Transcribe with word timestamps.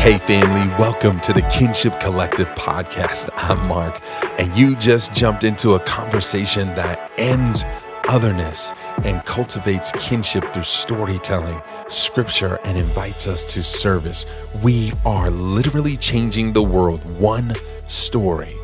Hey, 0.00 0.16
family, 0.16 0.66
welcome 0.78 1.20
to 1.20 1.34
the 1.34 1.42
Kinship 1.42 2.00
Collective 2.00 2.48
podcast. 2.54 3.28
I'm 3.36 3.68
Mark, 3.68 4.00
and 4.40 4.56
you 4.56 4.74
just 4.76 5.12
jumped 5.12 5.44
into 5.44 5.74
a 5.74 5.80
conversation 5.80 6.68
that 6.68 7.12
ends 7.18 7.66
otherness 8.08 8.72
and 9.04 9.22
cultivates 9.26 9.92
kinship 9.92 10.54
through 10.54 10.62
storytelling, 10.62 11.60
scripture, 11.86 12.58
and 12.64 12.78
invites 12.78 13.28
us 13.28 13.44
to 13.52 13.62
service. 13.62 14.24
We 14.62 14.90
are 15.04 15.28
literally 15.28 15.98
changing 15.98 16.54
the 16.54 16.62
world 16.62 17.06
one 17.20 17.52
story, 17.86 18.54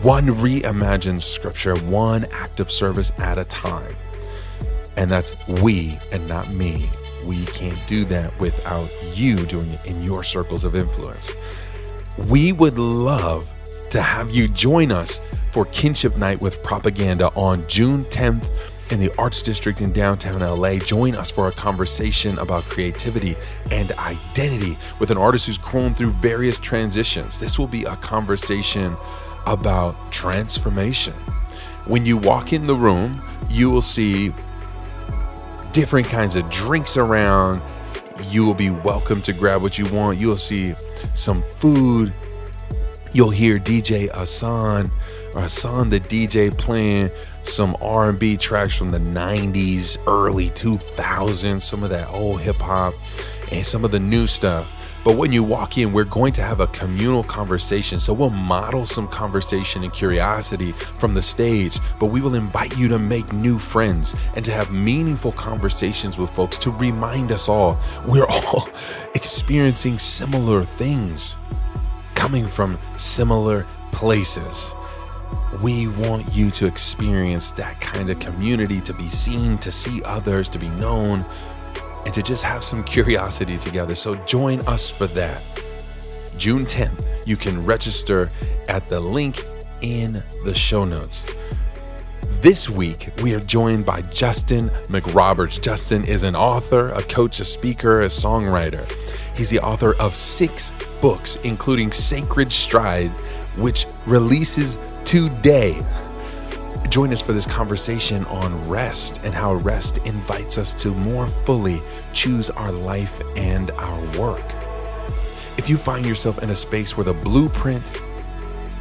one 0.00 0.28
reimagined 0.28 1.20
scripture, 1.20 1.76
one 1.80 2.24
act 2.32 2.60
of 2.60 2.70
service 2.70 3.12
at 3.18 3.36
a 3.36 3.44
time. 3.44 3.94
And 4.96 5.10
that's 5.10 5.36
we 5.60 5.98
and 6.12 6.26
not 6.26 6.54
me 6.54 6.88
we 7.24 7.44
can't 7.46 7.78
do 7.86 8.04
that 8.06 8.38
without 8.40 8.92
you 9.14 9.36
doing 9.36 9.70
it 9.70 9.86
in 9.86 10.02
your 10.02 10.22
circles 10.22 10.64
of 10.64 10.74
influence. 10.74 11.32
We 12.28 12.52
would 12.52 12.78
love 12.78 13.52
to 13.90 14.00
have 14.00 14.30
you 14.30 14.48
join 14.48 14.92
us 14.92 15.18
for 15.50 15.66
Kinship 15.66 16.16
Night 16.16 16.40
with 16.40 16.62
Propaganda 16.62 17.28
on 17.34 17.66
June 17.68 18.04
10th 18.04 18.46
in 18.92 19.00
the 19.00 19.10
Arts 19.18 19.42
District 19.42 19.80
in 19.80 19.92
downtown 19.92 20.40
LA. 20.40 20.78
Join 20.78 21.14
us 21.14 21.30
for 21.30 21.48
a 21.48 21.52
conversation 21.52 22.38
about 22.38 22.64
creativity 22.64 23.36
and 23.70 23.92
identity 23.92 24.76
with 24.98 25.10
an 25.10 25.18
artist 25.18 25.46
who's 25.46 25.58
grown 25.58 25.94
through 25.94 26.10
various 26.10 26.58
transitions. 26.58 27.38
This 27.38 27.58
will 27.58 27.68
be 27.68 27.84
a 27.84 27.96
conversation 27.96 28.96
about 29.46 30.12
transformation. 30.12 31.14
When 31.86 32.04
you 32.04 32.16
walk 32.16 32.52
in 32.52 32.64
the 32.64 32.74
room, 32.74 33.22
you 33.48 33.70
will 33.70 33.82
see 33.82 34.32
different 35.72 36.06
kinds 36.08 36.36
of 36.36 36.48
drinks 36.50 36.96
around. 36.96 37.62
You 38.28 38.44
will 38.44 38.54
be 38.54 38.70
welcome 38.70 39.22
to 39.22 39.32
grab 39.32 39.62
what 39.62 39.78
you 39.78 39.86
want. 39.86 40.18
You'll 40.18 40.36
see 40.36 40.74
some 41.14 41.42
food. 41.42 42.12
You'll 43.12 43.30
hear 43.30 43.58
DJ 43.58 44.10
Ahsohn 44.10 44.90
or 45.34 45.42
Ahsohn 45.42 45.90
the 45.90 46.00
DJ 46.00 46.56
playing 46.56 47.10
some 47.42 47.74
R&B 47.80 48.36
tracks 48.36 48.76
from 48.76 48.90
the 48.90 48.98
90s, 48.98 49.98
early 50.06 50.50
2000s, 50.50 51.62
some 51.62 51.82
of 51.82 51.90
that 51.90 52.08
old 52.08 52.40
hip 52.40 52.56
hop 52.56 52.94
and 53.50 53.64
some 53.64 53.84
of 53.84 53.90
the 53.90 54.00
new 54.00 54.26
stuff. 54.26 54.76
But 55.04 55.16
when 55.16 55.32
you 55.32 55.42
walk 55.42 55.78
in, 55.78 55.92
we're 55.92 56.04
going 56.04 56.32
to 56.34 56.42
have 56.42 56.60
a 56.60 56.66
communal 56.68 57.24
conversation. 57.24 57.98
So 57.98 58.12
we'll 58.12 58.30
model 58.30 58.84
some 58.84 59.08
conversation 59.08 59.82
and 59.82 59.92
curiosity 59.92 60.72
from 60.72 61.14
the 61.14 61.22
stage, 61.22 61.78
but 61.98 62.06
we 62.06 62.20
will 62.20 62.34
invite 62.34 62.76
you 62.76 62.88
to 62.88 62.98
make 62.98 63.32
new 63.32 63.58
friends 63.58 64.14
and 64.34 64.44
to 64.44 64.52
have 64.52 64.72
meaningful 64.72 65.32
conversations 65.32 66.18
with 66.18 66.30
folks 66.30 66.58
to 66.58 66.70
remind 66.70 67.32
us 67.32 67.48
all 67.48 67.78
we're 68.06 68.26
all 68.30 68.68
experiencing 69.14 69.98
similar 69.98 70.62
things, 70.62 71.36
coming 72.14 72.46
from 72.46 72.78
similar 72.96 73.66
places. 73.92 74.74
We 75.62 75.88
want 75.88 76.32
you 76.32 76.50
to 76.52 76.66
experience 76.66 77.50
that 77.52 77.80
kind 77.80 78.08
of 78.10 78.18
community, 78.18 78.80
to 78.82 78.94
be 78.94 79.08
seen, 79.08 79.58
to 79.58 79.70
see 79.70 80.02
others, 80.04 80.48
to 80.50 80.58
be 80.58 80.68
known 80.68 81.24
and 82.04 82.14
to 82.14 82.22
just 82.22 82.44
have 82.44 82.64
some 82.64 82.82
curiosity 82.84 83.56
together. 83.56 83.94
So 83.94 84.14
join 84.26 84.60
us 84.66 84.90
for 84.90 85.06
that. 85.08 85.42
June 86.36 86.64
10th, 86.64 87.04
you 87.26 87.36
can 87.36 87.64
register 87.64 88.28
at 88.68 88.88
the 88.88 88.98
link 89.00 89.44
in 89.82 90.22
the 90.44 90.54
show 90.54 90.84
notes. 90.84 91.24
This 92.40 92.70
week, 92.70 93.10
we 93.22 93.34
are 93.34 93.40
joined 93.40 93.84
by 93.84 94.00
Justin 94.02 94.70
McRoberts. 94.88 95.60
Justin 95.60 96.04
is 96.04 96.22
an 96.22 96.34
author, 96.34 96.88
a 96.90 97.02
coach, 97.02 97.38
a 97.40 97.44
speaker, 97.44 98.00
a 98.00 98.06
songwriter. 98.06 98.90
He's 99.36 99.50
the 99.50 99.60
author 99.60 99.94
of 99.96 100.14
six 100.14 100.72
books, 101.02 101.36
including 101.44 101.90
Sacred 101.90 102.50
Stride, 102.50 103.10
which 103.58 103.84
releases 104.06 104.78
today. 105.04 105.78
Join 106.90 107.12
us 107.12 107.20
for 107.20 107.32
this 107.32 107.46
conversation 107.46 108.24
on 108.24 108.68
rest 108.68 109.20
and 109.22 109.32
how 109.32 109.54
rest 109.54 109.98
invites 109.98 110.58
us 110.58 110.74
to 110.82 110.92
more 110.92 111.28
fully 111.28 111.80
choose 112.12 112.50
our 112.50 112.72
life 112.72 113.22
and 113.36 113.70
our 113.70 114.18
work. 114.18 114.42
If 115.56 115.70
you 115.70 115.78
find 115.78 116.04
yourself 116.04 116.40
in 116.40 116.50
a 116.50 116.56
space 116.56 116.96
where 116.96 117.04
the 117.04 117.12
blueprint 117.12 118.02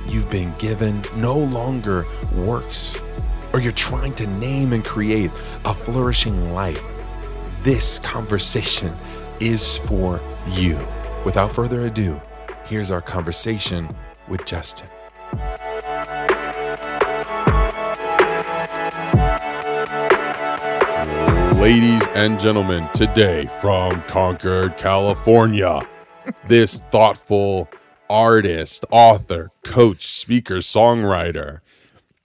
you've 0.08 0.30
been 0.32 0.52
given 0.56 1.04
no 1.18 1.38
longer 1.38 2.04
works, 2.34 3.00
or 3.54 3.60
you're 3.60 3.72
trying 3.74 4.14
to 4.14 4.26
name 4.40 4.74
and 4.74 4.84
create 4.84 5.32
a 5.66 5.74
flourishing 5.74 6.52
life, 6.52 6.84
this 7.60 8.00
conversation 8.00 8.92
is 9.40 9.78
for 9.78 10.20
you. 10.48 10.80
Without 11.26 11.52
further 11.52 11.82
ado, 11.82 12.20
here's 12.66 12.90
our 12.90 13.02
conversation 13.02 13.96
with 14.28 14.44
Justin. 14.46 14.88
Ladies 21.60 22.08
and 22.14 22.40
gentlemen, 22.40 22.88
today 22.94 23.48
from 23.60 24.02
Concord, 24.04 24.78
California, 24.78 25.86
this 26.48 26.78
thoughtful 26.90 27.68
artist, 28.10 28.86
author, 28.92 29.52
coach, 29.66 30.08
speaker, 30.08 30.60
songwriter. 30.60 31.60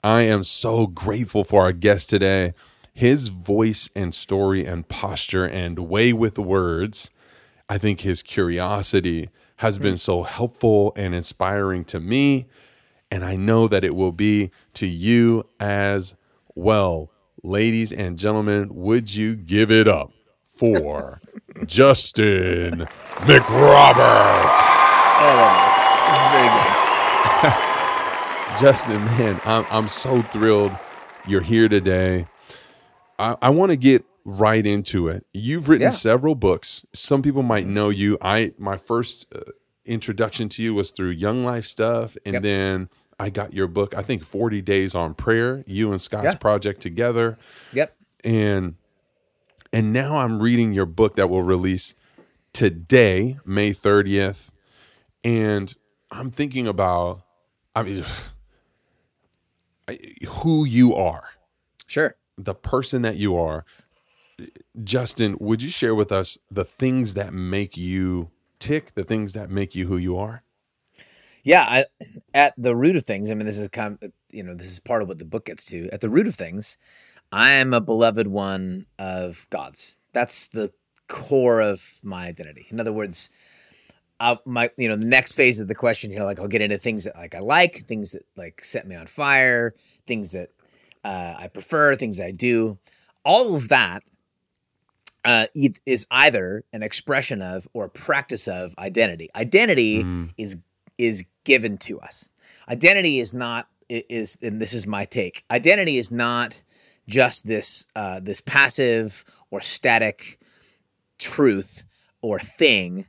I 0.04 0.20
am 0.20 0.44
so 0.44 0.86
grateful 0.86 1.42
for 1.42 1.62
our 1.62 1.72
guest 1.72 2.10
today. 2.10 2.54
His 2.92 3.26
voice 3.26 3.90
and 3.96 4.14
story 4.14 4.64
and 4.64 4.86
posture 4.86 5.44
and 5.44 5.80
way 5.80 6.12
with 6.12 6.38
words, 6.38 7.10
I 7.68 7.76
think 7.76 8.02
his 8.02 8.22
curiosity 8.22 9.30
has 9.56 9.80
been 9.80 9.96
so 9.96 10.22
helpful 10.22 10.92
and 10.94 11.12
inspiring 11.12 11.84
to 11.86 11.98
me. 11.98 12.46
And 13.10 13.24
I 13.24 13.34
know 13.34 13.66
that 13.66 13.82
it 13.82 13.96
will 13.96 14.12
be 14.12 14.52
to 14.74 14.86
you 14.86 15.48
as 15.58 16.14
well. 16.54 17.10
Ladies 17.46 17.92
and 17.92 18.18
gentlemen, 18.18 18.70
would 18.70 19.14
you 19.14 19.36
give 19.36 19.70
it 19.70 19.86
up 19.86 20.10
for 20.46 21.20
Justin 21.66 22.84
McRoberts? 23.26 24.62
Oh, 25.20 25.60
very 26.32 26.48
good. 27.42 28.58
Justin, 28.58 29.04
man, 29.04 29.38
I'm, 29.44 29.66
I'm 29.70 29.88
so 29.88 30.22
thrilled 30.22 30.72
you're 31.26 31.42
here 31.42 31.68
today. 31.68 32.28
I, 33.18 33.36
I 33.42 33.50
want 33.50 33.72
to 33.72 33.76
get 33.76 34.06
right 34.24 34.64
into 34.64 35.08
it. 35.08 35.26
You've 35.34 35.68
written 35.68 35.88
yeah. 35.88 35.90
several 35.90 36.34
books. 36.34 36.86
Some 36.94 37.20
people 37.20 37.42
might 37.42 37.66
know 37.66 37.90
you. 37.90 38.16
I 38.22 38.54
my 38.56 38.78
first 38.78 39.26
uh, 39.34 39.40
introduction 39.84 40.48
to 40.48 40.62
you 40.62 40.74
was 40.74 40.92
through 40.92 41.10
Young 41.10 41.44
Life 41.44 41.66
stuff, 41.66 42.16
and 42.24 42.32
yep. 42.32 42.42
then 42.42 42.88
I 43.24 43.30
got 43.30 43.54
your 43.54 43.68
book, 43.68 43.94
I 43.94 44.02
think 44.02 44.22
40 44.22 44.60
Days 44.60 44.94
on 44.94 45.14
Prayer, 45.14 45.64
you 45.66 45.90
and 45.90 45.98
Scott's 45.98 46.24
yeah. 46.24 46.34
project 46.34 46.82
together. 46.82 47.38
Yep. 47.72 47.96
And 48.22 48.74
and 49.72 49.94
now 49.94 50.18
I'm 50.18 50.42
reading 50.42 50.74
your 50.74 50.84
book 50.84 51.16
that 51.16 51.30
will 51.30 51.42
release 51.42 51.94
today, 52.52 53.38
May 53.46 53.70
30th. 53.70 54.50
And 55.24 55.74
I'm 56.10 56.30
thinking 56.30 56.66
about 56.66 57.22
I 57.74 57.82
mean 57.84 58.04
who 60.28 60.66
you 60.66 60.94
are. 60.94 61.30
Sure. 61.86 62.16
The 62.36 62.54
person 62.54 63.00
that 63.02 63.16
you 63.16 63.38
are. 63.38 63.64
Justin, 64.82 65.38
would 65.40 65.62
you 65.62 65.70
share 65.70 65.94
with 65.94 66.12
us 66.12 66.36
the 66.50 66.64
things 66.66 67.14
that 67.14 67.32
make 67.32 67.74
you 67.74 68.30
tick, 68.58 68.92
the 68.94 69.04
things 69.04 69.32
that 69.32 69.48
make 69.48 69.74
you 69.74 69.86
who 69.86 69.96
you 69.96 70.18
are? 70.18 70.43
Yeah, 71.44 71.62
I, 71.62 71.84
at 72.32 72.54
the 72.56 72.74
root 72.74 72.96
of 72.96 73.04
things, 73.04 73.30
I 73.30 73.34
mean, 73.34 73.46
this 73.46 73.58
is 73.58 73.68
kind 73.68 73.98
of, 74.02 74.12
you 74.30 74.42
know, 74.42 74.54
this 74.54 74.68
is 74.68 74.80
part 74.80 75.02
of 75.02 75.08
what 75.08 75.18
the 75.18 75.26
book 75.26 75.44
gets 75.44 75.64
to. 75.66 75.90
At 75.90 76.00
the 76.00 76.08
root 76.08 76.26
of 76.26 76.34
things, 76.34 76.78
I 77.30 77.52
am 77.52 77.74
a 77.74 77.80
beloved 77.80 78.26
one 78.26 78.86
of 78.98 79.46
God's. 79.50 79.96
That's 80.12 80.48
the 80.48 80.72
core 81.06 81.60
of 81.60 81.98
my 82.02 82.26
identity. 82.26 82.66
In 82.70 82.80
other 82.80 82.92
words, 82.92 83.28
I'll, 84.20 84.40
my 84.46 84.70
you 84.78 84.88
know 84.88 84.96
the 84.96 85.06
next 85.06 85.32
phase 85.32 85.60
of 85.60 85.68
the 85.68 85.74
question 85.74 86.10
here, 86.10 86.22
like 86.22 86.40
I'll 86.40 86.48
get 86.48 86.62
into 86.62 86.78
things 86.78 87.04
that 87.04 87.16
like 87.16 87.34
I 87.34 87.40
like, 87.40 87.84
things 87.86 88.12
that 88.12 88.22
like 88.36 88.64
set 88.64 88.86
me 88.86 88.96
on 88.96 89.06
fire, 89.06 89.74
things 90.06 90.30
that 90.32 90.48
uh, 91.04 91.34
I 91.38 91.48
prefer, 91.48 91.94
things 91.94 92.20
I 92.20 92.30
do. 92.30 92.78
All 93.24 93.54
of 93.54 93.68
that 93.68 94.02
uh, 95.24 95.46
is 95.54 96.06
either 96.10 96.64
an 96.72 96.82
expression 96.82 97.42
of 97.42 97.66
or 97.74 97.86
a 97.86 97.90
practice 97.90 98.46
of 98.46 98.74
identity. 98.78 99.28
Identity 99.34 100.04
mm. 100.04 100.30
is 100.38 100.62
is 100.96 101.24
given 101.44 101.78
to 101.78 102.00
us. 102.00 102.30
Identity 102.68 103.20
is 103.20 103.34
not 103.34 103.68
is 103.88 104.38
and 104.42 104.60
this 104.60 104.74
is 104.74 104.86
my 104.86 105.04
take. 105.04 105.44
Identity 105.50 105.98
is 105.98 106.10
not 106.10 106.62
just 107.08 107.46
this 107.46 107.86
uh, 107.94 108.20
this 108.20 108.40
passive 108.40 109.24
or 109.50 109.60
static 109.60 110.38
truth 111.18 111.84
or 112.22 112.38
thing 112.38 113.04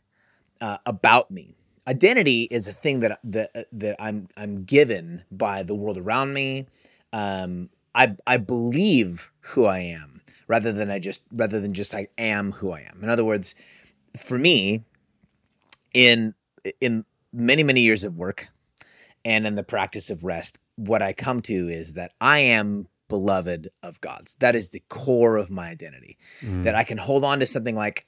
uh, 0.62 0.78
about 0.86 1.32
me. 1.32 1.56
Identity 1.88 2.44
is 2.44 2.68
a 2.68 2.74
thing 2.74 3.00
that 3.02 3.20
that 3.24 3.68
that 3.72 3.96
I'm 4.00 4.28
I'm 4.38 4.64
given 4.64 5.24
by 5.32 5.64
the 5.64 5.76
world 5.76 5.98
around 5.98 6.34
me. 6.34 6.68
Um, 7.14 7.70
I 7.94 8.16
I 8.28 8.38
believe 8.38 9.32
who 9.42 9.66
I 9.66 9.80
am 9.80 10.22
rather 10.48 10.72
than 10.72 10.92
I 10.92 11.00
just 11.00 11.24
rather 11.32 11.60
than 11.60 11.74
just 11.74 11.94
I 11.94 12.08
am 12.18 12.52
who 12.52 12.72
I 12.72 12.82
am. 12.82 13.04
In 13.04 13.10
other 13.10 13.24
words, 13.24 13.56
for 14.18 14.38
me, 14.38 14.84
in 15.94 16.34
in 16.82 17.06
many 17.36 17.64
many 17.64 17.82
years 17.82 18.04
of 18.04 18.18
work 18.18 18.48
and 19.26 19.48
in 19.48 19.56
the 19.56 19.64
practice 19.64 20.10
of 20.10 20.24
rest, 20.24 20.58
what 20.76 21.02
I 21.02 21.12
come 21.12 21.42
to 21.42 21.68
is 21.68 21.94
that 21.94 22.14
I 22.22 22.40
am 22.40 22.88
beloved 23.10 23.70
of 23.82 24.00
God's. 24.02 24.36
That 24.36 24.56
is 24.56 24.70
the 24.70 24.84
core 24.88 25.38
of 25.38 25.50
my 25.50 25.70
identity. 25.70 26.18
Mm. 26.42 26.64
That 26.64 26.76
I 26.76 26.84
can 26.84 26.98
hold 26.98 27.24
on 27.24 27.40
to 27.40 27.48
something 27.48 27.76
like 27.76 28.06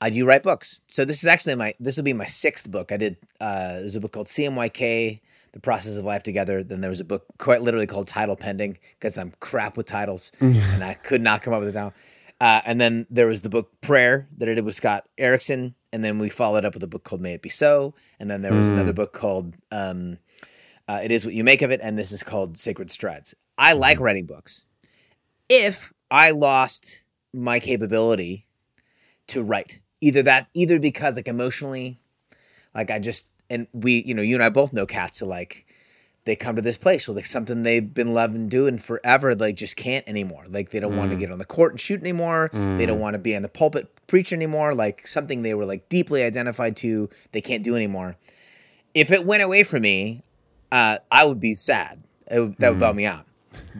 I 0.00 0.10
do 0.10 0.24
write 0.24 0.42
books. 0.42 0.80
So 0.86 1.04
this 1.04 1.22
is 1.22 1.26
actually 1.26 1.56
my 1.56 1.74
this 1.78 1.96
will 1.96 2.04
be 2.04 2.12
my 2.12 2.24
sixth 2.24 2.70
book. 2.70 2.92
I 2.92 2.96
did 2.96 3.16
uh 3.40 3.74
there's 3.74 3.96
a 3.96 4.00
book 4.00 4.12
called 4.12 4.26
CMYK, 4.26 5.20
The 5.52 5.60
Process 5.60 5.96
of 5.96 6.04
Life 6.04 6.22
Together. 6.22 6.64
Then 6.64 6.80
there 6.80 6.90
was 6.90 7.00
a 7.00 7.04
book 7.04 7.26
quite 7.38 7.62
literally 7.62 7.86
called 7.86 8.08
Title 8.08 8.36
Pending 8.36 8.78
because 8.98 9.18
I'm 9.18 9.32
crap 9.40 9.76
with 9.76 9.86
titles 9.86 10.32
and 10.40 10.82
I 10.82 10.94
could 10.94 11.20
not 11.20 11.42
come 11.42 11.52
up 11.52 11.60
with 11.60 11.68
a 11.68 11.72
title. 11.72 11.94
Uh, 12.40 12.60
and 12.64 12.80
then 12.80 13.06
there 13.10 13.26
was 13.26 13.42
the 13.42 13.48
book 13.48 13.80
Prayer 13.80 14.28
that 14.38 14.48
I 14.48 14.54
did 14.54 14.64
with 14.64 14.76
Scott 14.76 15.08
Erickson, 15.18 15.74
and 15.92 16.04
then 16.04 16.18
we 16.18 16.28
followed 16.28 16.64
up 16.64 16.74
with 16.74 16.82
a 16.82 16.88
book 16.88 17.04
called 17.04 17.20
May 17.20 17.34
It 17.34 17.42
Be 17.42 17.48
So, 17.48 17.94
and 18.20 18.30
then 18.30 18.42
there 18.42 18.54
was 18.54 18.68
another 18.68 18.92
book 18.92 19.12
called 19.12 19.54
um, 19.72 20.18
uh, 20.86 21.00
It 21.02 21.10
Is 21.10 21.24
What 21.24 21.34
You 21.34 21.44
Make 21.44 21.62
of 21.62 21.70
It, 21.70 21.80
and 21.82 21.98
this 21.98 22.12
is 22.12 22.22
called 22.22 22.58
Sacred 22.58 22.90
Strides. 22.90 23.34
I 23.56 23.72
like 23.72 23.98
writing 24.00 24.26
books. 24.26 24.64
If 25.48 25.92
I 26.10 26.30
lost 26.30 27.04
my 27.32 27.58
capability 27.58 28.46
to 29.28 29.42
write, 29.42 29.80
either 30.00 30.22
that, 30.22 30.48
either 30.54 30.78
because 30.78 31.16
like 31.16 31.28
emotionally, 31.28 31.98
like 32.74 32.90
I 32.90 32.98
just 32.98 33.28
and 33.50 33.66
we, 33.72 34.02
you 34.04 34.14
know, 34.14 34.22
you 34.22 34.34
and 34.34 34.42
I 34.42 34.50
both 34.50 34.72
know 34.72 34.86
cats. 34.86 35.22
are 35.22 35.26
like 35.26 35.66
they 36.28 36.36
come 36.36 36.56
to 36.56 36.62
this 36.62 36.76
place 36.76 37.08
with 37.08 37.16
like 37.16 37.24
something 37.24 37.62
they've 37.62 37.94
been 37.94 38.12
loving 38.12 38.50
doing 38.50 38.76
forever, 38.76 39.34
like 39.34 39.56
just 39.56 39.76
can't 39.76 40.06
anymore. 40.06 40.44
Like 40.46 40.68
they 40.68 40.78
don't 40.78 40.94
want 40.94 41.10
to 41.10 41.16
mm. 41.16 41.20
get 41.20 41.32
on 41.32 41.38
the 41.38 41.46
court 41.46 41.72
and 41.72 41.80
shoot 41.80 42.02
anymore. 42.02 42.50
They 42.52 42.84
don't 42.84 42.98
mm. 42.98 43.00
want 43.00 43.14
to 43.14 43.18
be 43.18 43.32
in 43.32 43.40
the 43.40 43.48
pulpit 43.48 43.88
preach 44.06 44.30
anymore. 44.30 44.74
Like 44.74 45.06
something 45.06 45.40
they 45.40 45.54
were 45.54 45.64
like 45.64 45.88
deeply 45.88 46.22
identified 46.22 46.76
to, 46.78 47.08
they 47.32 47.40
can't 47.40 47.64
do 47.64 47.74
anymore. 47.74 48.16
If 48.92 49.10
it 49.10 49.24
went 49.24 49.42
away 49.42 49.62
from 49.62 49.80
me, 49.80 50.22
uh, 50.70 50.98
I 51.10 51.24
would 51.24 51.40
be 51.40 51.54
sad. 51.54 52.02
Would, 52.30 52.56
that 52.58 52.68
would 52.72 52.78
bum 52.78 52.92
mm. 52.92 52.98
me 52.98 53.06
out. 53.06 53.24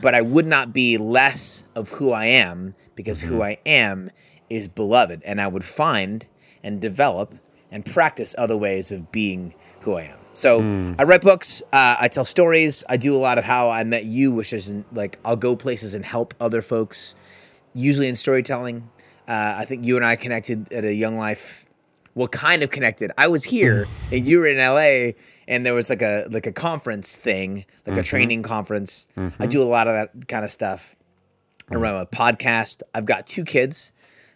But 0.01 0.15
I 0.15 0.23
would 0.23 0.47
not 0.47 0.73
be 0.73 0.97
less 0.97 1.65
of 1.75 1.91
who 1.91 2.13
I 2.13 2.25
am 2.27 2.75
because 2.95 3.21
who 3.21 3.35
mm-hmm. 3.35 3.43
I 3.43 3.59
am 3.67 4.11
is 4.49 4.69
beloved, 4.69 5.23
and 5.23 5.39
I 5.39 5.49
would 5.49 5.65
find 5.65 6.27
and 6.63 6.81
develop 6.81 7.35
and 7.71 7.85
practice 7.85 8.35
other 8.39 8.57
ways 8.57 8.91
of 8.91 9.13
being 9.13 9.55
who 9.81 9.95
I 9.95 10.05
am. 10.05 10.19
So 10.39 10.61
hmm. 10.61 10.93
I 10.99 11.03
write 11.03 11.23
books, 11.23 11.63
uh, 11.73 11.97
I 11.99 12.07
tell 12.07 12.25
stories, 12.25 12.85
I 12.89 12.97
do 12.97 13.17
a 13.17 13.19
lot 13.19 13.39
of 13.39 13.45
how 13.45 13.71
I 13.71 13.83
met 13.83 14.05
you, 14.05 14.31
which 14.31 14.53
is 14.53 14.71
in, 14.71 14.85
like 14.93 15.19
I'll 15.25 15.37
go 15.37 15.57
places 15.57 15.95
and 15.95 16.05
help 16.05 16.33
other 16.41 16.63
folks, 16.63 17.17
usually 17.75 18.07
in 18.07 18.15
storytelling. 18.15 18.89
Uh, 19.27 19.57
I 19.59 19.65
think 19.65 19.85
you 19.85 19.97
and 19.97 20.05
I 20.05 20.15
connected 20.15 20.73
at 20.73 20.85
a 20.85 20.95
Young 20.95 21.19
Life. 21.19 21.67
Well, 22.15 22.29
kind 22.29 22.63
of 22.63 22.71
connected. 22.71 23.11
I 23.19 23.27
was 23.27 23.43
here 23.43 23.87
hmm. 23.87 24.15
and 24.15 24.29
you 24.29 24.39
were 24.39 24.47
in 24.47 24.59
LA, 24.59 25.19
and 25.49 25.67
there 25.67 25.75
was 25.75 25.91
like 25.91 26.03
a 26.03 26.27
like 26.31 26.47
a 26.47 26.53
conference 26.53 27.17
thing, 27.17 27.57
like 27.57 27.67
a 27.89 27.91
mm-hmm. 27.91 28.03
training 28.03 28.43
conference. 28.45 29.09
I 29.17 29.21
mm-hmm. 29.21 29.45
do 29.47 29.61
a 29.61 29.65
lot 29.65 29.89
of 29.89 29.95
that 29.95 30.29
kind 30.29 30.45
of 30.45 30.53
stuff. 30.53 30.95
I 31.69 31.75
hmm. 31.75 31.81
run 31.81 31.95
a 31.97 32.07
podcast. 32.07 32.83
I've 32.95 33.07
got 33.07 33.27
two 33.27 33.45
kids. 33.45 33.93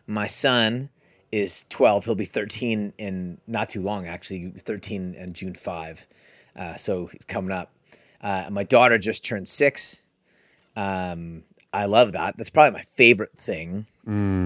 My 0.08 0.26
son 0.26 0.90
is 1.32 1.64
12. 1.70 2.04
He'll 2.04 2.14
be 2.14 2.26
13 2.26 2.92
in 2.98 3.38
not 3.46 3.70
too 3.70 3.80
long, 3.80 4.06
actually, 4.06 4.50
13 4.50 5.14
in 5.14 5.32
June 5.32 5.54
5. 5.54 6.06
Uh, 6.54 6.76
so 6.76 7.06
he's 7.06 7.24
coming 7.24 7.50
up. 7.50 7.72
Uh, 8.20 8.48
my 8.50 8.62
daughter 8.62 8.98
just 8.98 9.24
turned 9.24 9.48
six. 9.48 10.02
Um, 10.76 11.42
I 11.72 11.86
love 11.86 12.12
that. 12.12 12.36
That's 12.36 12.50
probably 12.50 12.78
my 12.78 12.84
favorite 12.94 13.32
thing 13.36 13.86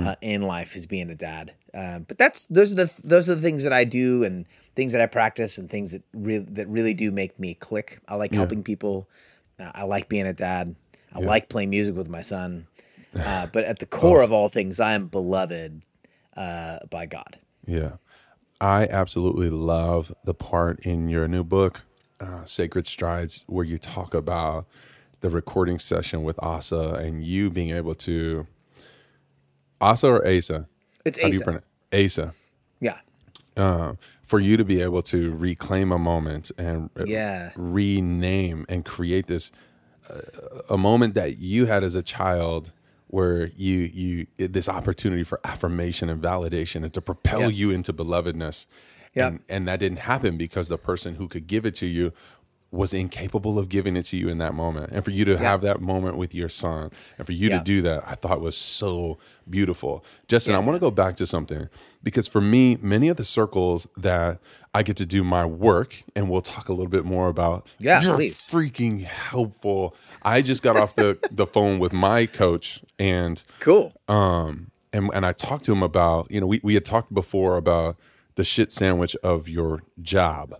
uh, 0.07 0.15
in 0.21 0.43
life 0.43 0.77
is 0.77 0.87
being 0.87 1.11
a 1.11 1.15
dad. 1.15 1.53
Um, 1.75 2.05
but 2.05 2.19
that's 2.19 2.47
those 2.47 2.73
are 2.73 2.87
the 2.87 2.93
those 3.03 3.29
are 3.29 3.35
the 3.35 3.43
things 3.43 3.65
that 3.65 3.73
I 3.73 3.85
do 3.85 4.23
and 4.23 4.47
things 4.77 4.93
that 4.93 5.03
I 5.03 5.07
practice 5.07 5.59
and 5.59 5.69
things 5.69 5.91
that 5.91 6.03
really 6.15 6.45
that 6.51 6.69
really 6.69 6.95
do 6.95 7.11
make 7.11 7.39
me 7.39 7.55
click. 7.55 7.99
I 8.09 8.15
like 8.15 8.33
helping 8.33 8.63
people. 8.63 9.09
Uh, 9.59 9.73
I 9.75 9.83
like 9.85 10.09
being 10.09 10.27
a 10.27 10.33
dad. 10.33 10.77
I 11.13 11.19
like 11.19 11.49
playing 11.49 11.71
music 11.71 11.97
with 11.97 12.09
my 12.09 12.23
son. 12.23 12.69
Uh, 13.17 13.47
but 13.47 13.65
at 13.65 13.79
the 13.79 13.87
core 13.87 14.21
of 14.21 14.31
all 14.31 14.51
things, 14.51 14.79
I 14.79 14.93
am 14.93 15.07
beloved 15.07 15.81
uh, 16.37 16.79
by 16.91 17.07
God. 17.07 17.39
Yeah. 17.67 17.93
I 18.61 18.87
absolutely 18.91 19.51
love 19.51 20.15
the 20.25 20.35
part 20.35 20.81
in 20.81 21.09
your 21.09 21.29
new 21.29 21.45
book, 21.45 21.83
uh, 22.21 22.45
Sacred 22.45 22.87
Strides, 22.87 23.45
where 23.47 23.65
you 23.65 23.77
talk 23.79 24.15
about 24.15 24.67
the 25.21 25.29
recording 25.31 25.79
session 25.79 26.23
with 26.23 26.39
Asa 26.43 26.95
and 26.95 27.23
you 27.25 27.51
being 27.51 27.71
able 27.71 27.95
to. 27.97 28.47
Asa 29.81 30.09
or 30.09 30.27
Asa? 30.27 30.69
It's 31.05 31.19
How 31.21 31.29
do 31.29 31.35
you 31.35 31.37
Asa. 31.41 31.45
pronounce 31.45 31.65
Asa. 31.93 32.35
Yeah. 32.81 32.99
Uh, 33.57 33.95
for 34.23 34.41
you 34.41 34.57
to 34.57 34.65
be 34.65 34.81
able 34.81 35.03
to 35.03 35.35
reclaim 35.37 35.93
a 35.93 35.99
moment 35.99 36.51
and 36.59 36.91
Yeah. 37.05 37.51
rename 37.57 38.65
and 38.69 38.85
create 38.85 39.27
this 39.27 39.53
uh, 40.09 40.21
a 40.71 40.79
moment 40.79 41.15
that 41.15 41.39
you 41.39 41.67
had 41.67 41.83
as 41.85 41.95
a 41.97 42.03
child 42.03 42.73
where 43.09 43.47
you 43.57 43.77
you 43.79 44.27
this 44.37 44.69
opportunity 44.69 45.23
for 45.25 45.41
affirmation 45.45 46.09
and 46.09 46.23
validation 46.23 46.83
and 46.85 46.93
to 46.95 47.01
propel 47.01 47.43
Yeah. 47.43 47.49
you 47.49 47.71
into 47.71 47.93
belovedness 47.93 48.67
and 49.29 49.41
and 49.49 49.69
that 49.69 49.81
didn't 49.81 50.01
happen 50.01 50.37
because 50.37 50.69
the 50.69 50.77
person 50.79 51.15
who 51.15 51.29
could 51.29 51.47
give 51.47 51.65
it 51.65 51.75
to 51.77 51.87
you 51.87 52.13
was 52.73 52.93
incapable 52.93 53.59
of 53.59 53.69
giving 53.69 53.97
it 53.97 54.03
to 54.05 54.17
you 54.17 54.29
in 54.29 54.39
that 54.39 54.53
moment 54.53 54.91
and 54.93 55.05
for 55.05 55.11
you 55.13 55.25
to 55.25 55.39
have 55.39 55.63
that 55.63 55.81
moment 55.81 56.17
with 56.17 56.35
your 56.35 56.49
son 56.49 56.91
and 57.17 57.25
for 57.27 57.33
you 57.33 57.49
Yeah. 57.49 57.59
to 57.59 57.65
do 57.65 57.81
that 57.83 58.03
i 58.07 58.15
thought 58.15 58.41
was 58.41 58.57
so 58.57 59.19
beautiful 59.49 60.05
justin 60.29 60.55
i 60.55 60.59
want 60.59 60.75
to 60.77 60.81
go 60.81 60.91
back 60.91 61.17
to 61.17 61.27
something 61.27 61.69
because 62.03 62.27
for 62.29 62.41
me 62.41 62.77
many 62.83 63.09
of 63.09 63.17
the 63.17 63.25
circles 63.25 63.87
that 63.97 64.39
i 64.75 64.83
get 64.83 64.97
to 64.97 65.07
do 65.07 65.23
my 65.23 65.47
work 65.47 66.03
and 66.17 66.29
we'll 66.29 66.43
talk 66.43 66.69
a 66.69 66.73
little 66.73 66.91
bit 66.91 67.05
more 67.05 67.29
about 67.29 67.67
Yeah, 67.79 68.03
you're 68.03 68.17
please. 68.17 68.41
freaking 68.43 69.03
helpful 69.03 69.95
i 70.25 70.43
just 70.43 70.63
got 70.63 70.77
off 70.77 70.97
the 70.97 71.17
the 71.31 71.47
phone 71.47 71.79
with 71.79 71.93
my 71.93 72.27
coach 72.27 72.83
and 72.99 73.43
Cool. 73.61 73.93
um 74.09 74.71
and 74.93 75.11
and 75.15 75.27
I 75.27 75.33
talked 75.33 75.65
to 75.67 75.73
him 75.73 75.83
about 75.83 76.31
you 76.31 76.41
know 76.41 76.47
we 76.47 76.61
we 76.63 76.75
had 76.75 76.85
talked 76.85 77.13
before 77.15 77.57
about 77.57 77.97
the 78.37 78.45
shit 78.45 78.71
sandwich 78.73 79.15
of 79.23 79.49
your 79.49 79.83
job. 80.01 80.55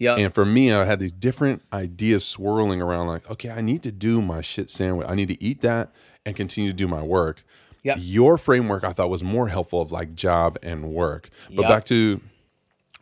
Yeah. 0.00 0.16
And 0.16 0.34
for 0.34 0.44
me, 0.44 0.72
I 0.72 0.84
had 0.86 0.98
these 0.98 1.12
different 1.12 1.62
ideas 1.72 2.26
swirling 2.26 2.82
around 2.82 3.06
like, 3.06 3.30
okay, 3.30 3.50
I 3.50 3.60
need 3.60 3.82
to 3.84 3.92
do 3.92 4.20
my 4.20 4.40
shit 4.40 4.68
sandwich. 4.68 5.06
I 5.08 5.14
need 5.14 5.28
to 5.28 5.40
eat 5.40 5.60
that 5.60 5.92
and 6.26 6.34
continue 6.34 6.70
to 6.70 6.76
do 6.76 6.88
my 6.88 7.02
work. 7.02 7.44
Yeah. 7.84 7.96
Your 7.96 8.36
framework 8.38 8.82
I 8.82 8.92
thought 8.92 9.10
was 9.10 9.22
more 9.22 9.48
helpful 9.48 9.80
of 9.80 9.92
like 9.92 10.14
job 10.14 10.58
and 10.62 10.92
work. 10.92 11.28
But 11.54 11.62
Yep. 11.62 11.68
back 11.68 11.84
to 11.86 12.20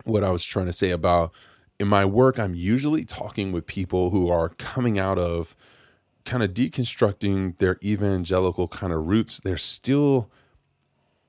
what 0.04 0.22
I 0.24 0.30
was 0.30 0.44
trying 0.44 0.66
to 0.66 0.72
say 0.72 0.90
about 0.90 1.32
in 1.80 1.86
my 1.88 2.04
work, 2.04 2.38
I'm 2.38 2.54
usually 2.54 3.04
talking 3.04 3.52
with 3.52 3.66
people 3.66 4.10
who 4.10 4.28
are 4.28 4.48
coming 4.50 4.98
out 4.98 5.18
of 5.18 5.54
kind 6.24 6.42
of 6.42 6.52
deconstructing 6.52 7.56
their 7.58 7.78
evangelical 7.82 8.66
kind 8.68 8.92
of 8.92 9.06
roots. 9.06 9.38
They're 9.38 9.56
still 9.56 10.28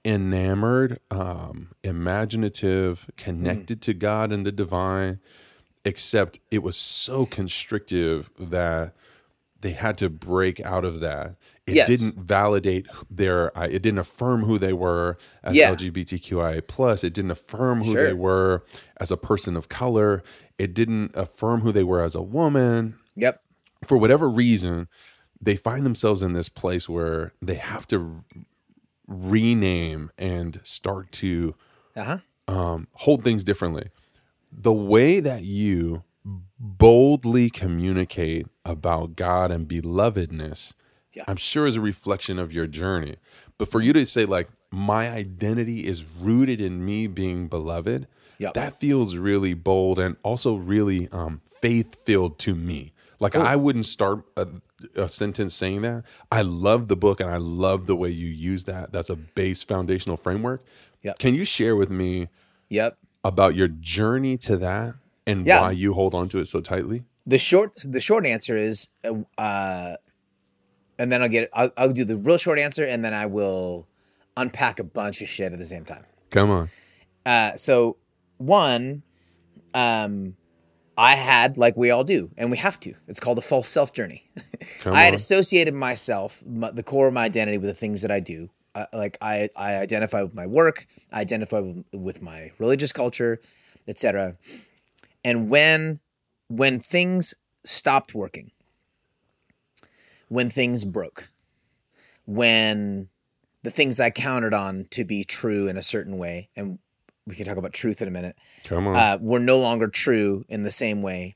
enamored, 0.05 0.99
um, 1.11 1.69
imaginative, 1.83 3.09
connected 3.17 3.81
to 3.83 3.93
God 3.93 4.31
and 4.31 4.45
the 4.45 4.51
divine, 4.51 5.19
except 5.85 6.39
it 6.51 6.59
was 6.63 6.75
so 6.77 7.25
constrictive 7.25 8.29
that 8.39 8.93
they 9.61 9.71
had 9.71 9.97
to 9.97 10.09
break 10.09 10.59
out 10.61 10.85
of 10.85 10.99
that. 11.01 11.35
It 11.67 11.75
Yes. 11.75 11.87
didn't 11.87 12.17
validate 12.23 12.87
their. 13.09 13.55
uh, 13.57 13.67
It 13.67 13.81
didn't 13.81 13.99
affirm 13.99 14.43
who 14.43 14.57
they 14.57 14.71
were 14.73 15.17
as 15.43 15.55
Yeah. 15.55 15.71
LGBTQIA 15.71 16.61
plus. 16.65 17.03
It 17.03 17.13
didn't 17.13 17.31
affirm 17.31 17.83
who 17.83 17.91
Sure. 17.93 18.07
they 18.07 18.13
were 18.13 18.63
as 18.97 19.11
a 19.11 19.17
person 19.17 19.57
of 19.57 19.67
color. 19.69 20.23
It 20.57 20.73
didn't 20.73 21.11
affirm 21.13 21.61
who 21.61 21.71
they 21.71 21.83
were 21.83 22.01
as 22.01 22.15
a 22.15 22.21
woman 22.21 22.95
Yep. 23.15 23.41
for 23.85 23.97
whatever 23.97 24.29
reason, 24.29 24.87
they 25.41 25.55
find 25.57 25.85
themselves 25.85 26.21
in 26.23 26.33
this 26.33 26.49
place 26.49 26.87
where 26.89 27.33
they 27.41 27.55
have 27.55 27.85
to 27.87 28.23
rename 29.07 30.11
and 30.17 30.59
start 30.63 31.11
to 31.13 31.55
Uh 31.95 32.03
huh. 32.03 32.17
um, 32.47 32.87
hold 32.93 33.23
things 33.23 33.43
differently. 33.43 33.89
The 34.51 34.73
way 34.73 35.19
that 35.19 35.43
you 35.43 36.03
boldly 36.59 37.49
communicate 37.49 38.47
about 38.65 39.15
God 39.15 39.51
and 39.51 39.67
belovedness, 39.67 40.73
Yeah. 41.13 41.23
I'm 41.27 41.37
sure 41.37 41.65
is 41.65 41.75
a 41.75 41.81
reflection 41.81 42.37
of 42.37 42.53
your 42.53 42.67
journey. 42.67 43.15
But 43.57 43.69
for 43.69 43.81
you 43.81 43.93
to 43.93 44.05
say, 44.05 44.25
like, 44.25 44.49
my 44.71 45.09
identity 45.09 45.87
is 45.87 46.05
rooted 46.19 46.61
in 46.61 46.85
me 46.85 47.07
being 47.07 47.47
beloved, 47.47 48.07
Yep. 48.37 48.53
that 48.53 48.79
feels 48.79 49.15
really 49.17 49.53
bold 49.53 49.97
and 49.99 50.15
also 50.23 50.55
really 50.55 51.09
um, 51.11 51.41
faith 51.61 51.97
filled 52.05 52.37
to 52.39 52.53
me. 52.55 52.93
Like, 53.19 53.35
I 53.35 53.55
wouldn't 53.57 53.85
start 53.85 54.23
a, 54.37 54.47
a 54.95 55.09
sentence 55.09 55.53
saying 55.55 55.81
that. 55.81 56.03
I 56.31 56.41
love 56.43 56.87
the 56.87 56.95
book 56.95 57.19
and 57.19 57.29
I 57.29 57.35
love 57.37 57.85
the 57.87 57.95
way 57.95 58.09
you 58.09 58.27
use 58.27 58.63
that. 58.65 58.93
That's 58.93 59.09
a 59.09 59.15
base 59.15 59.61
foundational 59.63 60.15
framework. 60.15 60.63
Yep. 61.01 61.17
Can 61.19 61.33
you 61.35 61.43
share 61.43 61.75
with 61.75 61.89
me 61.89 62.27
Yep. 62.69 62.98
About 63.23 63.55
your 63.55 63.67
journey 63.67 64.37
to 64.37 64.57
that 64.57 64.95
and 65.27 65.45
Yeah. 65.45 65.61
why 65.61 65.71
you 65.71 65.93
hold 65.93 66.15
on 66.15 66.27
to 66.29 66.39
it 66.39 66.47
so 66.47 66.61
tightly? 66.61 67.03
The 67.25 67.37
short 67.37 67.73
the 67.87 67.99
short 67.99 68.25
answer 68.25 68.57
is, 68.57 68.89
uh, 69.03 69.13
uh, 69.37 69.95
and 70.97 71.11
then 71.11 71.21
I'll 71.21 71.29
get 71.29 71.49
I'll, 71.53 71.71
I'll 71.77 71.91
do 71.93 72.03
the 72.05 72.17
real 72.17 72.37
short 72.37 72.57
answer, 72.59 72.83
and 72.83 73.03
then 73.05 73.13
I 73.13 73.25
will 73.27 73.87
unpack 74.35 74.79
a 74.79 74.83
bunch 74.83 75.21
of 75.21 75.27
shit 75.27 75.51
at 75.53 75.59
the 75.59 75.65
same 75.65 75.85
time. 75.85 76.05
Come 76.31 76.49
on. 76.49 76.69
Uh, 77.25 77.55
so 77.55 77.97
one, 78.37 79.03
um, 79.73 80.35
I 80.97 81.15
had, 81.15 81.57
like 81.57 81.77
we 81.77 81.91
all 81.91 82.03
do, 82.03 82.31
and 82.37 82.49
we 82.51 82.57
have 82.57 82.79
to. 82.81 82.93
It's 83.07 83.19
called 83.19 83.37
a 83.37 83.41
false 83.41 83.69
self 83.69 83.93
journey. 83.93 84.23
I 84.85 85.03
had 85.03 85.09
on. 85.09 85.15
associated 85.15 85.73
myself, 85.73 86.43
my, 86.47 86.71
the 86.71 86.83
core 86.83 87.07
of 87.07 87.13
my 87.13 87.25
identity, 87.25 87.57
with 87.57 87.69
the 87.69 87.73
things 87.75 88.01
that 88.01 88.11
I 88.11 88.19
do. 88.19 88.49
Uh, 88.75 88.85
like 88.93 89.17
I, 89.21 89.49
I 89.55 89.75
identify 89.75 90.21
with 90.21 90.35
my 90.35 90.45
work, 90.45 90.85
I 91.11 91.21
identify 91.21 91.59
with, 91.59 91.83
with 91.93 92.21
my 92.21 92.51
religious 92.59 92.91
culture, 92.91 93.39
etc. 93.87 94.37
And 95.23 95.49
when, 95.49 95.99
when 96.49 96.79
things 96.79 97.33
stopped 97.65 98.13
working, 98.13 98.51
when 100.27 100.49
things 100.49 100.85
broke, 100.85 101.31
when 102.25 103.09
the 103.63 103.71
things 103.71 103.99
I 103.99 104.11
counted 104.11 104.53
on 104.53 104.85
to 104.91 105.03
be 105.03 105.23
true 105.23 105.67
in 105.67 105.77
a 105.77 105.81
certain 105.81 106.17
way, 106.17 106.49
and 106.55 106.79
we 107.25 107.35
can 107.35 107.45
talk 107.45 107.57
about 107.57 107.73
truth 107.73 108.01
in 108.01 108.07
a 108.07 108.11
minute, 108.11 108.37
Come 108.63 108.87
on. 108.87 108.95
uh, 108.95 109.17
were 109.19 109.39
no 109.39 109.57
longer 109.59 109.87
true 109.87 110.45
in 110.47 110.63
the 110.63 110.71
same 110.71 111.01
way. 111.01 111.35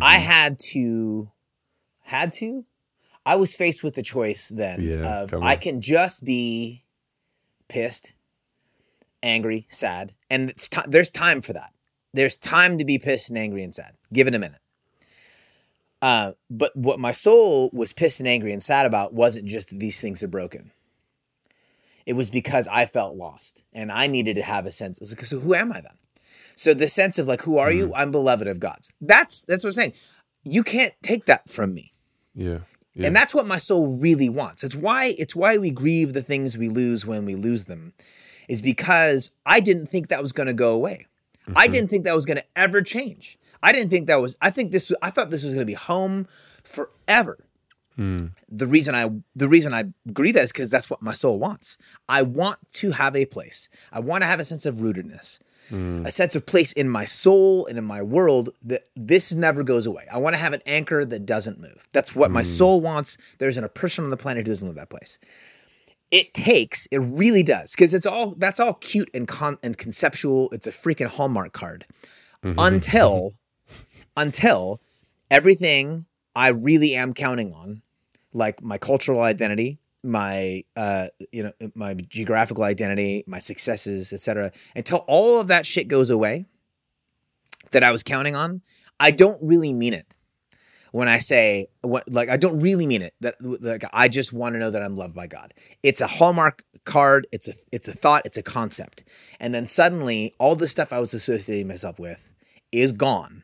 I 0.00 0.16
had 0.16 0.58
to, 0.70 1.30
had 2.00 2.32
to. 2.34 2.64
I 3.24 3.36
was 3.36 3.54
faced 3.54 3.84
with 3.84 3.94
the 3.94 4.02
choice 4.02 4.48
then 4.48 4.80
Yeah, 4.82 5.22
of 5.22 5.34
I 5.34 5.56
can 5.56 5.80
just 5.80 6.24
be 6.24 6.84
pissed, 7.68 8.12
angry, 9.22 9.66
sad, 9.70 10.12
and 10.30 10.50
it's 10.50 10.68
ti 10.68 10.80
there's 10.88 11.10
time 11.10 11.40
for 11.40 11.52
that. 11.52 11.72
There's 12.14 12.36
time 12.36 12.78
to 12.78 12.84
be 12.84 12.98
pissed 12.98 13.30
and 13.30 13.38
angry 13.38 13.62
and 13.62 13.74
sad. 13.74 13.94
Give 14.12 14.26
it 14.26 14.34
a 14.34 14.38
minute. 14.38 14.60
Uh, 16.02 16.32
but 16.50 16.74
what 16.76 16.98
my 16.98 17.12
soul 17.12 17.70
was 17.72 17.92
pissed 17.92 18.18
and 18.18 18.28
angry 18.28 18.52
and 18.52 18.62
sad 18.62 18.86
about 18.86 19.14
wasn't 19.14 19.46
just 19.46 19.68
that 19.68 19.78
these 19.78 20.00
things 20.00 20.22
are 20.22 20.28
broken. 20.28 20.72
It 22.04 22.14
was 22.14 22.28
because 22.28 22.66
I 22.66 22.86
felt 22.86 23.16
lost 23.16 23.62
and 23.72 23.92
I 23.92 24.08
needed 24.08 24.34
to 24.34 24.42
have 24.42 24.66
a 24.66 24.72
sense. 24.72 25.00
Like, 25.00 25.24
so 25.24 25.38
who 25.38 25.54
am 25.54 25.70
I 25.70 25.80
then? 25.80 25.96
So 26.56 26.74
the 26.74 26.88
sense 26.88 27.20
of 27.20 27.28
like, 27.28 27.42
who 27.42 27.56
are 27.58 27.70
you? 27.70 27.94
I'm 27.94 28.10
beloved 28.10 28.48
of 28.48 28.58
God's. 28.58 28.90
That's 29.00 29.42
that's 29.42 29.62
what 29.62 29.68
I'm 29.68 29.74
saying. 29.74 29.92
You 30.44 30.64
can't 30.64 30.92
take 31.02 31.26
that 31.26 31.48
from 31.48 31.72
me. 31.72 31.92
yeah. 32.34 32.58
Yeah. 32.94 33.06
And 33.06 33.16
that's 33.16 33.34
what 33.34 33.46
my 33.46 33.58
soul 33.58 33.88
really 33.88 34.28
wants. 34.28 34.62
It's 34.62 34.76
why 34.76 35.14
it's 35.18 35.34
why 35.34 35.56
we 35.56 35.70
grieve 35.70 36.12
the 36.12 36.22
things 36.22 36.58
we 36.58 36.68
lose 36.68 37.06
when 37.06 37.24
we 37.24 37.34
lose 37.34 37.64
them. 37.64 37.94
Is 38.48 38.60
because 38.60 39.30
I 39.46 39.60
didn't 39.60 39.86
think 39.86 40.08
that 40.08 40.20
was 40.20 40.32
going 40.32 40.48
to 40.48 40.52
go 40.52 40.74
away. 40.74 41.06
I 41.48 41.50
mm-hmm. 41.50 41.72
didn't 41.72 41.90
think 41.90 42.04
that 42.04 42.14
was 42.14 42.26
going 42.26 42.36
to 42.36 42.44
ever 42.54 42.82
change. 42.82 43.38
I 43.62 43.72
didn't 43.72 43.90
think 43.90 44.08
that 44.08 44.20
was 44.20 44.36
I 44.42 44.50
think 44.50 44.72
this 44.72 44.92
I 45.00 45.10
thought 45.10 45.30
this 45.30 45.44
was 45.44 45.54
going 45.54 45.62
to 45.62 45.70
be 45.70 45.74
home 45.74 46.26
forever. 46.64 47.38
Mm. 47.98 48.32
The 48.48 48.66
reason 48.66 48.94
I 48.94 49.10
the 49.36 49.48
reason 49.48 49.72
I 49.72 49.84
grieve 50.12 50.34
that 50.34 50.44
is 50.44 50.52
cuz 50.52 50.70
that's 50.70 50.90
what 50.90 51.02
my 51.02 51.12
soul 51.12 51.38
wants. 51.38 51.78
I 52.08 52.22
want 52.22 52.58
to 52.72 52.90
have 52.92 53.14
a 53.16 53.26
place. 53.26 53.68
I 53.92 54.00
want 54.00 54.22
to 54.22 54.26
have 54.26 54.40
a 54.40 54.44
sense 54.44 54.66
of 54.66 54.76
rootedness. 54.76 55.40
Mm. 55.72 56.06
A 56.06 56.10
sense 56.10 56.36
of 56.36 56.44
place 56.44 56.72
in 56.72 56.88
my 56.88 57.04
soul 57.06 57.66
and 57.66 57.78
in 57.78 57.84
my 57.84 58.02
world 58.02 58.50
that 58.62 58.88
this 58.94 59.32
never 59.32 59.62
goes 59.62 59.86
away. 59.86 60.04
I 60.12 60.18
want 60.18 60.34
to 60.34 60.40
have 60.40 60.52
an 60.52 60.60
anchor 60.66 61.04
that 61.04 61.24
doesn't 61.24 61.58
move. 61.58 61.88
That's 61.92 62.14
what 62.14 62.30
my 62.30 62.42
mm. 62.42 62.46
soul 62.46 62.80
wants. 62.80 63.16
There 63.38 63.48
isn't 63.48 63.64
a 63.64 63.70
person 63.70 64.04
on 64.04 64.10
the 64.10 64.16
planet 64.16 64.46
who 64.46 64.52
doesn't 64.52 64.68
live 64.68 64.76
that 64.76 64.90
place. 64.90 65.18
It 66.10 66.34
takes 66.34 66.86
it 66.90 66.98
really 66.98 67.42
does 67.42 67.72
because 67.72 67.94
it's 67.94 68.06
all 68.06 68.34
that's 68.36 68.60
all 68.60 68.74
cute 68.74 69.08
and 69.14 69.26
con 69.26 69.56
and 69.62 69.78
conceptual. 69.78 70.50
It's 70.52 70.66
a 70.66 70.72
freaking 70.72 71.06
hallmark 71.06 71.54
card. 71.54 71.86
Mm-hmm. 72.44 72.58
Until 72.58 73.32
mm-hmm. 73.70 73.82
until 74.18 74.80
everything 75.32 76.04
i 76.36 76.48
really 76.48 76.94
am 76.94 77.14
counting 77.14 77.54
on 77.54 77.80
like 78.34 78.62
my 78.62 78.76
cultural 78.76 79.22
identity 79.22 79.78
my 80.02 80.62
uh 80.76 81.06
you 81.30 81.42
know 81.42 81.52
my 81.74 81.94
geographical 81.94 82.64
identity 82.64 83.24
my 83.26 83.38
successes 83.38 84.12
etc 84.12 84.50
until 84.74 84.98
all 85.06 85.40
of 85.40 85.48
that 85.48 85.64
shit 85.64 85.88
goes 85.88 86.10
away 86.10 86.44
that 87.70 87.84
i 87.84 87.92
was 87.92 88.02
counting 88.02 88.34
on 88.34 88.60
i 88.98 89.10
don't 89.10 89.38
really 89.42 89.72
mean 89.72 89.94
it 89.94 90.16
when 90.92 91.08
I 91.08 91.18
say 91.18 91.68
what 91.80 92.08
like 92.08 92.28
I 92.28 92.36
don't 92.36 92.60
really 92.60 92.86
mean 92.86 93.02
it 93.02 93.14
that 93.20 93.34
like 93.40 93.82
I 93.92 94.08
just 94.08 94.32
want 94.32 94.54
to 94.54 94.58
know 94.58 94.70
that 94.70 94.82
I'm 94.82 94.94
loved 94.94 95.14
by 95.14 95.26
God. 95.26 95.52
It's 95.82 96.00
a 96.00 96.06
hallmark 96.06 96.64
card, 96.84 97.26
it's 97.32 97.48
a 97.48 97.54
it's 97.72 97.88
a 97.88 97.92
thought, 97.92 98.22
it's 98.24 98.38
a 98.38 98.42
concept. 98.42 99.02
And 99.40 99.52
then 99.52 99.66
suddenly 99.66 100.34
all 100.38 100.54
the 100.54 100.68
stuff 100.68 100.92
I 100.92 101.00
was 101.00 101.14
associating 101.14 101.66
myself 101.66 101.98
with 101.98 102.30
is 102.70 102.92
gone. 102.92 103.42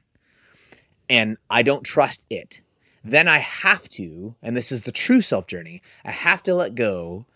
And 1.11 1.39
I 1.51 1.63
don't 1.63 1.85
trust 1.85 2.27
it. 2.31 2.61
Then 3.05 3.29
I 3.29 3.39
have 3.39 3.89
to, 3.91 4.35
and 4.43 4.57
this 4.57 4.73
is 4.73 4.83
the 4.83 4.93
true 4.93 5.21
self 5.21 5.47
journey, 5.47 5.83
I 6.05 6.11
have 6.11 6.43
to 6.45 6.55
let 6.55 6.75
go 6.75 7.27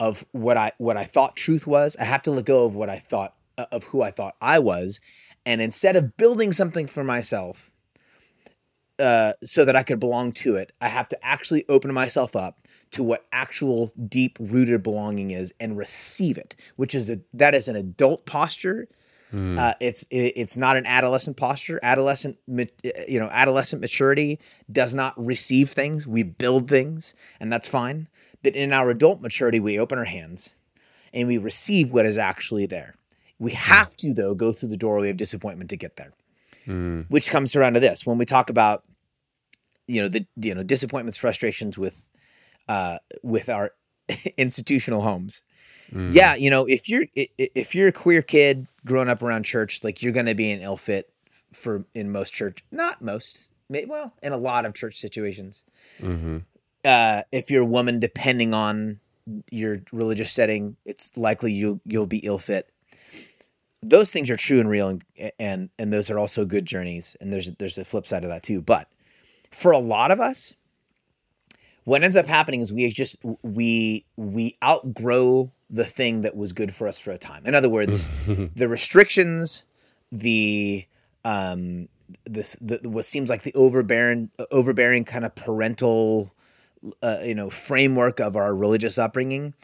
of 0.00 0.24
what 0.32 0.56
I 0.56 0.72
what 0.78 0.96
I 0.96 1.04
thought 1.04 1.36
truth 1.36 1.66
was. 1.66 1.96
I 1.98 2.04
have 2.04 2.22
to 2.22 2.30
let 2.30 2.44
go 2.44 2.66
of 2.66 2.74
what 2.74 2.90
I 2.90 2.98
thought 2.98 3.34
uh, 3.58 3.66
of 3.70 3.84
who 3.84 4.02
I 4.02 4.10
thought 4.10 4.36
I 4.40 4.58
was. 4.58 5.00
And 5.46 5.60
instead 5.60 5.96
of 5.96 6.16
building 6.16 6.52
something 6.52 6.86
for 6.86 7.04
myself, 7.04 7.70
uh, 8.98 9.32
so 9.44 9.64
that 9.64 9.76
I 9.76 9.82
could 9.82 10.00
belong 10.00 10.32
to 10.32 10.56
it, 10.56 10.72
I 10.80 10.88
have 10.88 11.08
to 11.08 11.24
actually 11.24 11.64
open 11.68 11.92
myself 11.92 12.36
up 12.36 12.60
to 12.92 13.02
what 13.02 13.26
actual 13.32 13.92
deep 14.08 14.38
rooted 14.40 14.82
belonging 14.82 15.32
is 15.32 15.52
and 15.58 15.76
receive 15.76 16.38
it, 16.38 16.54
which 16.76 16.94
is 16.94 17.10
a 17.10 17.20
that 17.32 17.54
is 17.54 17.68
an 17.68 17.76
adult 17.76 18.24
posture. 18.26 18.88
Mm. 19.34 19.58
Uh, 19.58 19.74
it's 19.80 20.04
it, 20.10 20.32
it's 20.36 20.56
not 20.56 20.76
an 20.76 20.86
adolescent 20.86 21.36
posture. 21.36 21.80
Adolescent, 21.82 22.38
ma- 22.46 22.64
uh, 22.84 22.90
you 23.08 23.18
know, 23.18 23.28
adolescent 23.30 23.80
maturity 23.80 24.38
does 24.70 24.94
not 24.94 25.14
receive 25.16 25.70
things. 25.70 26.06
We 26.06 26.22
build 26.22 26.68
things, 26.68 27.14
and 27.40 27.52
that's 27.52 27.68
fine. 27.68 28.08
But 28.42 28.54
in 28.54 28.72
our 28.72 28.90
adult 28.90 29.20
maturity, 29.20 29.60
we 29.60 29.78
open 29.78 29.98
our 29.98 30.04
hands 30.04 30.54
and 31.12 31.28
we 31.28 31.38
receive 31.38 31.90
what 31.90 32.06
is 32.06 32.18
actually 32.18 32.66
there. 32.66 32.94
We 33.38 33.52
hmm. 33.52 33.56
have 33.56 33.96
to 33.98 34.14
though 34.14 34.34
go 34.34 34.52
through 34.52 34.68
the 34.68 34.76
doorway 34.76 35.10
of 35.10 35.16
disappointment 35.16 35.70
to 35.70 35.76
get 35.76 35.96
there 35.96 36.12
hmm. 36.64 37.02
which 37.08 37.30
comes 37.30 37.56
around 37.56 37.74
to 37.74 37.80
this 37.80 38.06
when 38.06 38.18
we 38.18 38.24
talk 38.24 38.50
about 38.50 38.84
you 39.86 40.02
know 40.02 40.08
the 40.08 40.26
you 40.36 40.54
know 40.54 40.62
disappointments 40.62 41.16
frustrations 41.16 41.78
with 41.78 42.10
uh 42.68 42.98
with 43.22 43.48
our 43.48 43.72
institutional 44.36 45.02
homes 45.02 45.42
hmm. 45.90 46.08
yeah 46.10 46.34
you 46.34 46.50
know 46.50 46.64
if 46.66 46.88
you're 46.88 47.06
if 47.14 47.74
you're 47.74 47.88
a 47.88 47.92
queer 47.92 48.22
kid 48.22 48.66
growing 48.86 49.08
up 49.08 49.22
around 49.22 49.44
church 49.44 49.82
like 49.82 50.02
you're 50.02 50.12
going 50.12 50.26
to 50.26 50.34
be 50.34 50.50
an 50.50 50.60
ill 50.60 50.76
fit 50.76 51.10
for 51.52 51.84
in 51.94 52.10
most 52.10 52.32
church 52.32 52.64
not 52.70 53.00
most 53.00 53.50
well 53.86 54.14
in 54.22 54.32
a 54.32 54.36
lot 54.36 54.66
of 54.66 54.74
church 54.74 54.98
situations. 54.98 55.64
Uh 56.84 57.22
if 57.32 57.50
you're 57.50 57.62
a 57.62 57.66
woman 57.66 57.98
depending 57.98 58.52
on 58.52 59.00
your 59.50 59.78
religious 59.92 60.30
setting 60.32 60.76
it's 60.84 61.16
likely 61.16 61.52
you 61.52 61.80
you'll 61.86 62.06
be 62.06 62.18
ill 62.18 62.38
fit. 62.38 62.68
Those 63.82 64.12
things 64.12 64.30
are 64.30 64.36
true 64.36 64.60
and 64.60 64.68
real 64.68 64.88
and 64.88 65.04
and 65.38 65.70
and 65.78 65.92
those 65.92 66.10
are 66.10 66.18
also 66.18 66.44
good 66.44 66.66
journeys 66.66 67.16
and 67.20 67.32
there's 67.32 67.52
there's 67.52 67.78
a 67.78 67.84
flip 67.84 68.06
side 68.06 68.24
of 68.24 68.30
that 68.30 68.42
too. 68.42 68.60
But 68.60 68.88
for 69.50 69.72
a 69.72 69.78
lot 69.78 70.10
of 70.10 70.20
us 70.20 70.54
what 71.84 72.02
ends 72.02 72.16
up 72.16 72.26
happening 72.26 72.60
is 72.60 72.72
we 72.72 72.88
just 72.90 73.16
we 73.42 74.04
we 74.16 74.56
outgrow 74.62 75.52
the 75.70 75.84
thing 75.84 76.22
that 76.22 76.36
was 76.36 76.52
good 76.52 76.72
for 76.72 76.86
us 76.86 76.98
for 76.98 77.10
a 77.10 77.18
time 77.18 77.44
in 77.46 77.54
other 77.54 77.68
words 77.68 78.08
the 78.26 78.68
restrictions 78.68 79.64
the 80.12 80.84
um 81.24 81.88
this 82.26 82.56
the 82.60 82.78
what 82.88 83.04
seems 83.04 83.30
like 83.30 83.42
the 83.42 83.54
overbearing 83.54 84.30
overbearing 84.50 85.04
kind 85.04 85.24
of 85.24 85.34
parental 85.34 86.34
uh, 87.02 87.18
you 87.24 87.34
know 87.34 87.48
framework 87.48 88.20
of 88.20 88.36
our 88.36 88.54
religious 88.54 88.98
upbringing 88.98 89.54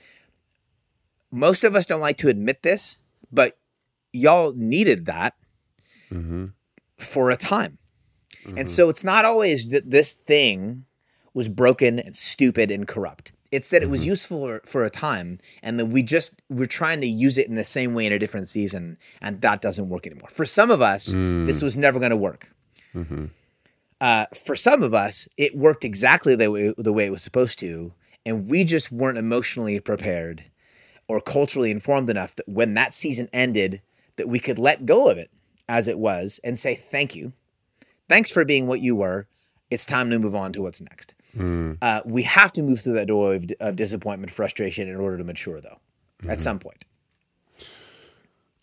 most 1.31 1.65
of 1.65 1.77
us 1.77 1.87
don't 1.87 2.01
like 2.01 2.17
to 2.17 2.29
admit 2.29 2.63
this 2.63 2.99
but 3.31 3.59
y'all 4.13 4.53
needed 4.55 5.07
that 5.07 5.35
for 6.99 7.31
a 7.31 7.37
time. 7.37 7.79
And 8.57 8.71
so 8.71 8.89
it's 8.89 9.05
not 9.05 9.25
always 9.25 9.71
that 9.71 9.91
this 9.91 10.13
thing 10.13 10.85
was 11.35 11.49
broken 11.49 11.99
and 11.99 12.17
stupid 12.17 12.71
and 12.71 12.89
corrupt. 12.89 13.33
It's 13.51 13.71
that 13.71 13.83
it 13.83 13.91
was 13.91 14.03
mm-hmm. 14.03 14.11
useful 14.11 14.41
for, 14.47 14.61
for 14.65 14.85
a 14.85 14.91
time 14.91 15.39
and 15.63 15.79
that 15.81 15.87
we 15.87 16.03
just 16.03 16.41
we're 16.49 16.67
trying 16.67 17.01
to 17.01 17.07
use 17.07 17.37
it 17.37 17.49
in 17.49 17.57
the 17.57 17.65
same 17.65 17.95
way 17.95 18.07
in 18.07 18.13
a 18.13 18.19
different 18.19 18.49
season 18.49 18.97
and 19.21 19.41
that 19.41 19.61
doesn't 19.61 19.89
work 19.89 20.07
anymore. 20.07 20.29
For 20.31 20.45
some 20.45 20.71
of 20.71 20.81
us, 20.81 21.07
this 21.07 21.15
mm. 21.15 21.63
was 21.63 21.77
never 21.77 21.99
going 21.99 22.11
to 22.11 22.17
work. 22.17 22.53
Mm-hmm. 22.95 23.27
Uh, 24.01 24.27
for 24.35 24.57
some 24.57 24.83
of 24.83 24.95
us, 24.95 25.29
it 25.37 25.57
worked 25.57 25.85
exactly 25.85 26.35
the 26.35 26.51
way, 26.51 26.75
the 26.79 26.93
way 26.93 27.07
it 27.07 27.11
was 27.11 27.23
supposed 27.23 27.59
to, 27.59 27.93
and 28.25 28.49
we 28.49 28.65
just 28.65 28.91
weren't 28.91 29.19
emotionally 29.19 29.79
prepared 29.81 30.45
or 31.09 31.21
culturally 31.21 31.71
informed 31.71 32.09
enough 32.09 32.35
that 32.37 32.49
when 32.49 32.75
that 32.75 32.95
season 32.95 33.29
ended, 33.33 33.83
that 34.17 34.29
we 34.29 34.39
could 34.39 34.59
let 34.59 34.87
go 34.87 35.09
of 35.09 35.19
it 35.19 35.31
as 35.69 35.89
it 35.89 35.99
was 35.99 36.41
and 36.45 36.59
say 36.59 36.75
thank 36.75 37.15
you, 37.15 37.33
thanks 38.09 38.31
for 38.31 38.45
being 38.45 38.67
what 38.67 38.81
you 38.81 38.95
were. 38.95 39.27
It's 39.71 39.85
time 39.85 40.11
to 40.11 40.19
move 40.19 40.35
on 40.35 40.53
to 40.55 40.63
what's 40.63 40.81
next. 40.81 41.15
Uh, 41.83 42.01
we 42.05 42.23
have 42.25 42.53
to 42.53 42.63
move 42.63 42.81
through 42.81 42.95
that 42.95 43.07
door 43.07 43.35
of, 43.35 43.47
of 43.61 43.77
disappointment, 43.77 44.33
frustration 44.33 44.89
in 44.89 44.97
order 44.97 45.19
to 45.19 45.25
mature, 45.25 45.61
though. 45.61 45.79
At 46.29 46.41
some 46.41 46.59
point, 46.59 46.85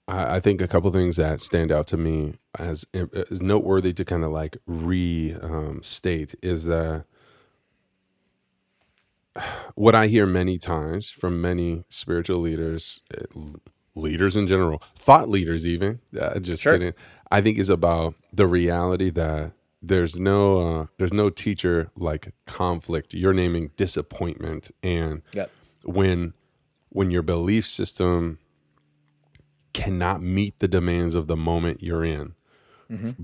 I, 0.07 0.36
I 0.36 0.39
think 0.39 0.62
a 0.62 0.67
couple 0.67 0.91
things 0.91 1.15
that 1.17 1.41
stand 1.41 1.71
out 1.71 1.88
to 1.88 1.97
me 1.97 2.36
as, 2.57 2.86
as 2.93 3.41
noteworthy 3.41 3.93
to 3.93 4.05
kind 4.05 4.24
of 4.24 4.31
like 4.31 4.57
restate 4.67 6.36
um, 6.36 6.39
is 6.50 6.65
that 6.65 7.05
what 9.75 9.95
I 9.95 10.07
hear 10.07 10.25
many 10.25 10.57
times 10.57 11.09
from 11.09 11.41
many 11.41 11.83
spiritual 11.89 12.39
leaders, 12.39 13.01
uh, 13.15 13.39
leaders 13.95 14.36
in 14.36 14.47
general, 14.47 14.81
thought 14.95 15.29
leaders 15.29 15.65
even, 15.65 16.00
uh, 16.19 16.39
just 16.39 16.62
Sure. 16.63 16.74
kidding. 16.74 16.93
I 17.31 17.41
think 17.41 17.57
is 17.57 17.69
about 17.69 18.15
the 18.31 18.47
reality 18.47 19.09
that 19.12 19.51
there's 19.88 20.17
no 20.20 20.60
uh, 20.60 20.86
there's 20.98 21.13
no 21.13 21.29
teacher 21.29 21.89
like 21.96 22.34
conflict. 22.46 23.13
You're 23.13 23.34
naming 23.34 23.72
disappointment, 23.77 24.72
and 24.84 25.22
Yep. 25.34 25.51
when 25.86 26.34
when 26.89 27.12
your 27.12 27.22
belief 27.22 27.67
system 27.67 28.39
cannot 29.74 30.22
meet 30.22 30.58
the 30.60 30.67
demands 30.67 31.13
of 31.15 31.27
the 31.27 31.36
moment 31.38 31.84
you're 31.84 32.03
in 32.03 32.34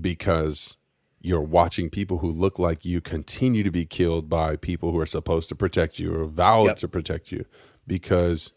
because 0.00 0.76
you're 1.20 1.40
watching 1.42 1.88
people 1.90 2.18
who 2.18 2.30
look 2.30 2.58
like 2.58 2.84
you 2.84 3.00
continue 3.00 3.62
to 3.62 3.70
be 3.70 3.84
killed 3.86 4.28
by 4.28 4.54
people 4.56 4.92
who 4.92 4.98
are 5.00 5.06
supposed 5.06 5.48
to 5.48 5.54
protect 5.54 5.98
you 5.98 6.14
or 6.14 6.26
vowed 6.26 6.66
Yep. 6.66 6.76
to 6.76 6.88
protect 6.88 7.32
you 7.32 7.44
because 7.86 8.52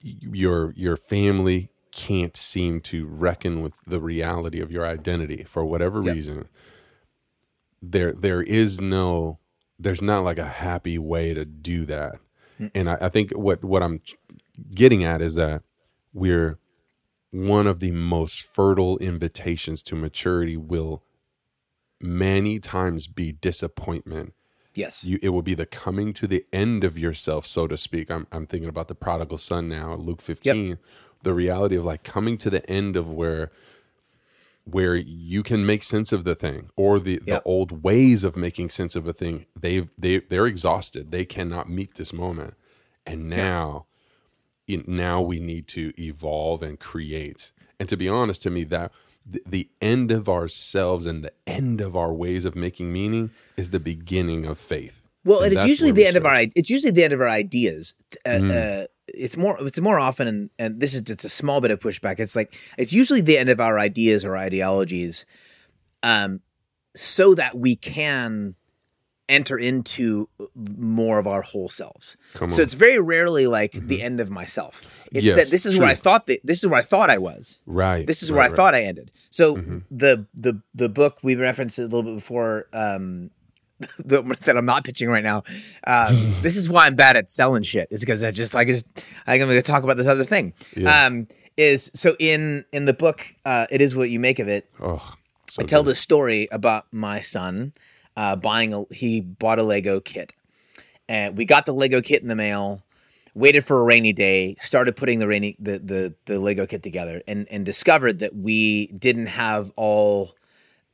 your 0.00 0.72
your 0.76 0.96
family 0.96 1.70
can't 1.90 2.36
seem 2.36 2.80
to 2.80 3.06
reckon 3.06 3.60
with 3.60 3.74
the 3.86 4.00
reality 4.00 4.60
of 4.60 4.70
your 4.70 4.86
identity 4.86 5.42
for 5.44 5.64
whatever 5.64 6.00
Yep. 6.00 6.14
reason 6.14 6.48
there 7.80 8.12
there 8.12 8.42
is 8.42 8.80
no 8.80 9.38
there's 9.78 10.02
not 10.02 10.20
like 10.20 10.38
a 10.38 10.48
happy 10.48 10.98
way 10.98 11.34
to 11.34 11.44
do 11.44 11.84
that. 11.86 12.16
Mm. 12.58 12.70
And 12.74 12.90
I, 12.90 12.98
I 13.02 13.08
think 13.08 13.30
what 13.32 13.64
what 13.64 13.82
i'm 13.82 14.00
getting 14.74 15.04
at 15.04 15.22
is 15.22 15.36
that 15.36 15.62
we're 16.12 16.58
one 17.30 17.66
of 17.66 17.80
the 17.80 17.92
most 17.92 18.42
fertile 18.42 18.98
invitations 18.98 19.82
to 19.84 19.94
maturity 19.94 20.56
will 20.56 21.02
many 22.00 22.58
times 22.58 23.06
be 23.06 23.32
disappointment. 23.32 24.34
Yes. 24.74 25.02
you 25.02 25.18
it 25.22 25.30
will 25.30 25.42
be 25.42 25.54
the 25.54 25.66
coming 25.66 26.12
to 26.14 26.28
the 26.28 26.44
end 26.52 26.84
of 26.84 26.98
yourself 26.98 27.46
so 27.46 27.66
to 27.66 27.76
speak. 27.76 28.10
I'm, 28.10 28.26
I'm 28.30 28.46
thinking 28.46 28.68
about 28.68 28.88
the 28.88 28.94
prodigal 28.94 29.38
son 29.38 29.68
now 29.68 29.94
luke 29.94 30.22
15 30.22 30.78
the 31.22 31.34
reality 31.34 31.76
of 31.76 31.84
like 31.84 32.04
coming 32.04 32.38
to 32.38 32.50
the 32.50 32.68
end 32.70 32.96
of 32.96 33.10
where 33.10 33.50
where 34.70 34.94
you 34.96 35.42
can 35.42 35.64
make 35.64 35.82
sense 35.82 36.12
of 36.12 36.24
the 36.24 36.34
thing 36.34 36.68
or 36.76 36.98
the, 37.00 37.16
the 37.24 37.42
old 37.44 37.82
ways 37.82 38.24
of 38.24 38.36
making 38.36 38.68
sense 38.70 38.94
of 38.96 39.06
a 39.06 39.12
thing 39.12 39.46
they've 39.58 39.88
they 39.96 40.18
they're 40.18 40.46
exhausted 40.46 41.10
they 41.10 41.24
cannot 41.24 41.68
meet 41.68 41.94
this 41.94 42.12
moment 42.12 42.54
and 43.06 43.28
now 43.28 43.86
in, 44.66 44.84
now 44.86 45.20
we 45.22 45.40
need 45.40 45.66
to 45.68 45.92
evolve 45.98 46.62
and 46.62 46.78
create 46.78 47.52
and 47.80 47.88
to 47.88 47.96
be 47.96 48.08
honest 48.08 48.42
to 48.42 48.50
me 48.50 48.64
that 48.64 48.92
the, 49.24 49.42
the 49.46 49.68
end 49.80 50.10
of 50.10 50.28
ourselves 50.28 51.06
and 51.06 51.24
the 51.24 51.32
end 51.46 51.80
of 51.80 51.96
our 51.96 52.12
ways 52.12 52.44
of 52.44 52.54
making 52.56 52.92
meaning 52.92 53.30
is 53.56 53.70
the 53.70 53.80
beginning 53.80 54.44
of 54.46 54.58
faith 54.58 55.06
Well, 55.24 55.38
And 55.42 55.46
and 55.52 55.54
it's 55.54 55.66
usually 55.66 55.92
the 55.92 56.06
end 56.06 56.16
of 56.16 56.24
our. 56.24 56.42
It's 56.54 56.70
usually 56.70 56.92
the 56.92 57.04
end 57.04 57.12
of 57.12 57.20
our 57.20 57.28
ideas. 57.28 57.94
Uh, 58.24 58.30
Mm. 58.38 58.50
uh, 58.50 58.86
it's 59.14 59.36
more. 59.36 59.56
It's 59.60 59.80
more 59.80 59.98
often, 59.98 60.28
and, 60.28 60.50
and 60.58 60.80
this 60.80 60.94
is 60.94 61.02
just 61.02 61.24
a 61.24 61.28
small 61.28 61.60
bit 61.60 61.70
of 61.70 61.80
pushback. 61.80 62.20
It's 62.20 62.36
like 62.36 62.54
it's 62.76 62.92
usually 62.92 63.20
the 63.20 63.38
end 63.38 63.48
of 63.48 63.60
our 63.60 63.78
ideas 63.78 64.24
or 64.24 64.36
ideologies, 64.36 65.26
um, 66.02 66.40
so 66.94 67.34
that 67.34 67.56
we 67.58 67.76
can 67.76 68.54
enter 69.30 69.58
into 69.58 70.26
more 70.56 71.18
of 71.18 71.26
our 71.26 71.42
whole 71.42 71.68
selves. 71.68 72.16
So 72.48 72.62
it's 72.62 72.72
very 72.72 72.98
rarely 72.98 73.46
like 73.46 73.72
the 73.72 74.00
end 74.00 74.20
of 74.20 74.30
myself. 74.30 75.06
It's 75.12 75.22
Yes, 75.26 75.36
that 75.36 75.50
this 75.50 75.66
is 75.66 75.78
where 75.78 75.88
I 75.88 75.94
thought 75.94 76.26
that 76.28 76.40
this 76.44 76.62
is 76.64 76.66
where 76.66 76.78
I 76.80 76.82
thought 76.82 77.10
I 77.10 77.18
was. 77.18 77.60
right 77.66 78.06
This 78.06 78.22
is 78.22 78.30
right, 78.32 78.36
where 78.36 78.44
I 78.46 78.48
right. 78.48 78.56
thought 78.56 78.74
I 78.74 78.84
ended. 78.84 79.10
So 79.30 79.56
Mhm. 79.56 79.82
the 79.90 80.26
the 80.34 80.62
the 80.74 80.88
book 80.88 81.18
we 81.22 81.34
referenced 81.36 81.78
a 81.78 81.82
little 81.82 82.02
bit 82.04 82.14
before. 82.14 82.68
Um, 82.72 83.30
that 84.04 84.54
I'm 84.56 84.66
not 84.66 84.84
pitching 84.84 85.08
right 85.08 85.24
now. 85.24 85.42
Um, 85.86 86.34
this 86.42 86.56
is 86.56 86.68
why 86.68 86.86
I'm 86.86 86.96
bad 86.96 87.16
at 87.16 87.30
selling 87.30 87.62
shit. 87.62 87.88
Is 87.90 88.00
because 88.00 88.22
I 88.22 88.30
just 88.30 88.54
like 88.54 88.68
just 88.68 88.86
I'm 89.26 89.38
going 89.38 89.50
to 89.50 89.62
talk 89.62 89.82
about 89.82 89.96
this 89.96 90.06
other 90.06 90.24
thing. 90.24 90.54
Yeah. 90.76 91.06
Um, 91.06 91.28
is 91.56 91.90
so 91.94 92.14
in 92.18 92.64
in 92.72 92.84
the 92.84 92.94
book, 92.94 93.26
uh, 93.44 93.66
it 93.70 93.80
is 93.80 93.96
what 93.96 94.10
you 94.10 94.20
make 94.20 94.38
of 94.38 94.48
it. 94.48 94.70
oh 94.80 95.14
so 95.50 95.62
I 95.62 95.64
tell 95.64 95.82
good. 95.82 95.90
the 95.90 95.94
story 95.96 96.48
about 96.52 96.84
my 96.92 97.20
son 97.20 97.72
uh, 98.16 98.36
buying 98.36 98.74
a 98.74 98.84
he 98.92 99.20
bought 99.20 99.58
a 99.58 99.62
Lego 99.62 100.00
kit, 100.00 100.32
and 101.08 101.36
we 101.36 101.44
got 101.44 101.66
the 101.66 101.72
Lego 101.72 102.00
kit 102.00 102.22
in 102.22 102.28
the 102.28 102.36
mail. 102.36 102.82
Waited 103.34 103.64
for 103.64 103.80
a 103.80 103.84
rainy 103.84 104.12
day, 104.12 104.56
started 104.58 104.96
putting 104.96 105.20
the 105.20 105.28
rainy 105.28 105.56
the 105.60 105.78
the, 105.78 106.14
the 106.24 106.40
Lego 106.40 106.66
kit 106.66 106.82
together, 106.82 107.22
and 107.28 107.46
and 107.50 107.64
discovered 107.64 108.18
that 108.18 108.34
we 108.34 108.88
didn't 108.88 109.26
have 109.26 109.70
all 109.76 110.32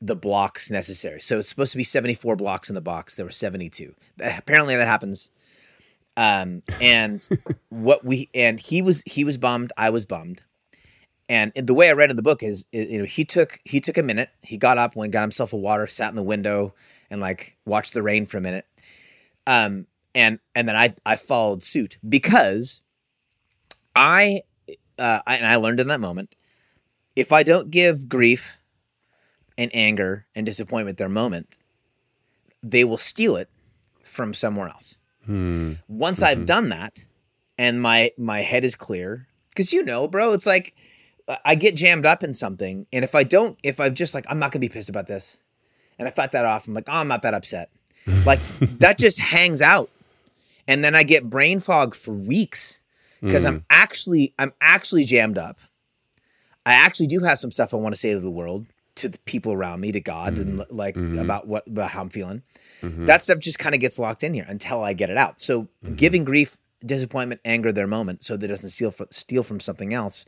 the 0.01 0.17
blocks 0.17 0.71
necessary. 0.71 1.21
So 1.21 1.39
it's 1.39 1.49
supposed 1.49 1.73
to 1.73 1.79
be 1.79 1.85
74 1.85 2.37
blocks 2.37 2.69
in 2.69 2.75
the 2.75 2.81
box. 2.81 3.17
There 3.17 3.25
were 3.25 3.33
72. 3.33 3.95
Apparently 4.21 4.77
that 4.77 4.87
happens. 4.87 5.31
Um, 6.17 6.63
and 6.81 7.27
what 7.71 8.05
we 8.05 8.29
and 8.35 8.61
he 8.61 8.83
was 8.83 9.03
he 9.07 9.25
was 9.25 9.37
bummed. 9.37 9.73
I 9.77 9.91
was 9.91 10.05
bummed. 10.05 10.43
And 11.27 11.53
the 11.55 11.73
way 11.73 11.89
I 11.89 11.95
read 11.95 12.11
in 12.11 12.17
the 12.17 12.23
book 12.23 12.43
is, 12.43 12.67
you 12.71 12.99
know, 12.99 13.05
he 13.05 13.25
took 13.25 13.59
he 13.65 13.81
took 13.81 13.97
a 13.97 14.03
minute. 14.03 14.29
He 14.43 14.59
got 14.59 14.77
up, 14.77 14.95
went, 14.95 15.13
got 15.13 15.23
himself 15.23 15.53
a 15.55 15.57
water, 15.57 15.87
sat 15.87 16.11
in 16.11 16.17
the 16.17 16.23
window, 16.23 16.75
and 17.11 17.21
like 17.21 17.57
watched 17.65 17.95
the 17.95 18.03
rain 18.03 18.27
for 18.27 18.37
a 18.37 18.43
minute. 18.43 18.67
Um, 19.47 19.87
and 20.15 20.39
and 20.55 20.69
then 20.69 20.77
I 20.77 20.95
I 21.07 21.17
followed 21.17 21.63
suit 21.63 21.97
because 22.07 22.81
I, 23.97 24.43
uh, 24.99 25.21
I 25.27 25.37
and 25.37 25.47
I 25.47 25.57
learned 25.57 25.81
in 25.81 25.89
that 25.89 26.01
moment, 26.01 26.35
if 27.17 27.33
I 27.33 27.43
don't 27.43 27.71
give 27.71 28.09
grief 28.09 28.61
and 29.57 29.71
anger 29.75 30.27
and 30.35 30.45
disappointment 30.47 30.99
their 30.99 31.09
moment, 31.09 31.57
they 32.63 32.85
will 32.85 32.99
steal 32.99 33.37
it 33.37 33.49
from 34.03 34.35
somewhere 34.35 34.69
else. 34.69 34.97
Hmm. 35.27 35.75
Once 35.89 36.23
I've 36.23 36.47
done 36.47 36.69
that, 36.71 37.05
and 37.59 37.81
my 37.81 38.11
my 38.19 38.41
head 38.41 38.65
is 38.65 38.75
clear, 38.75 39.27
because 39.51 39.73
you 39.73 39.83
know, 39.83 40.07
bro, 40.09 40.33
it's 40.33 40.47
like 40.47 40.75
I 41.45 41.55
get 41.55 41.77
jammed 41.77 42.07
up 42.07 42.23
in 42.23 42.35
something, 42.35 42.87
and 42.93 43.05
if 43.05 43.15
I 43.15 43.25
don't, 43.25 43.59
if 43.63 43.81
I'm 43.81 43.95
just 43.95 44.15
like, 44.15 44.27
I'm 44.29 44.39
not 44.39 44.53
gonna 44.53 44.61
be 44.61 44.69
pissed 44.69 44.91
about 44.91 45.07
this, 45.07 45.43
and 45.99 46.07
I 46.07 46.11
fight 46.11 46.33
that 46.33 46.45
off, 46.45 46.67
I'm 46.67 46.75
like, 46.75 46.89
oh, 46.89 46.99
I'm 46.99 47.09
not 47.09 47.23
that 47.23 47.35
upset. 47.35 47.71
Like 48.27 48.41
that 48.79 48.99
just 48.99 49.19
hangs 49.19 49.63
out, 49.63 49.91
and 50.69 50.85
then 50.85 50.95
I 50.95 51.03
get 51.03 51.31
brain 51.31 51.61
fog 51.61 51.95
for 51.95 52.13
weeks 52.13 52.81
because 53.25 53.45
I'm 53.47 53.65
actually 53.71 54.35
I'm 54.39 54.53
actually 54.61 55.05
jammed 55.05 55.39
up. 55.39 55.59
I 56.67 56.75
actually 56.75 57.07
do 57.07 57.21
have 57.21 57.39
some 57.39 57.51
stuff 57.51 57.75
I 57.75 57.77
want 57.79 57.95
to 57.95 58.01
say 58.01 58.13
to 58.13 58.21
the 58.21 58.31
world, 58.31 58.67
to 58.97 59.09
the 59.09 59.19
people 59.21 59.53
around 59.53 59.81
me, 59.81 59.93
to 59.93 60.01
God, 60.01 60.39
and 60.39 60.61
mm-hmm. 60.61 60.77
like 60.77 60.95
mm-hmm. 60.95 61.19
about 61.19 61.47
what 61.47 61.67
about 61.67 61.91
how 61.91 62.03
I'm 62.03 62.11
feeling. 62.11 62.43
Mm-hmm. 62.81 63.07
That 63.07 63.23
stuff 63.23 63.39
just 63.39 63.59
kind 63.59 63.75
of 63.75 63.81
gets 63.81 63.99
locked 63.99 64.23
in 64.23 64.35
here 64.35 64.47
until 64.49 64.83
I 64.83 64.93
get 64.93 65.11
it 65.11 65.17
out. 65.17 65.41
So 65.41 65.69
giving 65.97 66.25
grief, 66.25 66.59
disappointment, 66.85 67.41
anger 67.45 67.73
their 67.73 67.87
moment, 67.87 68.25
so 68.25 68.37
that 68.37 68.45
it 68.45 68.49
doesn't 68.49 68.71
steal 68.71 68.91
fr- 68.91 69.05
steal 69.11 69.43
from 69.43 69.61
something 69.61 69.93
else, 69.93 70.25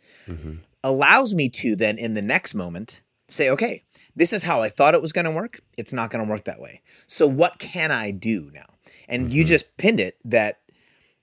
allows 0.83 1.35
me 1.35 1.49
to 1.51 1.77
then 1.77 1.99
in 1.99 2.15
the 2.15 2.23
next 2.23 2.55
moment 2.55 3.03
say, 3.29 3.51
okay, 3.51 3.83
this 4.15 4.33
is 4.33 4.43
how 4.43 4.63
I 4.63 4.69
thought 4.69 4.95
it 4.95 5.03
was 5.03 5.13
going 5.13 5.25
to 5.25 5.31
work. 5.31 5.61
It's 5.77 5.93
not 5.93 6.11
going 6.11 6.25
to 6.25 6.31
work 6.31 6.45
that 6.45 6.61
way. 6.61 6.81
So 7.07 7.27
what 7.27 7.59
can 7.59 7.91
I 7.91 8.11
do 8.11 8.51
now? 8.55 8.67
And 9.09 9.33
you 9.33 9.45
just 9.45 9.77
pinned 9.77 10.01
it 10.01 10.17
that 10.25 10.61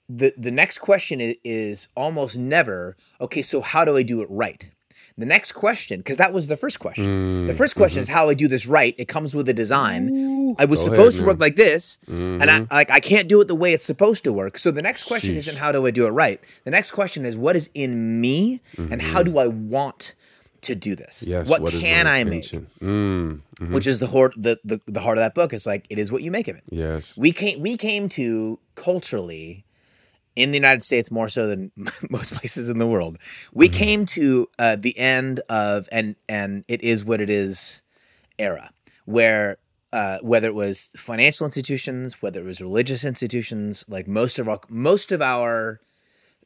the 0.09 0.33
the 0.37 0.51
next 0.51 0.79
question 0.79 1.21
is, 1.21 1.35
is 1.43 1.87
almost 1.95 2.37
never 2.37 2.97
okay. 3.21 3.41
So 3.41 3.61
how 3.61 3.85
do 3.85 3.97
I 3.97 4.03
do 4.03 4.21
it 4.21 4.27
right? 4.29 4.69
The 5.17 5.25
next 5.27 5.51
question, 5.51 5.99
because 5.99 6.17
that 6.17 6.33
was 6.33 6.47
the 6.47 6.57
first 6.57 6.79
question. 6.79 7.45
the 7.45 7.53
first 7.53 7.75
question 7.75 8.01
is 8.01 8.09
how 8.09 8.29
I 8.29 8.33
do 8.33 8.47
this 8.47 8.65
right. 8.65 8.95
It 8.97 9.07
comes 9.07 9.35
with 9.35 9.47
a 9.47 9.53
design. 9.53 10.55
I 10.57 10.65
was 10.65 10.83
supposed 10.83 11.17
ahead, 11.17 11.19
to 11.19 11.25
work 11.25 11.39
like 11.39 11.55
this, 11.55 11.99
and 12.07 12.43
I 12.43 12.65
like 12.71 12.89
I 12.91 12.99
can't 12.99 13.27
do 13.29 13.39
it 13.41 13.47
the 13.47 13.55
way 13.55 13.73
it's 13.73 13.85
supposed 13.85 14.23
to 14.23 14.33
work. 14.33 14.57
So 14.57 14.71
the 14.71 14.81
next 14.81 15.03
question 15.03 15.35
Sheesh. 15.35 15.39
isn't 15.39 15.57
how 15.57 15.71
do 15.71 15.85
I 15.85 15.91
do 15.91 16.07
it 16.07 16.11
right. 16.11 16.39
The 16.63 16.71
next 16.71 16.91
question 16.91 17.25
is 17.25 17.37
what 17.37 17.55
is 17.55 17.69
in 17.73 18.19
me, 18.21 18.61
and 18.77 19.01
how 19.01 19.21
do 19.23 19.37
I 19.37 19.47
want 19.47 20.15
to 20.61 20.75
do 20.75 20.95
this? 20.95 21.23
Yes. 21.27 21.49
what, 21.49 21.61
is 21.73 21.81
can 21.81 22.07
I 22.07 22.23
make? 22.23 22.43
Mm, 22.43 23.41
mhm. 23.59 23.71
Which 23.71 23.85
is 23.85 23.99
the 23.99 24.07
heart 24.07 24.33
the, 24.35 24.59
the 24.63 24.79
the 24.87 25.01
heart 25.01 25.17
of 25.17 25.23
that 25.23 25.35
book. 25.35 25.53
It's 25.53 25.67
like 25.67 25.85
it 25.89 25.99
is 25.99 26.11
what 26.11 26.21
you 26.23 26.31
make 26.31 26.47
of 26.47 26.55
it 26.55 26.63
Yes. 26.69 27.17
we 27.17 27.31
came 27.31 27.59
we 27.59 27.77
came 27.77 28.09
to 28.09 28.59
culturally 28.75 29.65
in 30.35 30.51
the 30.51 30.57
United 30.57 30.83
States 30.83 31.11
more 31.11 31.27
so 31.27 31.47
than 31.47 31.71
most 32.09 32.33
places 32.33 32.69
in 32.69 32.79
the 32.79 32.87
world. 32.87 33.17
We 33.53 33.69
came 33.69 34.05
to 34.07 34.49
uh, 34.59 34.75
the 34.77 34.97
end 34.97 35.41
of 35.49 35.87
and 35.91 36.15
and 36.27 36.65
it 36.67 36.81
is 36.83 37.05
what 37.05 37.21
it 37.21 37.29
is 37.29 37.83
era 38.39 38.71
where 39.05 39.57
uh, 39.91 40.17
whether 40.21 40.47
it 40.47 40.55
was 40.55 40.91
financial 40.97 41.45
institutions, 41.45 42.19
whether 42.21 42.41
it 42.41 42.45
was 42.45 42.59
religious 42.59 43.05
institutions, 43.05 43.85
like 43.87 44.07
most 44.07 44.39
of 44.39 44.49
our 44.49 44.59
most 44.67 45.11
of 45.11 45.21
our 45.21 45.79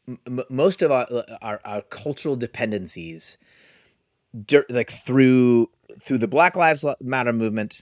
m- 0.08 0.43
most 0.50 0.82
of 0.82 0.91
our, 0.91 1.08
our 1.41 1.62
our 1.63 1.82
cultural 1.84 2.36
dependencies, 2.36 3.38
like 4.69 4.91
through 4.91 5.69
through 6.02 6.17
the 6.17 6.28
Black 6.28 6.58
Lives 6.58 6.84
Matter 7.00 7.32
movement, 7.32 7.82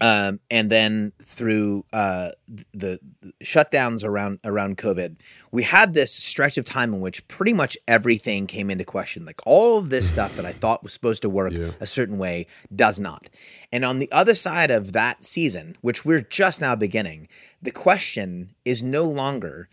um, 0.00 0.40
and 0.50 0.70
then 0.70 1.12
through 1.22 1.84
uh, 1.92 2.30
the, 2.72 2.98
shutdowns 3.42 4.04
around 4.04 4.40
around 4.44 4.76
COVID, 4.76 5.16
we 5.52 5.62
had 5.62 5.94
this 5.94 6.12
stretch 6.12 6.58
of 6.58 6.64
time 6.64 6.92
in 6.92 7.00
which 7.00 7.26
pretty 7.28 7.52
much 7.52 7.76
everything 7.86 8.46
came 8.46 8.70
into 8.70 8.84
question. 8.84 9.24
Like 9.24 9.40
all 9.46 9.78
of 9.78 9.90
this 9.90 10.08
stuff 10.08 10.36
that 10.36 10.44
I 10.44 10.52
thought 10.52 10.82
was 10.82 10.92
supposed 10.92 11.22
to 11.22 11.30
work 11.30 11.52
Yeah. 11.52 11.70
a 11.80 11.86
certain 11.86 12.18
way 12.18 12.46
does 12.74 12.98
not. 13.00 13.28
And 13.72 13.84
on 13.84 13.98
the 13.98 14.10
other 14.10 14.34
side 14.34 14.70
of 14.70 14.92
that 14.92 15.24
season, 15.24 15.76
which 15.80 16.04
we're 16.04 16.22
just 16.22 16.60
now 16.60 16.74
beginning, 16.74 17.28
the 17.62 17.70
question 17.70 18.54
is 18.64 18.82
no 18.82 19.04
longer 19.04 19.68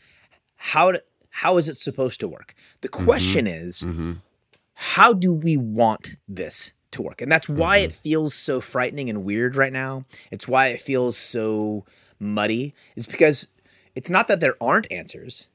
how 0.55 0.91
to, 0.91 1.03
how 1.29 1.57
is 1.57 1.67
it 1.67 1.77
supposed 1.77 2.19
to 2.19 2.27
work. 2.27 2.53
The 2.81 2.89
question 2.89 3.47
is 3.47 3.81
hmm 3.81 4.13
how 4.73 5.13
do 5.13 5.31
we 5.31 5.57
want 5.57 6.15
this 6.27 6.71
to 6.91 7.01
work. 7.01 7.21
And 7.21 7.31
that's 7.31 7.49
why 7.49 7.79
mm-hmm. 7.79 7.89
it 7.89 7.93
feels 7.93 8.33
so 8.33 8.61
frightening 8.61 9.09
and 9.09 9.23
weird 9.23 9.55
right 9.55 9.73
now. 9.73 10.05
It's 10.31 10.47
why 10.47 10.67
it 10.67 10.81
feels 10.81 11.17
so 11.17 11.85
muddy. 12.19 12.73
It's 12.95 13.07
because 13.07 13.47
it's 13.95 14.09
not 14.09 14.27
that 14.27 14.39
there 14.39 14.55
aren't 14.61 14.91
answers. 14.91 15.47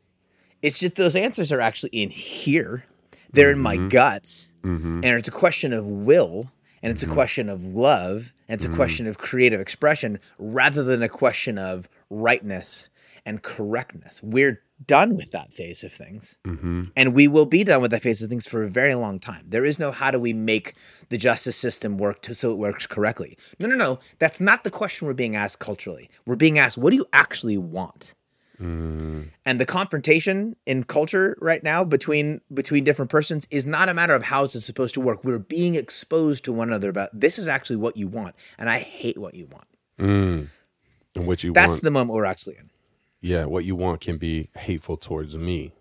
It's 0.62 0.78
just 0.78 0.96
those 0.96 1.16
answers 1.16 1.52
are 1.52 1.60
actually 1.60 1.90
in 1.90 2.10
here. 2.10 2.84
They're 3.32 3.52
in 3.52 3.58
my 3.58 3.76
mm-hmm. 3.76 3.88
guts. 3.88 4.48
Mm-hmm. 4.62 5.00
And 5.04 5.16
it's 5.16 5.28
a 5.28 5.32
question 5.32 5.72
of 5.72 5.86
will 5.86 6.50
and 6.82 6.90
it's 6.90 7.02
a 7.02 7.08
question 7.08 7.48
of 7.48 7.64
love 7.64 8.32
and 8.48 8.58
it's 8.58 8.64
a 8.64 8.74
question 8.74 9.06
of 9.06 9.18
creative 9.18 9.60
expression 9.60 10.20
rather 10.38 10.82
than 10.82 11.02
a 11.02 11.08
question 11.08 11.58
of 11.58 11.88
rightness 12.10 12.90
and 13.24 13.42
correctness. 13.42 14.22
We're 14.22 14.62
done 14.84 15.16
with 15.16 15.30
that 15.30 15.52
phase 15.52 15.82
of 15.84 15.92
things. 15.92 16.38
Mm-hmm. 16.46 16.84
And 16.96 17.14
we 17.14 17.28
will 17.28 17.46
be 17.46 17.64
done 17.64 17.82
with 17.82 17.90
that 17.92 18.02
phase 18.02 18.22
of 18.22 18.28
things 18.28 18.46
for 18.46 18.62
a 18.62 18.68
very 18.68 18.94
long 18.94 19.18
time. 19.18 19.44
There 19.48 19.64
is 19.64 19.78
no 19.78 19.90
how 19.90 20.10
do 20.10 20.18
we 20.18 20.32
make 20.32 20.74
the 21.08 21.16
justice 21.16 21.56
system 21.56 21.98
work 21.98 22.22
to, 22.22 22.34
so 22.34 22.52
it 22.52 22.58
works 22.58 22.86
correctly. 22.86 23.38
No, 23.58 23.68
no, 23.68 23.76
no. 23.76 23.98
That's 24.18 24.40
not 24.40 24.64
the 24.64 24.70
question 24.70 25.06
we're 25.06 25.14
being 25.14 25.36
asked 25.36 25.60
culturally. 25.60 26.10
We're 26.26 26.36
being 26.36 26.58
asked, 26.58 26.78
what 26.78 26.90
do 26.90 26.96
you 26.96 27.06
actually 27.12 27.58
want? 27.58 28.14
Mm. 28.60 29.26
And 29.44 29.60
the 29.60 29.66
confrontation 29.66 30.56
in 30.64 30.84
culture 30.84 31.36
right 31.40 31.62
now 31.62 31.84
between 31.84 32.40
between 32.54 32.84
different 32.84 33.10
persons 33.10 33.46
is 33.50 33.66
not 33.66 33.90
a 33.90 33.94
matter 33.94 34.14
of 34.14 34.22
how 34.22 34.44
is 34.44 34.54
it 34.54 34.62
supposed 34.62 34.94
to 34.94 35.00
work. 35.00 35.24
We're 35.24 35.38
being 35.38 35.74
exposed 35.74 36.44
to 36.44 36.52
one 36.54 36.68
another 36.68 36.88
about 36.88 37.10
this 37.12 37.38
is 37.38 37.48
actually 37.48 37.76
what 37.76 37.98
you 37.98 38.08
want, 38.08 38.34
and 38.58 38.70
I 38.70 38.78
hate 38.78 39.18
what 39.18 39.34
you 39.34 39.46
want. 39.46 39.66
Mm. 39.98 40.48
And 41.14 41.26
what 41.26 41.44
you 41.44 41.52
That's 41.52 41.74
want, 41.74 41.82
the 41.82 41.90
moment 41.90 42.14
we're 42.14 42.24
actually 42.24 42.56
in. 42.56 42.70
Yeah, 43.20 43.44
what 43.44 43.64
you 43.64 43.74
want 43.74 44.00
can 44.00 44.18
be 44.18 44.50
hateful 44.56 44.96
towards 44.96 45.36
me, 45.36 45.72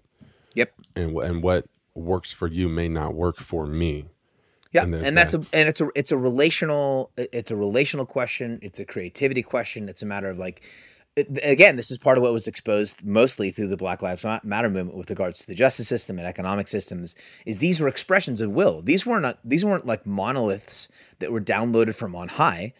Yep. 0.54 0.74
and 0.96 1.16
and 1.18 1.44
what 1.44 1.66
works 1.94 2.32
for 2.34 2.48
you 2.48 2.68
may 2.70 2.88
not 2.90 3.14
work 3.14 3.38
for 3.38 3.66
me. 3.66 4.06
Yeah, 4.72 4.84
And 4.84 4.96
and, 4.96 5.18
that's 5.18 5.32
that. 5.34 5.44
a 5.44 5.58
and 5.58 5.70
it's 5.70 5.80
a 5.82 5.90
it's 5.96 6.12
a 6.12 6.18
relational 6.18 7.12
it's 7.18 7.52
a 7.52 7.56
relational 7.56 8.06
question. 8.06 8.60
It's 8.62 8.80
a 8.80 8.86
creativity 8.86 9.42
question. 9.42 9.88
It's 9.88 10.02
a 10.04 10.06
matter 10.06 10.30
of 10.30 10.38
like 10.38 10.62
again, 11.44 11.78
this 11.78 11.92
is 11.92 11.98
part 11.98 12.18
of 12.18 12.24
what 12.24 12.34
was 12.34 12.46
exposed 12.48 13.06
mostly 13.06 13.50
through 13.50 13.68
the 13.68 13.78
Black 13.78 14.02
Lives 14.02 14.26
Matter 14.44 14.70
movement 14.70 14.98
with 14.98 15.10
regards 15.10 15.40
to 15.40 15.48
the 15.48 15.56
justice 15.56 15.88
system 15.88 16.20
and 16.20 16.28
economic 16.28 16.68
systems. 16.68 17.16
Is 17.46 17.60
these 17.60 17.80
were 17.80 17.88
expressions 17.88 18.42
of 18.42 18.52
will. 18.52 18.82
These 18.82 19.06
weren't 19.06 19.38
these 19.44 19.64
weren't 19.64 19.86
like 19.86 20.06
monoliths 20.06 20.90
that 21.20 21.32
were 21.32 21.40
downloaded 21.42 21.96
from 21.96 22.14
on 22.16 22.28
high. 22.28 22.74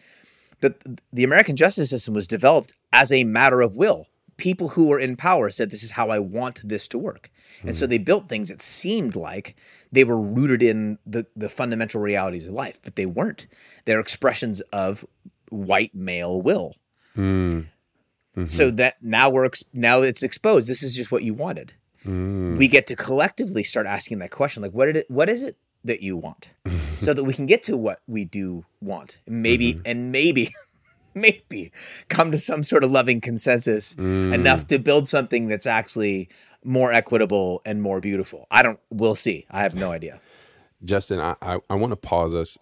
The 0.60 0.76
the 1.14 1.24
American 1.24 1.56
justice 1.56 1.90
system 1.92 2.14
was 2.14 2.28
developed 2.28 2.74
as 2.92 3.12
a 3.12 3.24
matter 3.24 3.62
of 3.62 3.76
will. 3.76 4.08
People 4.38 4.70
who 4.70 4.88
were 4.88 5.00
in 5.00 5.16
power 5.16 5.50
said, 5.50 5.70
"This 5.70 5.84
is 5.84 5.92
how 5.92 6.10
I 6.10 6.20
want 6.20 6.62
this 6.68 6.88
to 6.90 6.98
work," 6.98 7.32
and 7.62 7.76
so 7.76 7.86
hmm. 7.86 7.92
they 7.92 7.98
built 7.98 8.28
things 8.28 8.50
that 8.50 8.62
seemed 8.62 9.16
like 9.16 9.56
they 9.92 10.04
were 10.04 10.20
rooted 10.20 10.62
in 10.62 10.98
the 11.06 11.26
the 11.36 11.50
fundamental 11.50 12.02
realities 12.02 12.48
of 12.48 12.54
life, 12.54 12.80
but 12.84 12.96
they 12.96 13.06
weren't. 13.06 13.48
They're 13.86 14.00
expressions 14.00 14.62
of 14.74 15.06
white 15.50 15.96
male 15.96 16.42
will. 16.42 16.74
Hmm. 17.14 17.62
So 18.44 18.68
mm-hmm. 18.68 18.76
that 18.78 18.98
now 19.02 19.30
we're 19.30 19.46
ex- 19.46 19.64
now 19.72 20.02
it's 20.02 20.22
exposed. 20.22 20.68
This 20.68 20.84
is 20.84 20.96
just 20.96 21.12
what 21.12 21.24
you 21.24 21.34
wanted. 21.34 21.72
Hmm. 22.04 22.58
We 22.58 22.68
get 22.68 22.86
to 22.88 22.96
collectively 22.96 23.64
start 23.64 23.88
asking 23.88 24.20
that 24.20 24.32
question, 24.32 24.62
like, 24.62 24.74
what 24.74 24.88
did 24.88 24.98
it? 24.98 25.10
What 25.10 25.30
is 25.30 25.42
it 25.42 25.58
that 25.86 26.02
you 26.02 26.18
want? 26.18 26.54
so 27.00 27.14
that 27.14 27.24
we 27.24 27.34
can 27.34 27.46
get 27.46 27.64
to 27.64 27.78
what 27.78 28.02
we 28.08 28.26
do 28.26 28.66
want, 28.82 29.20
maybe 29.26 29.74
mm-hmm. 29.74 29.82
and 29.86 30.12
maybe. 30.12 30.50
Maybe 31.22 31.72
come 32.10 32.32
to 32.32 32.38
some 32.38 32.64
sort 32.64 32.84
of 32.84 32.92
loving 32.92 33.22
consensus 33.22 33.96
mm. 33.96 34.34
enough 34.34 34.68
to 34.68 34.80
build 34.80 35.08
something 35.08 35.48
that's 35.48 35.66
actually 35.66 36.30
more 36.64 36.92
equitable 36.92 37.62
and 37.66 37.82
more 37.82 38.02
beautiful. 38.02 38.48
I 38.52 38.64
don't. 38.64 38.80
We'll 38.90 39.16
see. 39.16 39.46
I 39.50 39.62
have 39.62 39.76
no 39.76 39.92
idea. 39.92 40.20
Justin, 40.84 41.20
I, 41.20 41.36
I, 41.42 41.60
I 41.70 41.76
want 41.76 41.92
to 41.92 41.98
pause 41.98 42.36
us 42.36 42.58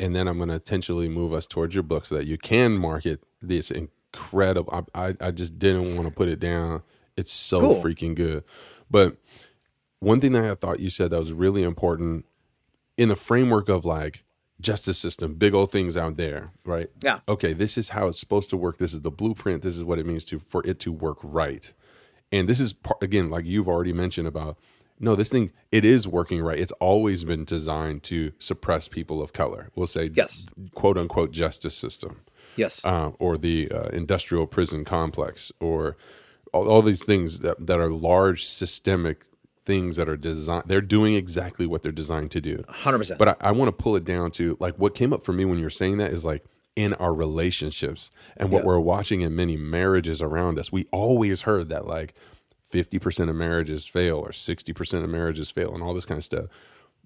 and 0.00 0.16
then 0.16 0.26
I'm 0.26 0.38
going 0.38 0.48
to 0.48 0.54
intentionally 0.54 1.08
move 1.08 1.32
us 1.32 1.46
towards 1.46 1.74
your 1.74 1.84
book 1.84 2.04
so 2.04 2.16
that 2.16 2.26
you 2.26 2.36
can 2.36 2.72
market 2.72 3.22
this 3.40 3.70
incredible. 3.70 4.86
I, 4.94 5.08
I, 5.08 5.14
I 5.20 5.30
just 5.30 5.60
didn't 5.60 5.94
want 5.96 6.08
to 6.08 6.14
put 6.14 6.28
it 6.28 6.40
down. 6.40 6.82
It's 7.16 7.32
so 7.32 7.60
Cool. 7.60 7.82
freaking 7.82 8.16
good. 8.16 8.42
But 8.90 9.16
one 10.00 10.18
thing 10.20 10.32
that 10.32 10.44
I 10.44 10.54
thought 10.56 10.80
you 10.80 10.90
said 10.90 11.10
that 11.10 11.20
was 11.20 11.32
really 11.32 11.62
important 11.62 12.24
in 12.96 13.10
the 13.10 13.16
framework 13.16 13.68
of 13.68 13.84
like 13.84 14.24
justice 14.62 14.98
system, 14.98 15.34
big 15.34 15.52
old 15.54 15.70
things 15.70 15.96
out 15.96 16.16
there, 16.16 16.52
right? 16.64 16.88
Yeah. 17.02 17.20
Okay, 17.28 17.52
this 17.52 17.76
is 17.76 17.90
how 17.90 18.06
it's 18.08 18.18
supposed 18.20 18.48
to 18.50 18.56
work. 18.56 18.78
This 18.78 18.94
is 18.94 19.00
the 19.02 19.10
blueprint. 19.10 19.62
This 19.62 19.76
is 19.76 19.84
what 19.84 19.98
it 19.98 20.06
means 20.06 20.24
to 20.26 20.38
for 20.38 20.64
it 20.66 20.78
to 20.80 20.92
work 20.92 21.18
right. 21.22 21.72
And 22.30 22.48
this 22.48 22.60
is 22.60 22.72
part, 22.72 23.02
again, 23.02 23.28
like 23.28 23.44
you've 23.44 23.68
already 23.68 23.92
mentioned 23.92 24.26
about 24.28 24.56
no, 25.00 25.16
this 25.16 25.30
thing 25.30 25.50
it 25.72 25.84
is 25.84 26.06
working 26.06 26.40
right. 26.42 26.58
It's 26.60 26.72
always 26.72 27.24
been 27.24 27.44
designed 27.44 28.04
to 28.04 28.32
suppress 28.38 28.86
people 28.86 29.20
of 29.20 29.32
color. 29.32 29.70
We'll 29.74 29.88
say 29.88 30.10
Yes. 30.14 30.46
quote 30.74 30.96
unquote 30.96 31.32
justice 31.32 31.74
system 31.76 32.20
Yes. 32.56 32.84
uh, 32.84 33.10
or 33.18 33.36
the 33.36 33.70
uh, 33.70 33.88
industrial 33.88 34.46
prison 34.46 34.84
complex, 34.84 35.50
or 35.58 35.96
all, 36.52 36.68
all 36.68 36.82
these 36.82 37.02
things 37.04 37.40
that, 37.40 37.66
that 37.66 37.80
are 37.80 37.90
large 37.90 38.44
systemic 38.44 39.26
things 39.64 39.96
that 39.96 40.08
are 40.08 40.16
designed. 40.16 40.64
They're 40.66 40.80
doing 40.80 41.14
exactly 41.14 41.66
what 41.66 41.82
they're 41.82 41.92
designed 41.92 42.30
to 42.32 42.40
do. 42.40 42.62
Hundred 42.68 42.98
percent. 42.98 43.18
But 43.18 43.28
I, 43.28 43.36
I 43.48 43.52
want 43.52 43.68
to 43.68 43.72
pull 43.72 43.96
it 43.96 44.04
down 44.04 44.30
to 44.32 44.56
like 44.60 44.76
what 44.78 44.94
came 44.94 45.12
up 45.12 45.24
for 45.24 45.32
me 45.32 45.44
when 45.44 45.58
you 45.58 45.64
were 45.64 45.70
saying 45.70 45.98
that 45.98 46.10
is 46.12 46.24
like 46.24 46.44
in 46.74 46.94
our 46.94 47.12
relationships 47.14 48.10
and 48.36 48.50
what 48.50 48.60
Yeah. 48.62 48.66
we're 48.68 48.80
watching 48.80 49.20
in 49.20 49.36
many 49.36 49.56
marriages 49.56 50.22
around 50.22 50.58
us. 50.58 50.72
We 50.72 50.86
always 50.90 51.42
heard 51.42 51.68
that 51.68 51.86
like 51.86 52.14
50% 52.72 53.28
of 53.28 53.36
marriages 53.36 53.86
fail 53.86 54.16
or 54.16 54.30
60% 54.30 55.04
of 55.04 55.10
marriages 55.10 55.50
fail 55.50 55.74
and 55.74 55.82
all 55.82 55.92
this 55.94 56.06
kind 56.06 56.16
of 56.18 56.24
stuff. 56.24 56.46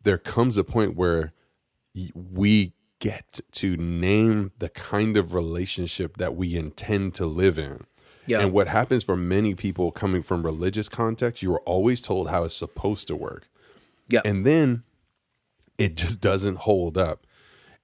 There 0.03 0.19
comes 0.19 0.57
a 0.57 0.63
point 0.65 0.95
where 0.97 1.33
we 2.15 2.75
get 3.01 3.41
to 3.53 3.77
name 3.77 4.53
the 4.59 4.69
kind 4.69 5.17
of 5.17 5.35
relationship 5.35 6.17
that 6.19 6.37
we 6.37 6.55
intend 6.57 7.15
to 7.15 7.27
live 7.27 7.59
in. 7.59 7.85
Yeah. 8.27 8.41
And 8.41 8.53
what 8.53 8.69
happens 8.69 9.05
for 9.05 9.17
many 9.17 9.55
people 9.55 9.91
coming 9.91 10.23
from 10.23 10.43
religious 10.43 10.89
context, 10.89 11.43
you 11.43 11.51
were 11.51 11.61
always 11.61 12.03
told 12.03 12.29
how 12.29 12.45
it's 12.45 12.57
supposed 12.57 13.07
to 13.09 13.17
work. 13.17 13.49
Yeah. 14.09 14.21
And 14.25 14.45
then 14.45 14.83
it 15.79 15.97
just 15.97 16.21
doesn't 16.21 16.59
hold 16.59 16.97
up. 16.99 17.27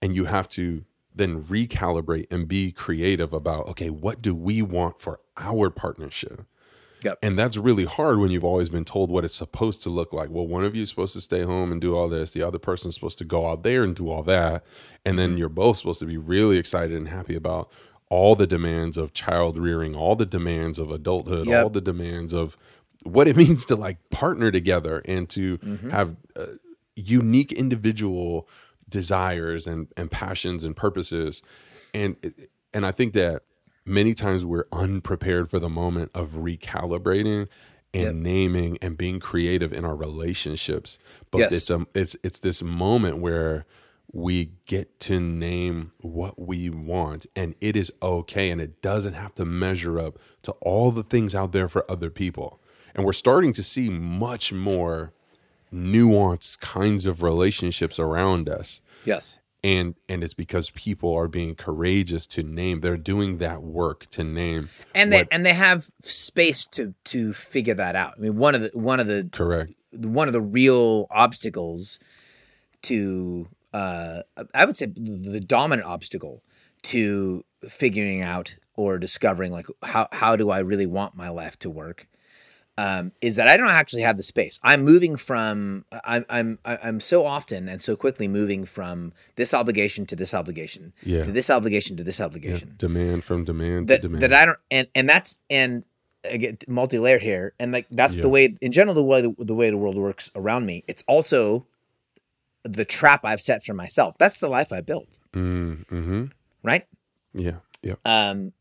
And 0.00 0.16
you 0.16 0.24
have 0.24 0.48
to 0.50 0.84
then 1.14 1.42
recalibrate 1.42 2.26
and 2.30 2.48
be 2.48 2.72
creative 2.72 3.32
about, 3.32 3.68
okay, 3.68 3.90
what 3.90 4.22
do 4.22 4.34
we 4.34 4.62
want 4.62 5.00
for 5.00 5.20
our 5.36 5.70
partnership? 5.70 6.46
Yep. 7.04 7.18
And 7.20 7.38
that's 7.38 7.56
really 7.56 7.84
hard 7.84 8.18
when 8.18 8.30
you've 8.30 8.44
always 8.44 8.68
been 8.68 8.84
told 8.84 9.10
what 9.10 9.24
it's 9.24 9.34
supposed 9.34 9.82
to 9.82 9.90
look 9.90 10.12
like. 10.12 10.30
Well, 10.30 10.46
one 10.46 10.64
of 10.64 10.76
you 10.76 10.82
is 10.82 10.88
supposed 10.88 11.14
to 11.14 11.20
stay 11.20 11.42
home 11.42 11.72
and 11.72 11.80
do 11.80 11.96
all 11.96 12.08
this, 12.08 12.30
the 12.30 12.42
other 12.42 12.58
person's 12.58 12.94
supposed 12.94 13.18
to 13.18 13.24
go 13.24 13.50
out 13.50 13.64
there 13.64 13.82
and 13.82 13.94
do 13.94 14.08
all 14.08 14.22
that. 14.22 14.64
And 15.04 15.18
then 15.18 15.30
mm-hmm. 15.30 15.38
you're 15.38 15.48
both 15.48 15.78
supposed 15.78 16.00
to 16.00 16.06
be 16.06 16.16
really 16.16 16.58
excited 16.58 16.96
and 16.96 17.08
happy 17.08 17.34
about 17.34 17.70
all 18.16 18.36
the 18.36 18.46
demands 18.46 18.98
of 18.98 19.12
child 19.14 19.56
rearing, 19.56 19.94
all 19.94 20.14
the 20.16 20.26
demands 20.26 20.78
of 20.78 20.90
adulthood, 20.90 21.46
Yep. 21.46 21.64
all 21.64 21.70
the 21.70 21.80
demands 21.80 22.32
of 22.34 22.56
what 23.04 23.26
it 23.26 23.36
means 23.42 23.64
to 23.66 23.74
like 23.76 23.98
partner 24.10 24.50
together 24.50 25.00
and 25.06 25.28
to 25.30 25.58
have 25.90 26.16
uh, 26.36 26.46
unique 26.94 27.52
individual 27.52 28.46
desires 28.88 29.66
and, 29.66 29.88
and 29.96 30.10
passions 30.10 30.64
and 30.66 30.76
purposes. 30.76 31.42
And 31.94 32.16
and 32.74 32.84
I 32.84 32.90
think 32.92 33.12
that 33.14 33.42
many 33.86 34.12
times 34.14 34.44
we're 34.44 34.66
unprepared 34.72 35.48
for 35.50 35.58
the 35.58 35.70
moment 35.70 36.10
of 36.14 36.32
recalibrating 36.32 37.48
and 37.94 38.02
Yep. 38.04 38.14
naming 38.14 38.78
and 38.82 38.96
being 38.96 39.20
creative 39.20 39.72
in 39.72 39.84
our 39.84 39.96
relationships. 39.96 40.98
But 41.30 41.38
Yes. 41.38 41.52
it's 41.56 41.70
a 41.70 41.86
it's 41.94 42.16
it's 42.22 42.38
this 42.40 42.62
moment 42.62 43.18
where 43.18 43.64
we 44.12 44.52
get 44.66 45.00
to 45.00 45.18
name 45.18 45.92
what 46.00 46.38
we 46.38 46.68
want 46.68 47.26
and 47.34 47.54
it 47.60 47.76
is 47.76 47.90
okay 48.02 48.50
and 48.50 48.60
it 48.60 48.82
doesn't 48.82 49.14
have 49.14 49.34
to 49.34 49.44
measure 49.44 49.98
up 49.98 50.18
to 50.42 50.52
all 50.60 50.90
the 50.90 51.02
things 51.02 51.34
out 51.34 51.52
there 51.52 51.68
for 51.68 51.90
other 51.90 52.10
people. 52.10 52.60
And 52.94 53.06
we're 53.06 53.14
starting 53.14 53.54
to 53.54 53.62
see 53.62 53.88
much 53.88 54.52
more 54.52 55.12
nuanced 55.72 56.60
kinds 56.60 57.06
of 57.06 57.22
relationships 57.22 57.98
around 57.98 58.46
us 58.50 58.82
yes. 59.06 59.40
and 59.64 59.94
and 60.06 60.22
it's 60.22 60.34
because 60.34 60.68
people 60.70 61.14
are 61.14 61.28
being 61.28 61.54
courageous 61.54 62.26
to 62.26 62.42
name 62.42 62.82
they're 62.82 62.98
doing 62.98 63.38
that 63.38 63.62
work 63.62 64.04
to 64.10 64.22
name 64.22 64.68
And 64.94 65.10
they 65.10 65.20
what- 65.20 65.28
and 65.30 65.46
they 65.46 65.54
have 65.54 65.86
space 66.00 66.66
to 66.72 66.92
to 67.04 67.32
figure 67.32 67.72
that 67.74 67.96
out. 67.96 68.12
I 68.18 68.20
mean, 68.20 68.36
one 68.36 68.54
of 68.54 68.60
the 68.60 68.70
one 68.74 69.00
of 69.00 69.06
the 69.06 69.30
correct 69.32 69.72
one 69.94 70.28
of 70.28 70.34
the 70.34 70.42
real 70.42 71.06
obstacles 71.10 71.98
to 72.82 73.48
uh, 73.72 74.22
I 74.54 74.64
would 74.64 74.76
say 74.76 74.86
the 74.86 75.40
dominant 75.40 75.86
obstacle 75.88 76.42
to 76.82 77.44
figuring 77.68 78.22
out 78.22 78.56
or 78.74 78.98
discovering 78.98 79.52
like 79.52 79.66
how 79.82 80.08
how 80.12 80.36
do 80.36 80.50
I 80.50 80.58
really 80.58 80.86
want 80.86 81.14
my 81.14 81.28
life 81.28 81.58
to 81.60 81.70
work 81.70 82.08
um, 82.78 83.12
is 83.20 83.36
that 83.36 83.48
I 83.48 83.56
don't 83.56 83.68
actually 83.68 84.02
have 84.02 84.16
the 84.16 84.22
space. 84.22 84.58
I'm 84.62 84.82
moving 84.82 85.16
from 85.16 85.84
I'm 86.04 86.24
I'm 86.28 86.58
I'm 86.64 87.00
so 87.00 87.24
often 87.26 87.68
and 87.68 87.80
so 87.80 87.96
quickly 87.96 88.28
moving 88.28 88.64
from 88.64 89.12
this 89.36 89.52
obligation 89.54 90.06
to 90.06 90.16
this 90.16 90.32
obligation 90.34 90.92
Yeah. 91.04 91.22
to 91.22 91.30
this 91.32 91.50
obligation 91.50 91.96
to 91.98 92.02
this 92.04 92.18
Yeah, 92.18 92.26
obligation 92.26 92.74
demand 92.78 93.24
from 93.24 93.44
demand 93.44 93.88
that 93.88 93.96
to 94.02 94.08
demand 94.08 94.22
that 94.22 94.32
I 94.32 94.46
don't 94.46 94.58
and 94.70 94.88
and 94.94 95.08
that's 95.08 95.40
and 95.50 95.84
again 96.24 96.56
multi 96.68 96.98
layered 96.98 97.22
here 97.22 97.52
and 97.60 97.72
like 97.72 97.86
that's 97.90 98.16
Yeah. 98.16 98.22
the 98.22 98.28
way 98.28 98.56
in 98.60 98.72
general 98.72 98.94
the 98.94 99.02
way 99.04 99.20
the, 99.22 99.34
the 99.38 99.54
way 99.54 99.70
the 99.70 99.76
world 99.78 99.96
works 99.96 100.30
around 100.34 100.66
me. 100.66 100.82
It's 100.88 101.04
also 101.06 101.66
the 102.64 102.84
trap 102.84 103.24
I've 103.24 103.40
set 103.40 103.64
for 103.64 103.74
myself. 103.74 104.16
That's 104.18 104.38
the 104.38 104.48
life 104.48 104.72
I 104.72 104.80
built, 104.80 105.18
Mm, 105.32 105.86
hmm 105.88 106.24
right? 106.62 106.86
Yeah. 107.34 107.56
Yeah. 107.82 107.94
um, 108.04 108.52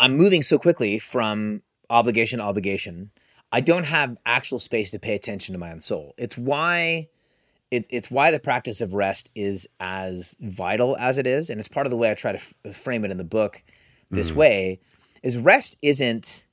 I'm 0.00 0.16
moving 0.16 0.42
so 0.42 0.58
quickly 0.58 0.98
from 0.98 1.62
obligation 1.90 2.38
to 2.38 2.44
obligation. 2.44 3.10
I 3.52 3.60
don't 3.60 3.84
have 3.84 4.16
actual 4.26 4.58
space 4.58 4.90
to 4.92 4.98
pay 4.98 5.14
attention 5.14 5.52
to 5.52 5.58
my 5.58 5.70
own 5.72 5.80
soul. 5.80 6.14
It's 6.18 6.36
why 6.38 7.08
it, 7.70 7.86
it's 7.90 8.10
why 8.10 8.30
the 8.30 8.38
practice 8.38 8.80
of 8.80 8.94
rest 8.94 9.30
is 9.34 9.66
as 9.80 10.36
vital 10.40 10.96
as 10.98 11.18
it 11.18 11.26
is, 11.26 11.50
and 11.50 11.58
it's 11.58 11.68
part 11.68 11.86
of 11.86 11.90
the 11.90 11.96
way 11.96 12.10
I 12.10 12.14
try 12.14 12.32
to 12.32 12.38
f- 12.38 12.76
frame 12.76 13.04
it 13.04 13.10
in 13.10 13.18
the 13.18 13.24
book. 13.24 13.62
This 14.10 14.32
way 14.32 14.78
is 15.22 15.36
rest 15.36 15.76
isn't 15.82 16.44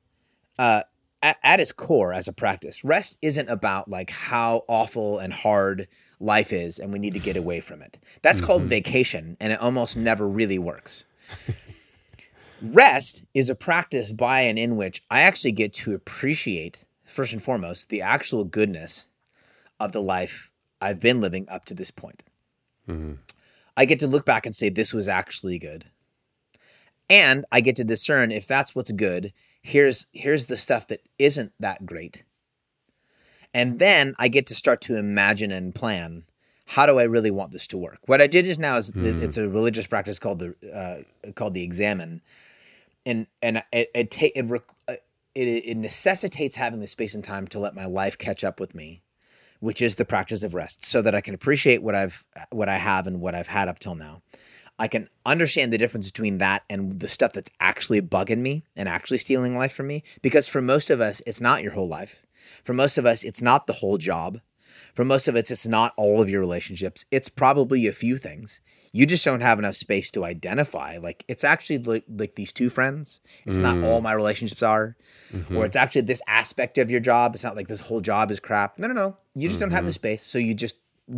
uh, 0.57 0.81
at, 1.23 1.37
at 1.41 1.59
its 1.59 1.71
core 1.71 2.13
as 2.13 2.27
a 2.27 2.33
practice. 2.33 2.83
Rest 2.83 3.17
isn't 3.23 3.49
about 3.49 3.87
like 3.87 4.11
how 4.11 4.65
awful 4.67 5.17
and 5.17 5.33
hard 5.33 5.87
life 6.19 6.53
is, 6.53 6.77
and 6.77 6.93
we 6.93 6.99
need 6.99 7.13
to 7.13 7.19
get 7.19 7.37
away 7.37 7.61
from 7.61 7.81
it. 7.81 7.97
That's 8.21 8.41
called 8.41 8.65
vacation, 8.65 9.37
and 9.39 9.51
it 9.51 9.59
almost 9.59 9.97
never 9.97 10.27
really 10.27 10.59
works. 10.59 11.05
Rest 12.61 13.25
is 13.33 13.49
a 13.49 13.55
practice 13.55 14.11
by 14.11 14.41
and 14.41 14.59
in 14.59 14.75
which 14.75 15.01
I 15.09 15.21
actually 15.21 15.53
get 15.53 15.73
to 15.73 15.93
appreciate, 15.93 16.85
first 17.03 17.33
and 17.33 17.41
foremost, 17.41 17.89
the 17.89 18.01
actual 18.01 18.43
goodness 18.43 19.07
of 19.79 19.91
the 19.91 20.01
life 20.01 20.51
I've 20.79 20.99
been 20.99 21.19
living 21.19 21.47
up 21.49 21.65
to 21.65 21.73
this 21.73 21.91
point. 21.91 22.23
Mm-hmm. 22.87 23.13
I 23.75 23.85
get 23.85 23.99
to 23.99 24.07
look 24.07 24.25
back 24.25 24.45
and 24.45 24.53
say, 24.53 24.69
this 24.69 24.93
was 24.93 25.09
actually 25.09 25.57
good. 25.57 25.85
And 27.09 27.43
I 27.51 27.59
get 27.59 27.75
to 27.77 27.83
discern 27.83 28.31
if 28.31 28.47
that's 28.47 28.75
what's 28.75 28.91
good, 28.91 29.33
here's 29.63 30.07
here's 30.11 30.47
the 30.47 30.57
stuff 30.57 30.87
that 30.87 31.01
isn't 31.17 31.53
that 31.59 31.85
great. 31.85 32.23
And 33.53 33.79
then 33.79 34.13
I 34.19 34.27
get 34.27 34.47
to 34.47 34.55
start 34.55 34.81
to 34.81 34.97
imagine 34.97 35.51
and 35.51 35.73
plan 35.73 36.25
how 36.65 36.85
do 36.85 36.97
I 36.99 37.03
really 37.03 37.31
want 37.31 37.51
this 37.51 37.67
to 37.67 37.77
work? 37.77 37.99
What 38.05 38.21
I 38.21 38.27
did 38.27 38.45
just 38.45 38.59
now 38.59 38.77
is 38.77 38.91
it's 38.95 39.37
a 39.37 39.49
religious 39.49 39.85
practice 39.85 40.17
called 40.17 40.39
the 40.39 40.55
uh, 40.73 41.31
called 41.33 41.53
the 41.53 41.63
examen, 41.63 42.21
and 43.05 43.27
and 43.41 43.61
it 43.71 43.91
it, 43.93 44.11
ta- 44.11 44.31
it, 44.33 44.45
rec- 44.45 44.63
uh, 44.87 44.95
it 45.35 45.47
it 45.47 45.77
necessitates 45.77 46.55
having 46.55 46.79
the 46.79 46.87
space 46.87 47.13
and 47.13 47.23
time 47.23 47.47
to 47.47 47.59
let 47.59 47.75
my 47.75 47.85
life 47.85 48.17
catch 48.17 48.43
up 48.43 48.59
with 48.59 48.73
me, 48.73 49.01
which 49.59 49.81
is 49.81 49.97
the 49.97 50.05
practice 50.05 50.41
of 50.41 50.53
rest, 50.53 50.85
so 50.85 51.01
that 51.01 51.13
I 51.13 51.21
can 51.21 51.33
appreciate 51.33 51.83
what 51.83 51.95
I've 51.95 52.23
what 52.49 52.69
I 52.69 52.77
have 52.77 53.07
and 53.07 53.19
what 53.19 53.35
I've 53.35 53.47
had 53.47 53.67
up 53.67 53.79
till 53.79 53.95
now. 53.95 54.21
I 54.79 54.87
can 54.87 55.07
understand 55.25 55.71
the 55.71 55.77
difference 55.77 56.11
between 56.11 56.39
that 56.39 56.63
and 56.69 56.99
the 56.99 57.07
stuff 57.07 57.33
that's 57.33 57.51
actually 57.59 58.01
bugging 58.01 58.39
me 58.39 58.63
and 58.75 58.89
actually 58.89 59.19
stealing 59.19 59.55
life 59.55 59.73
from 59.73 59.87
me. 59.87 60.03
Because 60.21 60.47
for 60.47 60.61
most 60.61 60.89
of 60.89 60.99
us, 60.99 61.21
it's 61.25 61.41
not 61.41 61.61
your 61.61 61.73
whole 61.73 61.87
life. 61.87 62.25
For 62.63 62.73
most 62.73 62.97
of 62.97 63.05
us, 63.05 63.23
it's 63.23 63.41
not 63.41 63.67
the 63.67 63.73
whole 63.73 63.97
job. 63.97 64.39
For 64.93 65.05
most 65.05 65.27
of 65.27 65.35
us, 65.35 65.51
it's 65.51 65.67
not 65.67 65.93
all 65.97 66.21
of 66.21 66.29
your 66.29 66.39
relationships. 66.39 67.05
It's 67.11 67.29
probably 67.29 67.87
a 67.87 67.93
few 67.93 68.17
things. 68.17 68.61
You 68.91 69.07
just 69.07 69.25
don't 69.25 69.41
have 69.41 69.57
enough 69.57 69.75
space 69.75 70.11
to 70.11 70.23
identify. 70.23 70.97
Like 70.97 71.25
it's 71.27 71.43
actually 71.43 71.79
like, 71.79 72.03
like 72.07 72.35
these 72.35 72.53
two 72.53 72.69
friends. 72.69 73.21
It's 73.45 73.57
not 73.57 73.83
all 73.83 73.99
mm. 73.99 74.03
my 74.03 74.13
relationships 74.13 74.61
are, 74.61 74.95
mm-hmm. 75.31 75.57
or 75.57 75.65
it's 75.65 75.75
actually 75.75 76.01
this 76.01 76.21
aspect 76.27 76.77
of 76.77 76.91
your 76.91 76.99
job. 76.99 77.33
It's 77.33 77.43
not 77.43 77.55
like 77.55 77.67
this 77.67 77.79
whole 77.79 78.01
job 78.01 78.29
is 78.29 78.39
crap. 78.39 78.77
No, 78.77 78.87
no, 78.87 78.93
no. 78.93 79.17
You 79.33 79.47
just 79.47 79.59
don't 79.59 79.71
have 79.71 79.85
the 79.85 79.89
mm-hmm. 79.89 79.95
space, 79.95 80.23
so 80.23 80.37
you 80.37 80.53
just 80.53 80.75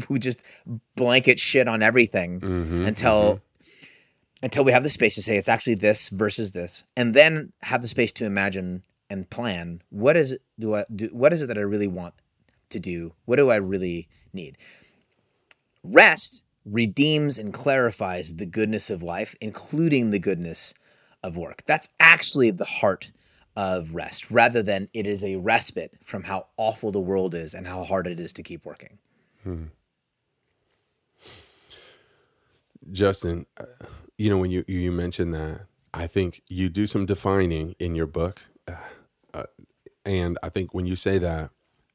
we 0.09 0.19
just 0.19 0.41
blanket 0.95 1.39
shit 1.39 1.67
on 1.67 1.81
everything 1.83 2.39
mm-hmm, 2.39 2.85
until 2.85 3.35
mm-hmm. 3.35 3.95
until 4.43 4.63
we 4.63 4.71
have 4.71 4.83
the 4.83 4.89
space 4.89 5.15
to 5.15 5.21
say 5.21 5.37
it's 5.37 5.49
actually 5.49 5.75
this 5.75 6.09
versus 6.09 6.51
this, 6.51 6.83
and 6.97 7.13
then 7.13 7.53
have 7.61 7.81
the 7.81 7.87
space 7.87 8.11
to 8.13 8.25
imagine 8.25 8.83
and 9.09 9.29
plan 9.29 9.81
what 9.91 10.17
is 10.17 10.31
it 10.31 10.41
do 10.59 10.75
I 10.75 10.85
do 10.93 11.07
what 11.11 11.31
is 11.33 11.41
it 11.41 11.47
that 11.47 11.57
I 11.57 11.61
really 11.61 11.87
want 11.87 12.15
to 12.69 12.79
do? 12.79 13.13
What 13.25 13.37
do 13.37 13.49
I 13.49 13.55
really 13.57 14.07
need? 14.33 14.57
Rest 15.83 16.45
redeems 16.65 17.37
and 17.37 17.53
clarifies 17.53 18.35
the 18.35 18.45
goodness 18.45 18.89
of 18.89 19.03
life, 19.03 19.35
including 19.39 20.11
the 20.11 20.19
goodness 20.19 20.73
of 21.23 21.37
work. 21.37 21.63
That's 21.65 21.89
actually 21.99 22.51
the 22.51 22.65
heart 22.65 23.11
of 23.55 23.93
rest, 23.93 24.29
rather 24.29 24.61
than 24.61 24.89
it 24.93 25.07
is 25.07 25.23
a 25.23 25.37
respite 25.37 25.93
from 26.03 26.23
how 26.23 26.47
awful 26.57 26.91
the 26.91 26.99
world 26.99 27.33
is 27.33 27.53
and 27.53 27.67
how 27.67 27.83
hard 27.83 28.07
it 28.07 28.19
is 28.19 28.33
to 28.33 28.43
keep 28.43 28.65
working. 28.65 28.97
Justin, 32.91 33.45
uh, 33.57 33.65
you 34.17 34.29
know 34.29 34.37
when 34.37 34.51
you 34.51 34.63
you 34.67 34.91
mentioned 34.91 35.33
that, 35.33 35.61
I 35.93 36.07
think 36.07 36.41
you 36.47 36.69
do 36.69 36.87
some 36.87 37.05
defining 37.05 37.75
in 37.79 37.95
your 37.95 38.05
book, 38.05 38.41
uh, 38.67 38.73
uh, 39.33 39.43
and 40.03 40.37
I 40.43 40.49
think 40.49 40.73
when 40.73 40.85
you 40.85 40.95
say 40.95 41.17
that 41.17 41.49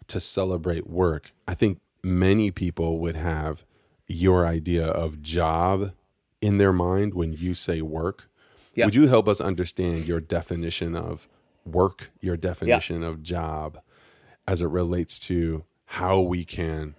to 0.08 0.20
celebrate 0.20 0.88
work, 0.88 1.32
I 1.46 1.54
think 1.54 1.80
many 2.02 2.50
people 2.50 2.98
would 2.98 3.16
have 3.16 3.64
your 4.08 4.46
idea 4.46 4.86
of 4.86 5.22
job 5.22 5.92
in 6.40 6.58
their 6.58 6.72
mind 6.72 7.14
when 7.14 7.32
you 7.32 7.54
say 7.54 7.80
work. 7.80 8.28
Yeah. 8.74 8.86
Would 8.86 8.94
you 8.94 9.08
help 9.08 9.28
us 9.28 9.40
understand 9.40 10.06
your 10.06 10.20
definition 10.20 10.96
of 10.96 11.28
work, 11.64 12.10
your 12.20 12.36
definition 12.36 13.02
of 13.04 13.22
job, 13.22 13.80
as 14.48 14.62
it 14.62 14.68
relates 14.68 15.18
to 15.20 15.64
how 15.86 16.20
we 16.20 16.44
can 16.44 16.94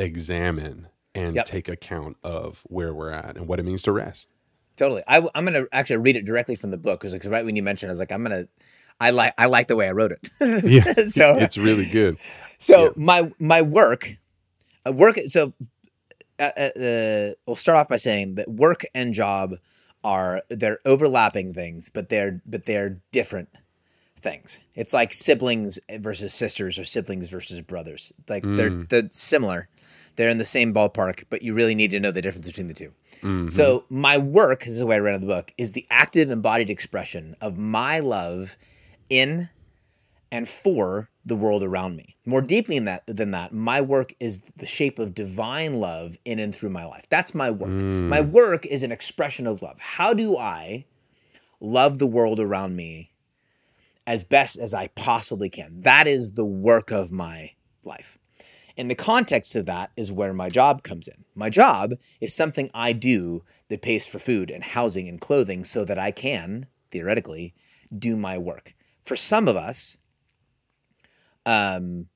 examine 0.00 0.88
and 1.14 1.36
Yep. 1.36 1.44
take 1.44 1.68
account 1.68 2.16
of 2.22 2.62
where 2.68 2.94
we're 2.94 3.10
at 3.10 3.36
and 3.36 3.46
what 3.46 3.58
it 3.58 3.64
means 3.64 3.82
to 3.82 3.92
rest? 3.92 4.30
Totally. 4.76 5.02
I, 5.06 5.18
am 5.34 5.44
going 5.44 5.52
to 5.52 5.68
actually 5.72 5.98
read 5.98 6.16
it 6.16 6.24
directly 6.24 6.56
from 6.56 6.70
the 6.70 6.78
book 6.78 7.00
because 7.00 7.26
right 7.26 7.44
when 7.44 7.56
you 7.56 7.62
mentioned, 7.62 7.90
I 7.90 7.92
was 7.92 7.98
like, 7.98 8.12
I'm 8.12 8.24
going 8.24 8.44
to. 8.44 8.48
I 9.02 9.10
like 9.10 9.32
I 9.38 9.46
like 9.46 9.68
the 9.68 9.76
way 9.76 9.88
I 9.88 9.92
wrote 9.92 10.12
it. 10.12 10.62
Yeah, 10.64 10.82
so 11.08 11.36
it's 11.38 11.56
really 11.56 11.86
good. 11.86 12.18
So 12.58 12.84
Yeah. 12.84 12.90
my 12.96 13.32
my 13.38 13.62
work, 13.62 14.10
uh, 14.86 14.92
work. 14.92 15.18
So 15.26 15.54
uh, 16.38 16.50
uh, 16.56 16.60
uh, 16.78 17.30
we'll 17.46 17.56
start 17.56 17.78
off 17.78 17.88
by 17.88 17.96
saying 17.96 18.34
that 18.36 18.48
work 18.48 18.84
and 18.94 19.14
job 19.14 19.54
are 20.04 20.42
they're 20.50 20.80
overlapping 20.84 21.54
things, 21.54 21.88
but 21.88 22.08
they're 22.10 22.40
but 22.46 22.66
they're 22.66 23.00
different 23.10 23.48
things. 24.20 24.60
It's 24.74 24.92
like 24.92 25.12
siblings 25.14 25.78
versus 25.98 26.34
sisters 26.34 26.78
or 26.78 26.84
siblings 26.84 27.28
versus 27.30 27.60
brothers. 27.62 28.12
Like 28.28 28.44
they're 28.44 28.70
they're 28.70 29.08
similar. 29.12 29.68
They're 30.16 30.28
in 30.28 30.38
the 30.38 30.44
same 30.44 30.74
ballpark, 30.74 31.24
but 31.30 31.42
you 31.42 31.54
really 31.54 31.74
need 31.74 31.90
to 31.92 32.00
know 32.00 32.10
the 32.10 32.22
difference 32.22 32.46
between 32.46 32.68
the 32.68 32.74
2 32.74 32.88
mm-hmm. 32.88 33.48
So 33.48 33.84
my 33.88 34.18
work, 34.18 34.60
this 34.60 34.70
is 34.70 34.78
the 34.80 34.86
way 34.86 34.96
I 34.96 35.00
read 35.00 35.14
in 35.14 35.20
the 35.20 35.26
book, 35.26 35.52
is 35.56 35.72
the 35.72 35.86
active 35.90 36.30
embodied 36.30 36.70
expression 36.70 37.36
of 37.40 37.58
my 37.58 38.00
love 38.00 38.56
in 39.08 39.48
and 40.32 40.48
for 40.48 41.08
the 41.24 41.36
world 41.36 41.62
around 41.62 41.96
me. 41.96 42.16
More 42.24 42.40
deeply 42.40 42.76
in 42.76 42.84
that 42.86 43.02
than 43.06 43.32
that, 43.32 43.52
my 43.52 43.80
work 43.80 44.14
is 44.20 44.40
the 44.56 44.66
shape 44.66 44.98
of 44.98 45.14
divine 45.14 45.74
love 45.74 46.16
in 46.24 46.38
and 46.38 46.54
through 46.54 46.70
my 46.70 46.84
life. 46.84 47.04
That's 47.10 47.34
my 47.34 47.50
work. 47.50 47.70
Mm. 47.70 48.08
My 48.08 48.20
work 48.20 48.64
is 48.66 48.82
an 48.82 48.92
expression 48.92 49.46
of 49.46 49.62
love. 49.62 49.78
How 49.80 50.14
do 50.14 50.36
I 50.36 50.86
love 51.60 51.98
the 51.98 52.06
world 52.06 52.40
around 52.40 52.76
me 52.76 53.10
as 54.06 54.22
best 54.22 54.58
as 54.58 54.72
I 54.72 54.88
possibly 54.88 55.50
can? 55.50 55.82
That 55.82 56.06
is 56.06 56.32
the 56.32 56.46
work 56.46 56.90
of 56.90 57.12
my 57.12 57.50
life. 57.84 58.18
In 58.76 58.88
the 58.88 58.94
context 58.94 59.54
of 59.56 59.66
that 59.66 59.90
is 59.96 60.12
where 60.12 60.32
my 60.32 60.48
job 60.48 60.82
comes 60.82 61.08
in. 61.08 61.24
My 61.34 61.50
job 61.50 61.94
is 62.20 62.34
something 62.34 62.70
I 62.72 62.92
do 62.92 63.44
that 63.68 63.82
pays 63.82 64.06
for 64.06 64.18
food 64.18 64.50
and 64.50 64.62
housing 64.62 65.08
and 65.08 65.20
clothing 65.20 65.64
so 65.64 65.84
that 65.84 65.98
I 65.98 66.10
can, 66.10 66.66
theoretically, 66.90 67.54
do 67.96 68.16
my 68.16 68.38
work. 68.38 68.74
For 69.02 69.16
some 69.16 69.48
of 69.48 69.56
us, 69.56 69.98
um, 71.46 72.06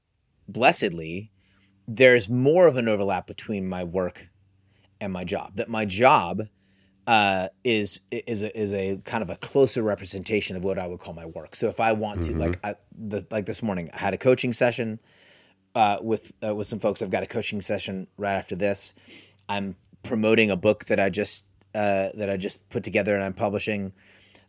blessedly, 0.49 1.31
there's 1.87 2.29
more 2.29 2.67
of 2.67 2.77
an 2.77 2.88
overlap 2.88 3.27
between 3.27 3.69
my 3.69 3.85
work 3.85 4.29
and 5.01 5.12
my 5.12 5.25
job. 5.25 5.57
That 5.57 5.69
my 5.69 5.85
job 5.85 6.43
uh, 7.07 7.49
is 7.64 8.01
is 8.11 8.43
a, 8.43 8.59
is 8.59 8.73
a 8.73 8.99
kind 9.05 9.23
of 9.23 9.29
a 9.29 9.37
closer 9.37 9.83
representation 9.83 10.57
of 10.57 10.64
what 10.64 10.79
I 10.79 10.87
would 10.87 11.01
call 11.01 11.14
my 11.14 11.27
work. 11.27 11.55
So 11.55 11.69
if 11.69 11.81
I 11.81 11.93
want 11.93 12.23
to, 12.25 12.35
like, 12.35 12.59
I, 12.64 12.77
the, 12.97 13.27
like 13.31 13.45
this 13.45 13.62
morning, 13.62 13.90
I 13.93 13.99
had 13.99 14.14
a 14.14 14.19
coaching 14.19 14.53
session 14.53 15.01
uh, 15.75 15.99
with 16.01 16.33
uh, 16.47 16.55
with 16.55 16.67
some 16.67 16.79
folks. 16.79 17.03
I've 17.03 17.11
got 17.11 17.23
a 17.23 17.27
coaching 17.27 17.61
session 17.61 18.07
right 18.17 18.35
after 18.35 18.55
this. 18.55 18.95
I'm 19.49 19.77
promoting 20.03 20.51
a 20.51 20.57
book 20.57 20.87
that 20.87 21.01
I 21.01 21.11
just 21.11 21.47
uh, 21.75 22.11
that 22.15 22.31
I 22.31 22.37
just 22.37 22.69
put 22.71 22.85
together 22.85 23.15
and 23.15 23.25
I'm 23.25 23.35
publishing. 23.35 23.93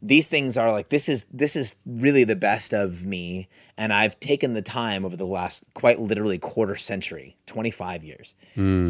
These 0.02 0.28
things 0.28 0.58
are 0.58 0.72
like 0.72 0.90
this 0.90 1.10
is 1.10 1.26
this 1.32 1.56
is 1.56 1.76
really 1.86 2.24
the 2.24 2.36
best 2.36 2.74
of 2.74 3.06
me, 3.06 3.48
and 3.78 3.92
I've 3.92 4.20
taken 4.20 4.54
the 4.54 4.62
time 4.62 5.06
over 5.06 5.16
the 5.16 5.26
last 5.26 5.64
quite 5.74 6.00
literally 6.00 6.38
quarter 6.38 6.76
century, 6.76 7.36
25 7.48 8.04
years, 8.04 8.36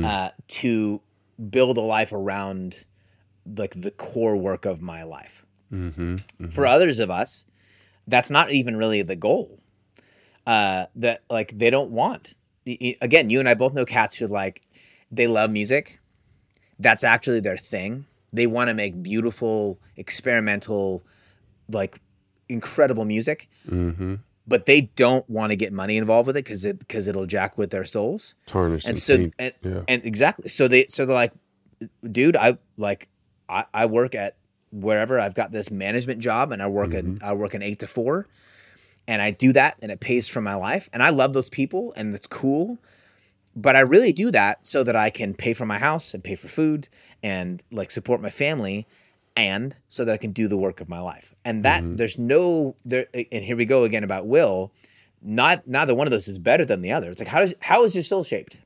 uh, 0.04 0.30
to 0.48 1.02
build 1.50 1.78
a 1.78 1.82
life 1.82 2.12
around 2.12 2.86
like 3.46 3.80
the 3.80 3.92
core 3.92 4.36
work 4.36 4.66
of 4.66 4.82
my 4.82 5.04
life. 5.04 5.46
For 6.52 6.66
others 6.66 7.00
of 7.00 7.10
us, 7.10 7.46
that's 8.08 8.30
not 8.30 8.52
even 8.52 8.76
really 8.76 9.02
the 9.02 9.16
goal 9.16 9.60
uh, 10.46 10.86
that 10.96 11.24
like 11.30 11.58
they 11.58 11.70
don't 11.70 11.92
want. 11.92 12.36
Again, 13.02 13.30
you 13.30 13.40
and 13.40 13.48
I 13.48 13.54
both 13.54 13.74
know 13.74 13.86
cats 13.86 14.16
who 14.16 14.28
like 14.28 14.62
they 15.12 15.28
love 15.28 15.52
music. 15.52 16.00
That's 16.80 17.04
actually 17.04 17.40
their 17.40 17.58
thing. 17.58 18.06
They 18.34 18.48
want 18.48 18.70
to 18.70 18.74
make 18.74 19.02
beautiful, 19.02 19.80
experimental, 19.96 21.04
like 21.70 22.02
incredible 22.50 23.06
music. 23.06 23.50
but 24.48 24.66
they 24.66 24.82
don't 24.82 25.28
want 25.30 25.52
to 25.52 25.56
get 25.56 25.74
money 25.74 25.98
involved 25.98 26.28
with 26.28 26.38
it 26.38 26.44
because 26.44 26.66
it 26.66 26.80
because 26.80 27.08
it'll 27.08 27.26
jack 27.26 27.58
with 27.58 27.72
their 27.72 27.86
souls. 27.86 28.36
Tarnish 28.46 28.86
And 28.86 28.98
so 28.98 29.32
and, 29.40 29.54
yeah. 29.62 29.82
and 29.88 30.06
exactly 30.06 30.50
so 30.50 30.68
they 30.68 30.86
so 30.88 31.06
they're 31.06 31.16
like, 31.16 31.34
dude, 32.10 32.36
I 32.36 32.58
like 32.78 33.10
I, 33.50 33.66
I 33.74 33.86
work 33.88 34.16
at 34.16 34.36
wherever 34.72 35.20
I've 35.20 35.36
got 35.36 35.52
this 35.52 35.72
management 35.72 36.20
job 36.20 36.52
and 36.52 36.62
I 36.62 36.68
work 36.68 36.92
Mm-hmm. 36.92 37.26
I 37.26 37.34
work 37.34 37.54
an 37.54 37.64
eight 37.64 37.80
to 37.80 37.88
four, 37.88 38.28
and 39.08 39.22
I 39.22 39.32
do 39.32 39.54
that 39.54 39.78
and 39.82 39.92
it 39.92 40.00
pays 40.00 40.28
for 40.28 40.42
my 40.42 40.56
life 40.56 40.90
and 40.94 41.04
I 41.04 41.10
love 41.10 41.34
those 41.34 41.50
people 41.50 41.94
and 41.96 42.14
it's 42.16 42.28
cool. 42.28 42.78
But 43.56 43.76
I 43.78 43.80
really 43.80 44.12
do 44.12 44.32
that 44.32 44.66
so 44.66 44.84
that 44.84 44.96
I 44.98 45.10
can 45.10 45.34
pay 45.34 45.54
for 45.54 45.66
my 45.66 45.78
house 45.78 46.14
and 46.14 46.24
pay 46.24 46.36
for 46.36 46.50
food 46.50 46.90
and 47.24 47.64
like 47.72 47.90
support 47.90 48.22
my 48.22 48.30
family 48.30 48.86
and 49.38 49.76
so 49.88 50.04
that 50.04 50.14
I 50.14 50.18
can 50.18 50.32
do 50.32 50.48
the 50.48 50.58
work 50.58 50.82
of 50.82 50.90
my 50.90 51.00
life. 51.00 51.34
And 51.46 51.64
that 51.64 51.84
Mm-hmm. 51.84 51.92
there's 51.92 52.20
no 52.20 52.76
there 52.84 53.08
and 53.14 53.44
here 53.44 53.56
we 53.56 53.66
go 53.66 53.84
again 53.84 54.04
about 54.04 54.28
will. 54.28 54.72
Not 55.22 55.68
neither 55.68 55.96
one 55.96 56.06
of 56.08 56.12
those 56.12 56.28
is 56.28 56.38
better 56.38 56.66
than 56.66 56.82
the 56.82 56.92
other. 56.92 57.10
It's 57.10 57.20
like 57.20 57.30
how 57.30 57.40
does 57.40 57.54
how 57.62 57.84
is 57.84 57.96
your 57.96 58.04
soul 58.04 58.24
shaped? 58.24 58.60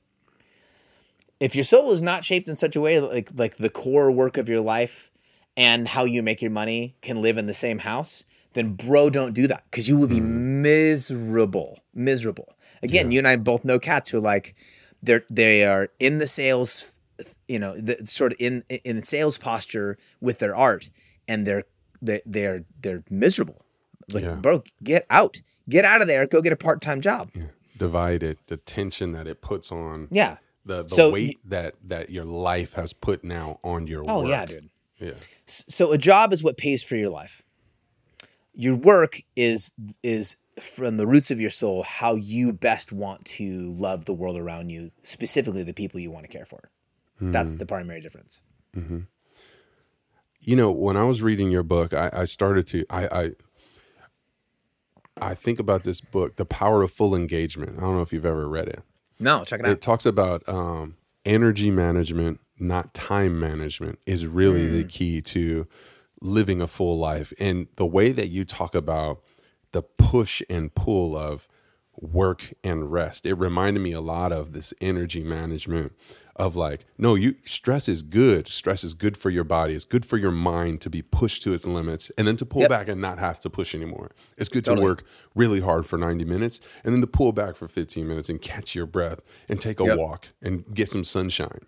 If 1.40 1.56
your 1.56 1.64
soul 1.64 1.92
is 1.92 2.02
not 2.02 2.24
shaped 2.24 2.50
in 2.50 2.56
such 2.56 2.76
a 2.76 2.82
way 2.82 3.00
like 3.00 3.30
like 3.36 3.58
the 3.58 3.70
core 3.70 4.12
work 4.12 4.38
of 4.38 4.50
your 4.50 4.60
life 4.62 5.12
and 5.56 5.88
how 5.88 6.06
you 6.06 6.24
make 6.24 6.42
your 6.42 6.52
money 6.52 6.96
can 7.02 7.22
live 7.22 7.38
in 7.38 7.46
the 7.46 7.54
same 7.54 7.80
house, 7.80 8.24
then 8.54 8.74
bro 8.74 9.10
don't 9.10 9.34
do 9.34 9.48
that 9.48 9.64
because 9.70 9.88
you 9.88 9.98
will 9.98 10.08
be 10.08 10.20
hmm. 10.20 10.62
miserable. 10.62 11.80
Miserable. 11.94 12.54
Again, 12.82 13.12
you 13.12 13.20
and 13.20 13.28
I 13.28 13.36
both 13.36 13.66
know 13.66 13.80
cats 13.80 14.10
who 14.10 14.18
are 14.18 14.22
like 14.22 14.56
they're 15.04 15.24
they 15.30 15.66
are 15.66 15.90
in 16.00 16.18
the 16.18 16.28
sales 16.28 16.92
you 17.48 17.60
know, 17.60 17.76
the, 17.76 18.06
sort 18.06 18.32
of 18.32 18.38
in 18.40 18.64
in 18.84 19.02
sales 19.04 19.38
posture 19.38 19.98
with 20.22 20.40
their 20.40 20.56
art, 20.56 20.90
and 21.28 21.46
they're 21.46 21.64
they 22.02 22.22
they're 22.26 22.64
they're 22.80 23.04
miserable. 23.10 23.66
Like, 24.14 24.24
Yeah. 24.24 24.36
bro, 24.36 24.64
get 24.84 25.06
out, 25.10 25.42
get 25.68 25.86
out 25.86 26.02
of 26.02 26.08
there, 26.08 26.26
go 26.28 26.42
get 26.42 26.54
a 26.54 26.58
part 26.58 26.82
time 26.82 27.02
job. 27.02 27.32
divided, 27.78 28.38
the 28.48 28.58
tension 28.58 29.14
that 29.14 29.26
it 29.26 29.42
puts 29.42 29.72
on 29.72 30.10
Yeah. 30.12 30.38
the, 30.66 30.84
the 30.84 30.90
So 30.90 31.12
weight 31.12 31.40
that 31.46 31.76
that 31.84 32.10
your 32.10 32.26
life 32.26 32.74
has 32.74 32.94
put 32.94 33.24
now 33.24 33.60
on 33.64 33.88
your 33.88 34.04
Oh 34.08 34.22
work. 34.22 34.30
yeah, 34.30 34.46
dude. 34.46 34.70
Yeah. 35.00 35.14
So 35.46 35.92
a 35.92 35.98
job 35.98 36.34
is 36.34 36.44
what 36.44 36.58
pays 36.58 36.84
for 36.84 36.96
your 36.98 37.10
life. 37.10 37.44
Your 38.54 38.76
work 38.76 39.22
is 39.36 39.72
is 40.04 40.38
from 40.60 40.98
the 40.98 41.08
roots 41.08 41.32
of 41.32 41.40
your 41.40 41.50
soul 41.50 41.84
how 41.84 42.16
you 42.16 42.52
best 42.52 42.92
want 42.92 43.24
to 43.24 43.72
love 43.72 44.06
the 44.06 44.14
world 44.14 44.38
around 44.38 44.70
you, 44.70 44.92
specifically 45.04 45.64
the 45.64 45.74
people 45.74 46.00
you 46.00 46.12
want 46.12 46.26
to 46.26 46.32
care 46.32 46.46
for. 46.46 46.70
That's 47.22 47.54
hmm. 47.54 47.60
the 47.60 47.66
primary 47.66 48.02
difference. 48.02 48.42
Mm-hmm. 48.76 49.00
You 50.42 50.56
know, 50.56 50.72
when 50.72 50.96
I 50.96 51.04
was 51.04 51.22
reading 51.22 51.52
your 51.52 51.64
book, 51.64 51.94
I, 51.94 52.10
I 52.14 52.24
started 52.24 52.66
to 52.68 52.86
I, 52.90 53.08
I 53.08 53.32
I 55.22 55.36
think 55.36 55.60
about 55.60 55.84
this 55.84 56.00
book, 56.00 56.38
The 56.38 56.46
Power 56.46 56.82
of 56.82 56.92
Full 56.92 57.14
Engagement. 57.14 57.78
I 57.78 57.82
don't 57.82 57.96
know 57.96 58.02
if 58.02 58.14
you've 58.14 58.26
ever 58.26 58.48
read 58.48 58.70
it. 58.70 58.82
No, 59.20 59.44
check 59.44 59.60
it 59.60 59.66
out. 59.66 59.72
It 59.74 59.82
talks 59.82 60.06
about 60.06 60.48
um, 60.48 60.96
energy 61.26 61.72
management, 61.72 62.40
not 62.58 62.94
time 62.94 63.38
management, 63.38 64.00
is 64.06 64.26
really 64.26 64.68
the 64.68 64.84
hmm. 64.84 64.88
key 64.88 65.22
to 65.22 65.68
living 66.22 66.62
a 66.62 66.68
full 66.68 66.98
life. 66.98 67.34
And 67.40 67.68
the 67.76 67.86
way 67.86 68.12
that 68.12 68.28
you 68.28 68.46
talk 68.46 68.76
about 68.76 69.22
the 69.72 69.82
push 69.84 70.42
and 70.50 70.74
pull 70.74 71.16
of 71.16 71.48
work 71.98 72.54
and 72.64 72.92
rest, 72.92 73.26
it 73.26 73.34
reminded 73.36 73.82
me 73.82 73.92
a 73.92 74.02
lot 74.02 74.32
of 74.32 74.54
this 74.54 74.74
energy 74.82 75.24
management 75.24 75.94
of 76.36 76.56
like, 76.56 76.86
no, 76.98 77.16
you 77.16 77.36
stress 77.44 77.90
is 77.90 78.02
good. 78.02 78.48
Stress 78.48 78.84
is 78.86 78.94
good 78.94 79.18
for 79.18 79.30
your 79.30 79.44
body. 79.44 79.74
It's 79.74 79.84
good 79.84 80.06
for 80.06 80.16
your 80.16 80.32
mind 80.32 80.80
to 80.82 80.90
be 80.90 81.02
pushed 81.02 81.44
to 81.44 81.54
its 81.54 81.66
limits 81.66 82.10
and 82.18 82.26
then 82.26 82.38
to 82.38 82.46
pull 82.46 82.62
Yep. 82.62 82.70
back 82.70 82.88
and 82.88 83.02
not 83.02 83.20
have 83.20 83.40
to 83.42 83.50
push 83.50 83.76
anymore. 83.76 84.12
It's 84.38 84.48
good 84.48 84.64
to 84.66 84.76
work 84.76 85.04
really 85.36 85.60
hard 85.60 85.86
for 85.86 85.98
90 85.98 86.24
minutes 86.24 86.62
and 86.86 86.94
then 86.94 87.02
to 87.02 87.08
pull 87.08 87.34
back 87.34 87.58
for 87.58 87.68
15 87.68 88.08
minutes 88.08 88.30
and 88.30 88.42
catch 88.42 88.74
your 88.74 88.86
breath 88.86 89.20
and 89.50 89.60
take 89.60 89.82
a 89.82 89.86
Yep. 89.86 89.98
walk 89.98 90.28
and 90.42 90.64
get 90.74 90.90
some 90.90 91.04
sunshine. 91.04 91.66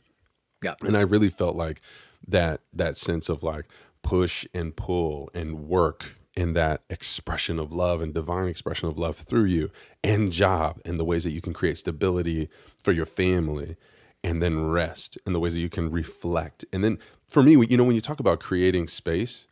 Yeah. 0.63 0.75
And 0.81 0.95
I 0.95 1.01
really 1.01 1.29
felt 1.29 1.57
like 1.57 1.81
that 2.25 2.61
that 2.71 2.95
sense 2.97 3.27
of 3.27 3.43
like 3.43 3.65
push 4.03 4.45
and 4.53 4.75
pull 4.75 5.29
and 5.33 5.67
work 5.67 6.17
in 6.35 6.53
that 6.53 6.81
expression 6.89 7.59
of 7.59 7.71
love 7.71 8.01
and 8.01 8.13
divine 8.13 8.47
expression 8.47 8.87
of 8.87 8.97
love 8.97 9.17
through 9.17 9.43
you 9.43 9.69
and 10.03 10.31
job 10.31 10.79
and 10.85 10.99
the 10.99 11.03
ways 11.03 11.23
that 11.25 11.31
you 11.31 11.41
can 11.41 11.53
create 11.53 11.77
stability 11.77 12.49
for 12.81 12.91
your 12.93 13.05
family 13.05 13.75
and 14.23 14.41
then 14.41 14.67
rest 14.67 15.17
and 15.25 15.35
the 15.35 15.39
ways 15.39 15.53
that 15.53 15.59
you 15.59 15.69
can 15.69 15.91
reflect. 15.91 16.63
And 16.71 16.83
then 16.83 16.99
for 17.27 17.43
me, 17.43 17.53
you 17.65 17.75
know, 17.77 17.83
when 17.83 17.95
you 17.95 18.01
talk 18.01 18.19
about 18.19 18.39
creating 18.39 18.87
space, 18.87 19.47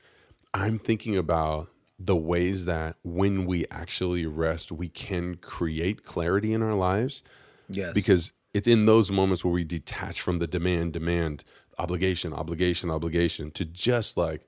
I'm 0.54 0.80
thinking 0.80 1.18
about 1.18 1.68
the 2.00 2.16
ways 2.16 2.66
that 2.66 2.96
when 3.04 3.46
we 3.46 3.66
actually 3.70 4.26
rest, 4.26 4.72
we 4.72 4.88
can 4.88 5.36
create 5.36 6.04
clarity 6.04 6.54
in 6.54 6.62
our 6.62 6.76
lives 6.76 7.24
Yes. 7.68 7.94
because 7.94 8.32
it's 8.54 8.68
in 8.68 8.86
those 8.86 9.12
moments 9.12 9.44
where 9.44 9.54
we 9.54 9.64
detach 9.64 10.22
from 10.22 10.40
the 10.40 10.48
demand, 10.48 10.94
demand, 10.94 11.44
obligation, 11.80 12.34
obligation, 12.34 12.92
obligation 12.92 13.52
to 13.52 13.66
just 13.66 14.18
like 14.18 14.42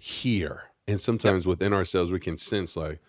hear. 0.00 0.64
And 0.86 1.00
sometimes 1.00 1.46
within 1.46 1.72
ourselves, 1.72 2.12
we 2.12 2.20
can 2.20 2.36
sense 2.36 2.76
like, 2.76 3.00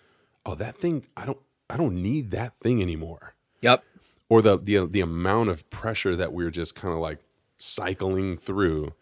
oh, 0.46 0.56
that 0.56 0.78
thing, 0.78 1.06
I 1.18 1.26
don't, 1.26 1.40
I 1.70 1.78
don't 1.78 2.02
need 2.02 2.32
that 2.32 2.58
thing 2.58 2.82
anymore. 2.82 3.36
Yep. 3.62 3.84
Or 4.30 4.42
the 4.42 4.58
the 4.58 4.86
the 4.86 5.02
amount 5.02 5.50
of 5.50 5.70
pressure 5.70 6.16
that 6.16 6.32
we're 6.32 6.52
just 6.52 6.74
kind 6.74 6.94
of 6.94 7.02
like 7.02 7.20
cycling 7.58 8.38
through. 8.38 8.94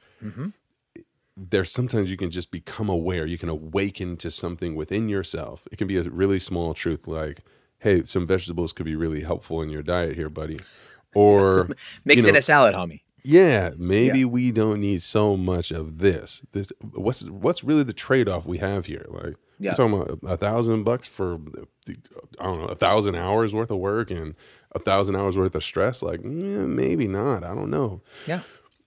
There's 1.38 1.72
sometimes 1.72 2.12
you 2.12 2.18
can 2.18 2.32
just 2.32 2.52
become 2.52 2.90
aware. 2.90 3.26
You 3.26 3.38
can 3.38 3.48
awaken 3.48 4.18
to 4.18 4.32
something 4.32 4.76
within 4.76 5.08
yourself. 5.08 5.68
It 5.72 5.78
can 5.78 5.88
be 5.88 5.98
a 5.98 6.04
really 6.04 6.40
small 6.40 6.74
truth, 6.74 7.08
like, 7.08 7.42
"Hey, 7.78 8.04
some 8.04 8.26
vegetables 8.26 8.74
could 8.74 8.88
be 8.88 8.96
really 8.96 9.22
helpful 9.22 9.62
in 9.62 9.70
your 9.70 9.84
diet 9.84 10.16
here, 10.16 10.30
buddy." 10.30 10.60
Or 11.16 11.68
Mix 12.06 12.22
you 12.22 12.30
in 12.30 12.34
know, 12.34 12.38
a 12.38 12.42
salad, 12.44 12.76
homie. 12.76 13.02
Yeah, 13.30 13.72
maybe 13.78 14.26
we 14.26 14.52
don't 14.52 14.80
need 14.82 15.02
so 15.02 15.38
much 15.38 15.72
of 15.72 16.00
this. 16.00 16.44
This 16.52 16.72
what's 16.94 17.26
what's 17.30 17.64
really 17.64 17.84
the 17.84 17.94
trade 17.94 18.28
off 18.30 18.46
we 18.46 18.58
have 18.60 18.86
here? 18.88 19.06
Like 19.10 19.36
Yeah. 19.60 19.72
we're 19.72 19.76
talking 19.76 19.94
about 20.02 20.20
a, 20.24 20.34
a 20.34 20.38
thousand 20.38 20.84
bucks 20.84 21.08
for 21.08 21.36
I 22.40 22.44
don't 22.44 22.60
know 22.60 22.66
a 22.66 22.76
thousand 22.76 23.16
hours 23.16 23.54
worth 23.54 23.72
of 23.72 23.78
work 23.80 24.10
and 24.12 24.36
a 24.74 24.80
thousand 24.80 25.16
hours 25.16 25.38
worth 25.38 25.56
of 25.56 25.64
stress. 25.64 26.02
Like 26.02 26.22
mm, 26.22 26.68
maybe 26.68 27.08
not. 27.08 27.44
I 27.44 27.54
don't 27.56 27.70
know. 27.70 28.02
Yeah. 28.28 28.42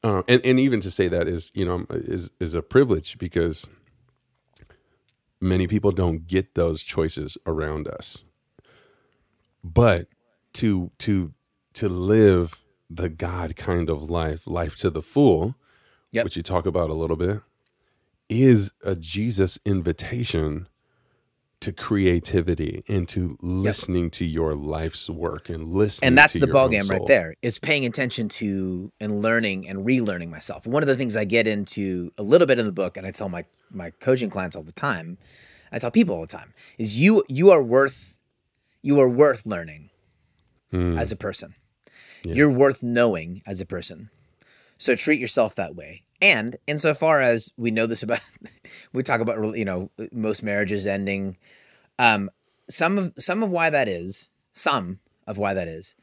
Uh, 0.05 0.22
and 0.26 0.44
and 0.44 0.59
even 0.59 0.81
to 0.81 0.90
say 0.90 1.09
that 1.09 1.28
is 1.28 1.50
you 1.55 1.64
know 1.64 1.87
is 1.90 2.31
is 2.40 2.55
a 2.55 2.62
privilege 2.62 3.18
because 3.18 3.68
many 5.40 5.66
people 5.66 5.90
don't 5.92 6.26
get 6.26 6.55
those 6.55 6.83
choices 6.83 7.38
around 7.46 7.87
us. 7.88 8.24
But 9.64 10.09
to 10.55 10.90
to 10.98 11.33
to 11.74 11.88
live 11.88 12.62
the 12.94 13.09
God 13.09 13.57
kind 13.57 13.88
of 13.90 14.11
life, 14.11 14.46
life 14.46 14.76
to 14.76 14.90
the 14.90 15.02
full, 15.02 15.55
Yep. 16.12 16.24
which 16.24 16.37
you 16.37 16.42
talk 16.42 16.66
about 16.66 16.90
a 16.90 16.94
little 16.94 17.16
bit, 17.16 17.40
is 18.28 18.72
a 18.85 18.94
Jesus 18.96 19.59
invitation 19.64 20.68
to 21.61 21.72
creativity 21.72 22.83
and 22.88 23.09
to 23.09 23.38
listening 23.40 24.11
to 24.11 24.24
your 24.24 24.55
life's 24.55 25.09
work 25.09 25.48
and 25.48 25.72
listening. 25.72 26.09
and 26.09 26.18
that's 26.18 26.33
the 26.33 26.40
your 26.40 26.52
ball 26.52 26.68
game 26.68 26.88
right 26.88 27.07
there 27.07 27.35
is 27.40 27.61
paying 27.61 27.87
attention 27.87 28.28
to 28.28 28.90
and 29.00 29.22
learning 29.22 29.68
and 29.68 29.87
relearning 29.87 30.28
myself 30.28 30.66
one 30.66 30.83
of 30.83 30.88
the 30.88 30.96
things 30.96 31.16
i 31.16 31.24
get 31.24 31.46
into 31.46 32.11
a 32.18 32.22
little 32.24 32.48
bit 32.48 32.59
in 32.59 32.66
the 32.66 32.72
book 32.72 32.96
and 32.96 33.07
i 33.07 33.12
tell 33.12 33.28
my 33.28 33.44
my 33.70 33.90
coaching 34.00 34.28
clients 34.28 34.57
all 34.57 34.64
the 34.64 34.72
time 34.72 35.16
i 35.70 35.78
tell 35.78 35.92
people 35.92 36.16
all 36.16 36.22
the 36.22 36.26
time 36.26 36.52
is 36.78 37.00
you 37.00 37.22
you 37.28 37.52
are 37.52 37.62
worth 37.62 38.16
you 38.83 38.98
are 39.00 39.09
worth 39.09 39.46
learning 39.46 39.88
Hmm. 40.72 40.98
as 40.98 41.12
a 41.12 41.16
person 41.16 41.55
you're 42.24 42.50
worth 42.50 42.82
knowing 42.82 43.42
as 43.46 43.61
a 43.61 43.66
person. 43.66 44.11
So 44.78 44.94
treat 44.94 45.20
yourself 45.20 45.54
that 45.56 45.74
way. 45.74 46.02
And 46.20 46.56
insofar 46.66 47.20
as 47.20 47.52
we 47.56 47.70
know 47.70 47.87
this 47.87 48.02
about 48.02 48.20
we 48.92 49.02
talk 49.02 49.20
about 49.20 49.56
you 49.56 49.64
know 49.64 49.90
most 50.12 50.42
marriages 50.42 50.87
ending 50.87 51.37
um 51.98 52.30
some 52.70 52.98
of 52.98 53.12
some 53.18 53.42
of 53.42 53.50
why 53.50 53.70
that 53.70 53.88
is 53.88 54.31
some 54.52 55.00
of 55.27 55.37
why 55.38 55.54
that 55.54 55.68
is 55.68 55.94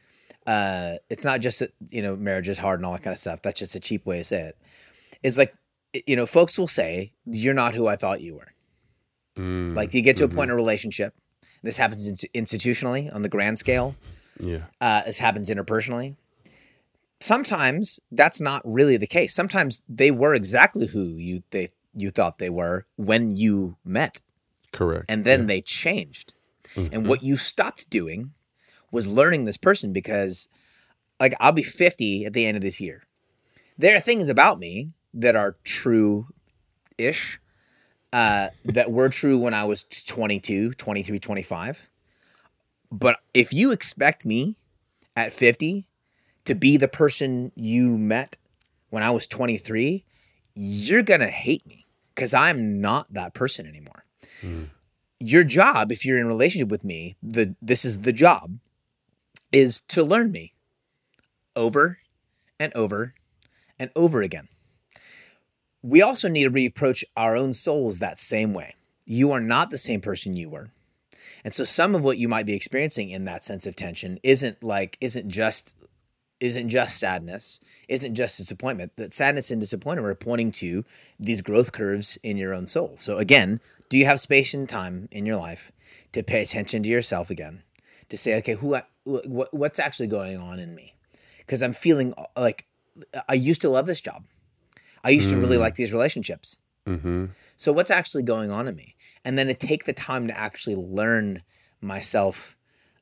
uh 0.46 0.96
it's 1.10 1.24
not 1.24 1.40
just 1.40 1.60
that 1.60 1.74
you 1.90 2.02
know 2.02 2.16
marriage 2.16 2.50
is 2.50 2.58
hard 2.58 2.80
and 2.80 2.86
all 2.86 2.94
that 2.94 3.04
kind 3.04 3.14
of 3.14 3.20
stuff. 3.20 3.42
That's 3.42 3.60
just 3.60 3.76
a 3.76 3.80
cheap 3.80 4.06
way 4.06 4.18
to 4.18 4.24
say 4.24 4.42
it. 4.42 4.58
Is 5.24 5.38
like 5.38 5.54
you 6.06 6.16
know 6.16 6.26
folks 6.26 6.58
will 6.58 6.68
say 6.68 7.14
you're 7.26 7.54
not 7.54 7.76
who 7.76 7.88
i 7.88 7.96
thought 7.96 8.22
you 8.22 8.36
were. 8.36 8.54
Mm, 9.38 9.76
like 9.76 9.94
you 9.94 10.02
get 10.02 10.18
to 10.18 10.26
a 10.26 10.28
point 10.28 10.50
in 10.50 10.52
a 10.52 10.56
relationship 10.56 11.14
this 11.64 11.78
happens 11.78 12.08
in- 12.08 12.44
institutionally 12.44 13.14
on 13.14 13.22
the 13.22 13.30
grand 13.30 13.60
scale 13.60 13.96
yeah, 14.40 14.66
uh, 14.82 15.04
this 15.04 15.20
happens 15.20 15.50
interpersonally. 15.50 16.16
Sometimes 17.20 18.00
that's 18.12 18.40
not 18.40 18.62
really 18.64 18.96
the 18.98 19.08
case. 19.08 19.34
Sometimes 19.34 19.84
they 19.90 20.10
were 20.12 20.34
exactly 20.34 20.88
who 20.88 21.04
you 21.18 21.44
they 21.52 21.70
you 21.94 22.12
thought 22.12 22.38
they 22.38 22.50
were 22.50 22.86
when 22.96 23.36
you 23.36 23.76
met, 23.84 24.22
correct. 24.72 25.06
and 25.10 25.26
then 25.26 25.48
they 25.48 25.62
changed. 25.62 26.34
And 26.76 26.92
Mm-hmm. 26.92 27.08
what 27.08 27.24
you 27.24 27.36
stopped 27.36 27.90
doing 27.90 28.32
was 28.92 29.08
learning 29.08 29.46
this 29.46 29.58
person 29.58 29.92
because, 29.92 30.48
like, 31.20 31.34
I'll 31.40 31.52
be 31.52 31.64
fifty 31.64 32.26
at 32.26 32.34
the 32.34 32.46
end 32.46 32.56
of 32.58 32.62
this 32.62 32.80
year. 32.80 33.04
There 33.78 33.96
are 33.98 34.00
things 34.00 34.30
about 34.30 34.60
me 34.60 34.94
that 35.14 35.36
are 35.36 35.58
true 35.64 36.28
ish, 36.98 37.40
uh, 38.14 38.50
that 38.66 38.92
were 38.92 39.10
true 39.10 39.38
when 39.38 39.54
I 39.54 39.64
was 39.64 39.84
22, 39.84 40.74
23, 40.74 41.20
25 41.20 41.89
But 42.92 43.18
if 43.34 43.54
you 43.54 43.72
expect 43.72 44.26
me 44.26 44.58
at 45.16 45.34
50 45.34 45.86
to 46.46 46.56
be 46.56 46.78
the 46.78 46.88
person 46.88 47.52
you 47.56 47.98
met 47.98 48.38
when 48.90 49.04
I 49.04 49.12
was 49.12 49.28
23, 49.28 50.04
you're 50.56 51.04
going 51.04 51.20
to 51.20 51.28
hate 51.28 51.66
me 51.68 51.86
because 52.16 52.34
I'm 52.34 52.82
not 52.82 53.14
that 53.14 53.34
person 53.34 53.68
anymore. 53.68 54.04
Mm. 54.42 54.70
Your 55.20 55.44
job, 55.44 55.92
if 55.92 56.06
you're 56.06 56.18
in 56.18 56.28
relationship 56.28 56.70
with 56.70 56.84
me, 56.84 57.16
the 57.22 57.56
this 57.62 57.84
is 57.84 58.00
the 58.00 58.14
job, 58.14 58.58
is 59.52 59.82
to 59.82 60.04
learn 60.04 60.32
me 60.32 60.54
over 61.56 62.00
and 62.60 62.74
over 62.76 63.14
and 63.78 63.92
over 63.96 64.22
again. 64.22 64.48
We 65.82 66.02
also 66.02 66.30
need 66.30 66.44
to 66.44 66.52
reapproach 66.52 67.04
our 67.16 67.36
own 67.36 67.54
souls 67.54 68.00
that 68.00 68.18
same 68.18 68.54
way. 68.54 68.76
You 69.06 69.32
are 69.32 69.42
not 69.42 69.70
the 69.70 69.78
same 69.78 70.02
person 70.02 70.36
you 70.36 70.50
were. 70.50 70.72
And 71.44 71.54
so 71.54 71.64
some 71.64 71.96
of 71.96 72.04
what 72.04 72.18
you 72.18 72.28
might 72.28 72.46
be 72.46 72.56
experiencing 72.56 73.10
in 73.10 73.26
that 73.26 73.44
sense 73.44 73.66
of 73.66 73.76
tension 73.76 74.20
isn't 74.24 74.64
like 74.64 74.98
isn't 75.02 75.30
just 75.30 75.76
isn't 76.40 76.70
just 76.70 76.98
sadness, 76.98 77.60
isn't 77.88 78.16
just 78.16 78.38
disappointment. 78.38 78.96
That 78.96 79.14
sadness 79.14 79.52
and 79.52 79.60
disappointment 79.60 80.08
are 80.08 80.16
pointing 80.16 80.52
to 80.54 80.86
these 81.20 81.42
growth 81.42 81.72
curves 81.72 82.18
in 82.24 82.38
your 82.38 82.54
own 82.54 82.66
soul. 82.68 82.96
So 82.98 83.18
again, 83.18 83.60
do 83.90 83.98
you 83.98 84.06
have 84.06 84.20
space 84.20 84.54
and 84.54 84.68
time 84.68 85.10
in 85.12 85.26
your 85.26 85.36
life 85.36 85.72
to 86.14 86.24
pay 86.24 86.42
attention 86.42 86.84
to 86.84 86.90
yourself 86.90 87.30
again? 87.30 87.62
To 88.10 88.18
say, 88.18 88.38
okay, 88.38 88.54
who, 88.54 88.80
what, 89.04 89.54
what's 89.54 89.80
actually 89.80 90.08
going 90.08 90.38
on 90.38 90.60
in 90.60 90.74
me? 90.74 90.96
Because 91.40 91.62
I'm 91.62 91.74
feeling 91.74 92.14
like 92.36 92.66
I 93.28 93.34
used 93.34 93.62
to 93.62 93.70
love 93.70 93.86
this 93.86 94.02
job. 94.02 94.24
I 95.04 95.10
used 95.10 95.30
mm. 95.30 95.34
to 95.34 95.40
really 95.40 95.58
mm. 95.58 95.62
like 95.62 95.76
these 95.76 95.94
relationships. 95.94 96.60
Mm-hmm. 96.88 97.26
So 97.56 97.72
what's 97.72 97.92
actually 97.92 98.24
going 98.24 98.50
on 98.50 98.68
in 98.68 98.76
me? 98.76 98.96
And 99.26 99.38
then 99.38 99.48
to 99.48 99.54
take 99.54 99.86
the 99.86 99.94
time 99.94 100.28
to 100.28 100.38
actually 100.38 100.76
learn 100.76 101.42
myself 101.82 102.56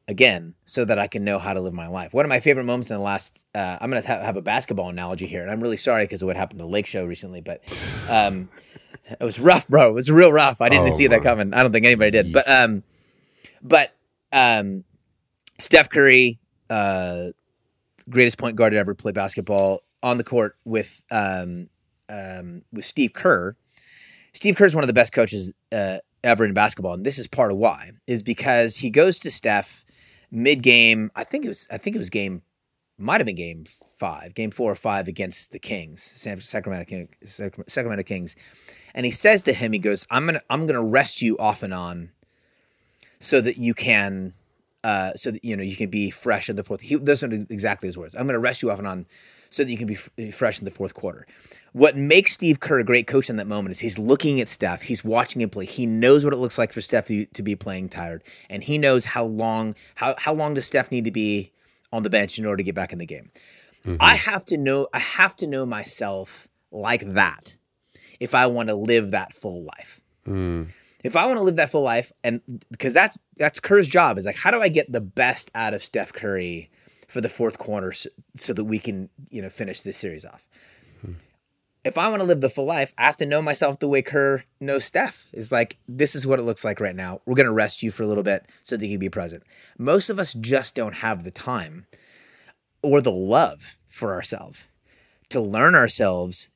again 0.08 0.56
so 0.66 0.86
that 0.86 0.98
I 0.98 1.08
can 1.08 1.24
know 1.24 1.38
how 1.38 1.54
to 1.54 1.60
live 1.60 1.74
my 1.74 1.88
life. 1.88 2.14
One 2.14 2.26
of 2.26 2.30
my 2.30 2.40
favorite 2.40 2.64
moments 2.64 2.90
in 2.90 2.98
the 2.98 3.04
last, 3.04 3.44
uh, 3.54 3.78
I'm 3.80 3.90
going 3.90 4.02
to 4.02 4.08
have 4.08 4.38
a 4.38 4.42
basketball 4.42 4.90
analogy 4.90 5.28
here, 5.28 5.42
and 5.42 5.52
I'm 5.52 5.62
really 5.62 5.78
sorry 5.78 6.06
because 6.06 6.22
of 6.22 6.28
what 6.28 6.38
happened 6.38 6.60
to 6.60 6.66
Lake 6.66 6.86
Show 6.86 7.06
recently, 7.06 7.42
but 7.42 7.60
um, 8.12 8.50
it 9.10 9.24
was 9.24 9.40
rough, 9.40 9.68
bro. 9.68 9.90
It 9.90 9.94
was 9.94 10.10
real 10.10 10.32
rough. 10.32 10.62
I 10.62 10.70
didn't 10.70 10.88
oh, 10.88 10.92
see 10.92 11.08
that 11.08 11.24
coming. 11.24 11.54
I 11.54 11.62
don't 11.62 11.72
think 11.72 11.86
anybody 11.86 12.12
did, 12.12 12.34
but 12.34 12.50
um, 12.50 12.84
but 13.62 13.94
um, 14.32 14.84
Steph 15.60 15.90
Curry, 15.90 16.40
uh, 16.70 17.28
greatest 18.10 18.38
point 18.38 18.56
guard 18.56 18.74
to 18.74 18.80
ever 18.80 18.96
play 18.96 19.12
basketball, 19.12 19.84
on 20.04 20.18
the 20.18 20.24
court 20.24 20.56
with 20.64 21.04
um, 21.12 21.70
um, 22.10 22.62
with 22.72 22.86
Steve 22.86 23.14
Kerr. 23.14 23.56
Steve 24.34 24.56
Kerr 24.56 24.66
is 24.66 24.76
one 24.76 24.84
of 24.84 24.88
the 24.88 24.94
best 24.94 25.14
coaches 25.14 25.54
uh, 25.72 25.98
ever 26.24 26.46
in 26.46 26.54
basketball, 26.54 26.94
and 26.94 27.06
this 27.06 27.20
is 27.20 27.28
part 27.28 27.52
of 27.52 27.58
why 27.58 27.92
is 28.08 28.24
because 28.24 28.78
he 28.78 28.90
goes 28.90 29.20
to 29.22 29.32
Steph 29.32 29.86
mid 30.32 30.62
game. 30.62 31.12
I 31.16 31.24
think 31.24 31.46
it 31.46 31.50
was 31.50 31.68
I 31.72 31.78
think 31.78 31.96
it 31.96 32.00
was 32.00 32.10
game 32.10 32.42
might 32.98 33.20
have 33.20 33.26
been 33.26 33.36
game 33.36 33.66
five, 33.98 34.34
game 34.34 34.52
four 34.52 34.72
or 34.72 34.76
five 34.76 35.08
against 35.08 35.52
the 35.52 35.60
Kings, 35.60 36.02
Sacramento 36.02 36.86
King, 36.86 37.10
Sacramento 37.24 38.04
Kings, 38.04 38.36
and 38.96 39.06
he 39.06 39.12
says 39.12 39.44
to 39.44 39.54
him, 39.54 39.74
he 39.74 39.80
goes, 39.80 40.08
"I'm 40.10 40.26
gonna 40.26 40.42
I'm 40.50 40.66
gonna 40.66 40.84
rest 40.84 41.22
you 41.22 41.38
off 41.38 41.64
and 41.64 41.74
on, 41.74 42.12
so 43.20 43.42
that 43.42 43.58
you 43.58 43.74
can." 43.74 44.34
Uh, 44.84 45.12
so 45.16 45.32
that 45.32 45.44
you 45.44 45.58
know 45.58 45.64
you 45.64 45.76
can 45.76 45.90
be 45.90 46.10
fresh 46.10 46.50
in 46.50 46.56
the 46.56 46.64
fourth. 46.64 46.80
He, 46.80 46.96
those 46.96 47.22
are 47.22 47.34
exactly 47.34 47.88
his 47.88 47.98
words. 47.98 48.16
I'm 48.16 48.26
going 48.26 48.36
to 48.36 48.40
rest 48.40 48.62
you 48.62 48.72
off 48.72 48.78
and 48.78 48.88
on, 48.88 49.06
so 49.50 49.64
that 49.64 49.72
you 49.72 49.78
can 49.78 49.88
be 49.88 49.96
f- 49.96 50.34
fresh 50.34 50.60
in 50.60 50.66
the 50.66 50.72
fourth 50.72 50.94
quarter. 50.94 51.26
What 51.74 51.96
makes 51.96 52.32
Steve 52.32 52.60
Kerr 52.60 52.80
a 52.80 52.84
great 52.84 53.08
coach 53.08 53.30
in 53.30 53.36
that 53.36 53.48
moment 53.48 53.72
is 53.72 53.80
he's 53.80 54.00
looking 54.00 54.42
at 54.42 54.48
Steph, 54.48 54.82
he's 54.82 55.04
watching 55.04 55.42
him 55.42 55.50
play. 55.50 55.66
He 55.66 55.86
knows 55.86 56.24
what 56.24 56.34
it 56.34 56.38
looks 56.38 56.58
like 56.58 56.74
for 56.74 56.82
Steph 56.82 57.08
to, 57.08 57.26
to 57.26 57.44
be 57.44 57.56
playing 57.56 57.90
tired, 57.90 58.24
and 58.50 58.64
he 58.64 58.78
knows 58.78 59.06
how 59.06 59.26
long 59.26 59.76
how 59.96 60.16
how 60.18 60.34
long 60.34 60.54
does 60.54 60.66
Steph 60.66 60.92
need 60.92 61.06
to 61.06 61.12
be 61.12 61.52
on 61.92 62.04
the 62.04 62.10
bench 62.10 62.38
in 62.38 62.46
order 62.46 62.58
to 62.58 62.64
get 62.64 62.76
back 62.76 62.92
in 62.92 63.00
the 63.00 63.06
game. 63.06 63.30
Mm-hmm. 63.84 63.98
I 64.00 64.16
have 64.16 64.44
to 64.46 64.58
know 64.58 64.88
I 64.94 65.00
have 65.00 65.36
to 65.38 65.48
know 65.48 65.66
myself 65.66 66.48
like 66.72 67.02
that 67.02 67.56
if 68.20 68.36
I 68.36 68.48
want 68.48 68.70
to 68.70 68.76
live 68.76 69.12
that 69.12 69.34
full 69.34 69.64
life. 69.64 70.02
Mm. 70.28 70.68
If 71.04 71.16
I 71.16 71.26
want 71.28 71.38
to 71.38 71.44
live 71.44 71.56
that 71.58 71.70
full 71.70 71.84
life, 71.84 72.12
and 72.24 72.42
because 72.72 72.94
that's 72.94 73.18
that's 73.38 73.60
Kerr's 73.60 73.88
job 73.88 74.18
is 74.18 74.26
like, 74.26 74.38
how 74.38 74.52
do 74.52 74.62
I 74.62 74.68
get 74.68 74.92
the 74.92 75.02
best 75.02 75.52
out 75.56 75.74
of 75.74 75.82
Steph 75.82 76.12
Curry 76.12 76.70
for 77.08 77.22
the 77.22 77.30
fourth 77.30 77.58
quarter 77.58 77.92
so, 77.94 78.10
so 78.36 78.54
that 78.54 78.66
we 78.66 78.80
can 78.80 79.10
you 79.30 79.42
know 79.42 79.50
finish 79.50 79.82
this 79.82 79.98
series 79.98 80.26
off. 80.26 80.48
Hmm. 81.02 81.14
If 81.84 81.98
I 81.98 82.10
want 82.10 82.22
to 82.22 82.28
live 82.28 82.42
the 82.42 82.50
full 82.50 82.66
life, 82.66 82.94
I 82.98 83.04
have 83.04 83.18
to 83.18 83.26
know 83.26 83.42
myself 83.42 83.80
the 83.80 83.88
way 83.88 84.02
Kerr 84.02 84.44
knows 84.60 84.86
Steph. 84.86 85.26
Is 85.32 85.52
like 85.52 85.78
this 85.88 86.16
is 86.16 86.28
what 86.28 86.40
it 86.40 86.44
looks 86.44 86.66
like 86.66 86.80
right 86.80 86.96
now. 86.96 87.22
We're 87.26 87.36
gonna 87.36 87.54
rest 87.54 87.84
you 87.84 87.92
for 87.92 88.04
a 88.04 88.08
little 88.08 88.24
bit 88.24 88.50
so 88.64 88.78
that 88.78 88.86
you 88.86 88.94
can 88.94 89.00
be 89.00 89.10
present. 89.10 89.44
Most 89.78 90.10
of 90.10 90.20
us 90.20 90.34
just 90.34 90.76
don't 90.76 90.96
have 90.96 91.24
the 91.24 91.32
time 91.32 91.88
or 92.82 93.02
the 93.02 93.12
love 93.12 93.80
for 93.88 94.14
ourselves 94.14 94.68
to 95.30 95.40
learn 95.40 95.76
ourselves 95.76 96.50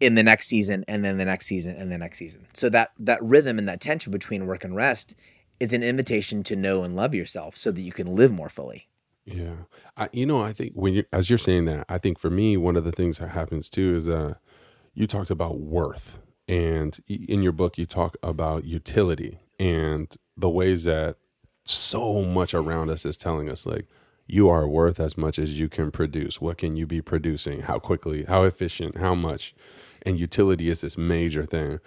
in 0.00 0.14
the 0.14 0.22
next 0.22 0.48
season 0.48 0.84
and 0.86 1.04
then 1.04 1.16
the 1.16 1.24
next 1.24 1.46
season 1.46 1.76
and 1.76 1.90
the 1.90 1.98
next 1.98 2.18
season. 2.18 2.46
So 2.52 2.68
that 2.70 2.90
that 2.98 3.22
rhythm 3.22 3.58
and 3.58 3.68
that 3.68 3.80
tension 3.80 4.12
between 4.12 4.46
work 4.46 4.64
and 4.64 4.76
rest 4.76 5.14
is 5.60 5.72
an 5.72 5.82
invitation 5.82 6.42
to 6.44 6.56
know 6.56 6.82
and 6.82 6.96
love 6.96 7.14
yourself 7.14 7.56
so 7.56 7.70
that 7.70 7.80
you 7.80 7.92
can 7.92 8.14
live 8.14 8.32
more 8.32 8.48
fully. 8.48 8.88
Yeah. 9.24 9.54
I, 9.96 10.08
you 10.12 10.26
know, 10.26 10.42
I 10.42 10.52
think 10.52 10.72
when 10.74 10.94
you 10.94 11.04
as 11.12 11.30
you're 11.30 11.38
saying 11.38 11.64
that, 11.66 11.86
I 11.88 11.98
think 11.98 12.18
for 12.18 12.30
me, 12.30 12.56
one 12.56 12.76
of 12.76 12.84
the 12.84 12.92
things 12.92 13.18
that 13.18 13.30
happens 13.30 13.70
too 13.70 13.94
is 13.94 14.08
uh, 14.08 14.34
you 14.92 15.06
talked 15.06 15.30
about 15.30 15.60
worth, 15.60 16.18
and 16.46 16.98
in 17.08 17.42
your 17.42 17.52
book, 17.52 17.78
you 17.78 17.86
talk 17.86 18.16
about 18.22 18.64
utility 18.64 19.38
and 19.58 20.14
the 20.36 20.50
ways 20.50 20.84
that 20.84 21.16
so 21.64 22.22
much 22.22 22.52
around 22.52 22.90
us 22.90 23.06
is 23.06 23.16
telling 23.16 23.48
us 23.48 23.64
like 23.64 23.86
you 24.26 24.48
are 24.48 24.68
worth 24.68 25.00
as 25.00 25.16
much 25.16 25.38
as 25.38 25.58
you 25.58 25.68
can 25.68 25.90
produce. 25.90 26.40
What 26.40 26.58
can 26.58 26.76
you 26.76 26.86
be 26.86 27.00
producing? 27.00 27.62
How 27.62 27.78
quickly? 27.78 28.24
How 28.24 28.44
efficient? 28.44 28.98
How 28.98 29.14
much? 29.14 29.54
And 30.02 30.18
utility 30.18 30.68
is 30.68 30.80
this 30.80 30.98
major 30.98 31.44
thing. 31.46 31.80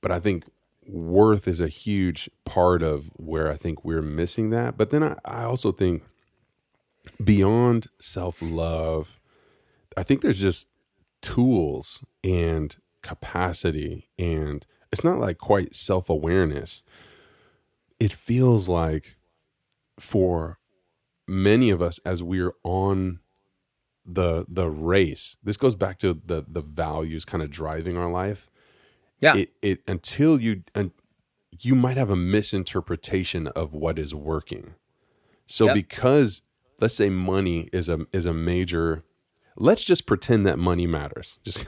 But 0.00 0.12
I 0.12 0.20
think 0.20 0.44
worth 0.88 1.48
is 1.48 1.60
a 1.60 1.68
huge 1.68 2.30
part 2.44 2.82
of 2.82 3.10
where 3.16 3.50
I 3.50 3.56
think 3.56 3.84
we're 3.84 4.02
missing 4.02 4.50
that. 4.50 4.76
But 4.76 4.90
then 4.90 5.02
I, 5.02 5.16
I 5.24 5.42
also 5.44 5.72
think 5.72 6.02
beyond 7.22 7.86
self 8.00 8.40
love, 8.42 9.20
I 9.96 10.02
think 10.02 10.20
there's 10.20 10.40
just 10.40 10.68
tools 11.22 12.04
and 12.22 12.76
capacity, 13.02 14.08
and 14.18 14.66
it's 14.92 15.04
not 15.04 15.18
like 15.18 15.38
quite 15.38 15.74
self 15.74 16.08
awareness. 16.08 16.84
It 17.98 18.12
feels 18.12 18.68
like 18.68 19.16
for 19.98 20.58
many 21.26 21.70
of 21.70 21.82
us 21.82 21.98
as 22.04 22.22
we're 22.22 22.54
on 22.62 23.20
the 24.04 24.46
the 24.48 24.70
race 24.70 25.36
this 25.42 25.56
goes 25.56 25.74
back 25.74 25.98
to 25.98 26.14
the 26.24 26.44
the 26.46 26.60
values 26.60 27.24
kind 27.24 27.42
of 27.42 27.50
driving 27.50 27.96
our 27.96 28.10
life 28.10 28.50
yeah 29.18 29.34
it, 29.34 29.50
it 29.62 29.80
until 29.88 30.40
you 30.40 30.62
and 30.74 30.92
you 31.60 31.74
might 31.74 31.96
have 31.96 32.10
a 32.10 32.16
misinterpretation 32.16 33.48
of 33.48 33.74
what 33.74 33.98
is 33.98 34.14
working 34.14 34.74
so 35.44 35.66
yep. 35.66 35.74
because 35.74 36.42
let's 36.80 36.94
say 36.94 37.08
money 37.08 37.68
is 37.72 37.88
a 37.88 38.06
is 38.12 38.26
a 38.26 38.34
major 38.34 39.04
let's 39.56 39.84
just 39.84 40.06
pretend 40.06 40.46
that 40.46 40.58
money 40.58 40.86
matters. 40.86 41.40
Just 41.42 41.66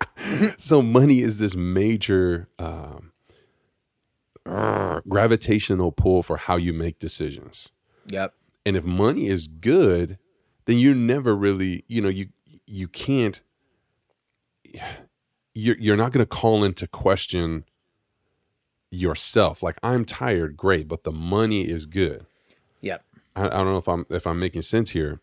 so 0.58 0.82
money 0.82 1.20
is 1.20 1.38
this 1.38 1.56
major 1.56 2.48
um, 2.58 3.12
uh, 4.46 5.00
gravitational 5.08 5.92
pull 5.92 6.22
for 6.22 6.36
how 6.36 6.56
you 6.56 6.72
make 6.72 6.98
decisions. 6.98 7.70
Yep. 8.08 8.34
And 8.64 8.76
if 8.76 8.84
money 8.84 9.28
is 9.28 9.48
good 9.48 10.18
then 10.66 10.78
you 10.78 10.94
never 10.94 11.34
really 11.34 11.84
you 11.88 12.00
know 12.00 12.08
you 12.08 12.28
you 12.66 12.88
can't 12.88 13.42
you're, 15.54 15.76
you're 15.78 15.96
not 15.96 16.12
going 16.12 16.24
to 16.24 16.28
call 16.28 16.64
into 16.64 16.86
question 16.86 17.64
yourself. 18.90 19.62
Like 19.62 19.78
i'm 19.82 20.04
tired 20.04 20.56
great 20.56 20.88
but 20.88 21.04
the 21.04 21.12
money 21.12 21.62
is 21.68 21.86
good 21.86 22.26
I, 23.34 23.46
I 23.46 23.48
don't 23.48 23.72
know 23.72 23.78
if 23.78 23.88
I'm 23.88 24.06
if 24.10 24.26
I'm 24.26 24.38
making 24.38 24.62
sense 24.62 24.90
here, 24.90 25.20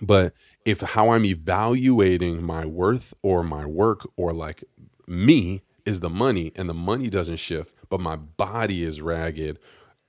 but 0.00 0.32
if 0.64 0.80
how 0.80 1.10
I'm 1.10 1.24
evaluating 1.24 2.42
my 2.42 2.64
worth 2.64 3.14
or 3.22 3.42
my 3.42 3.64
work 3.66 4.08
or 4.16 4.32
like 4.32 4.64
me 5.06 5.62
is 5.84 6.00
the 6.00 6.10
money 6.10 6.52
and 6.54 6.68
the 6.68 6.74
money 6.74 7.08
doesn't 7.08 7.36
shift, 7.36 7.74
but 7.88 8.00
my 8.00 8.16
body 8.16 8.82
is 8.82 9.00
ragged 9.00 9.58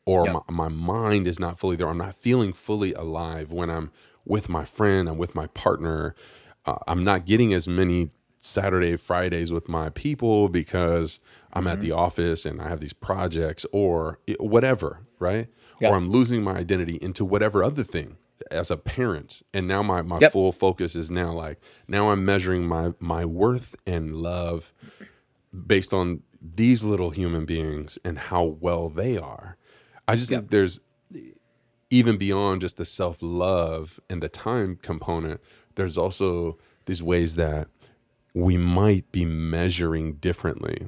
or 0.06 0.26
yep. 0.26 0.44
my, 0.50 0.68
my 0.68 0.68
mind 0.68 1.28
is 1.28 1.40
not 1.40 1.60
fully 1.60 1.76
there. 1.76 1.88
I'm 1.88 1.98
not 1.98 2.16
feeling 2.16 2.52
fully 2.52 2.94
alive 2.94 3.52
when 3.52 3.70
I'm 3.70 3.92
with 4.26 4.50
my 4.50 4.66
friend, 4.66 5.08
I'm 5.08 5.18
with 5.18 5.36
my 5.36 5.48
partner. 5.48 6.16
Uh, 6.66 6.78
I'm 6.88 7.04
not 7.04 7.26
getting 7.26 7.54
as 7.54 7.68
many 7.68 8.12
Saturday, 8.38 8.96
Fridays 8.96 9.52
with 9.52 9.70
my 9.70 9.90
people 9.90 10.50
because 10.50 11.20
I'm 11.54 11.64
mm-hmm. 11.64 11.74
at 11.74 11.82
the 11.82 11.92
office 11.92 12.46
and 12.46 12.62
I 12.62 12.70
have 12.70 12.80
these 12.80 12.94
projects 12.94 13.66
or 13.72 14.20
whatever, 14.40 15.02
right? 15.20 15.48
Or 15.82 15.96
I'm 15.96 16.10
losing 16.10 16.44
my 16.44 16.56
identity 16.56 16.98
into 17.02 17.24
whatever 17.24 17.64
other 17.64 17.84
thing 17.84 18.18
as 18.52 18.72
a 18.72 18.78
parent. 18.78 19.42
And 19.54 19.68
now 19.68 19.84
my, 19.84 20.02
my 20.02 20.18
yep. 20.20 20.32
full 20.32 20.52
focus 20.52 20.96
is 20.96 21.12
now 21.12 21.32
like 21.34 21.60
now 21.88 22.10
I'm 22.10 22.26
measuring 22.26 22.66
my 22.68 22.94
my 23.00 23.26
worth 23.26 23.76
and 23.86 24.16
love 24.16 24.74
based 25.66 25.94
on 25.94 26.24
these 26.42 26.84
little 26.84 27.10
human 27.10 27.46
beings 27.46 28.00
and 28.06 28.18
how 28.18 28.44
well 28.44 28.90
they 28.90 29.18
are. 29.18 29.58
I 30.08 30.16
just 30.16 30.32
yep. 30.32 30.42
think 30.42 30.52
there's 30.52 30.80
even 31.90 32.18
beyond 32.18 32.62
just 32.62 32.78
the 32.78 32.86
self 32.86 33.18
love 33.22 34.00
and 34.10 34.22
the 34.22 34.30
time 34.30 34.78
component, 34.82 35.42
there's 35.76 35.98
also 35.98 36.58
these 36.86 37.04
ways 37.04 37.36
that 37.36 37.68
we 38.34 38.58
might 38.58 39.12
be 39.12 39.26
measuring 39.26 40.14
differently. 40.14 40.88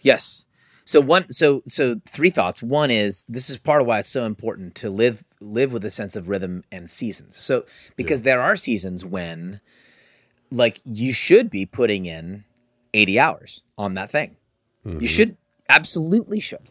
Yes. 0.00 0.46
So 0.84 1.00
one 1.00 1.28
so 1.32 1.62
so 1.68 2.00
three 2.06 2.30
thoughts. 2.30 2.62
One 2.62 2.90
is 2.90 3.24
this 3.28 3.48
is 3.50 3.58
part 3.58 3.80
of 3.80 3.86
why 3.86 4.00
it's 4.00 4.10
so 4.10 4.24
important 4.24 4.74
to 4.76 4.90
live 4.90 5.24
live 5.40 5.72
with 5.72 5.84
a 5.84 5.90
sense 5.90 6.16
of 6.16 6.28
rhythm 6.28 6.64
and 6.72 6.90
seasons. 6.90 7.36
So 7.36 7.64
because 7.96 8.22
there 8.22 8.40
are 8.40 8.56
seasons 8.56 9.04
when 9.04 9.60
like 10.50 10.78
you 10.84 11.12
should 11.12 11.50
be 11.50 11.66
putting 11.66 12.06
in 12.06 12.44
80 12.94 13.18
hours 13.18 13.66
on 13.78 13.94
that 13.94 14.10
thing. 14.10 14.36
You 14.84 15.06
should 15.08 15.36
absolutely 15.68 16.40
should. 16.40 16.70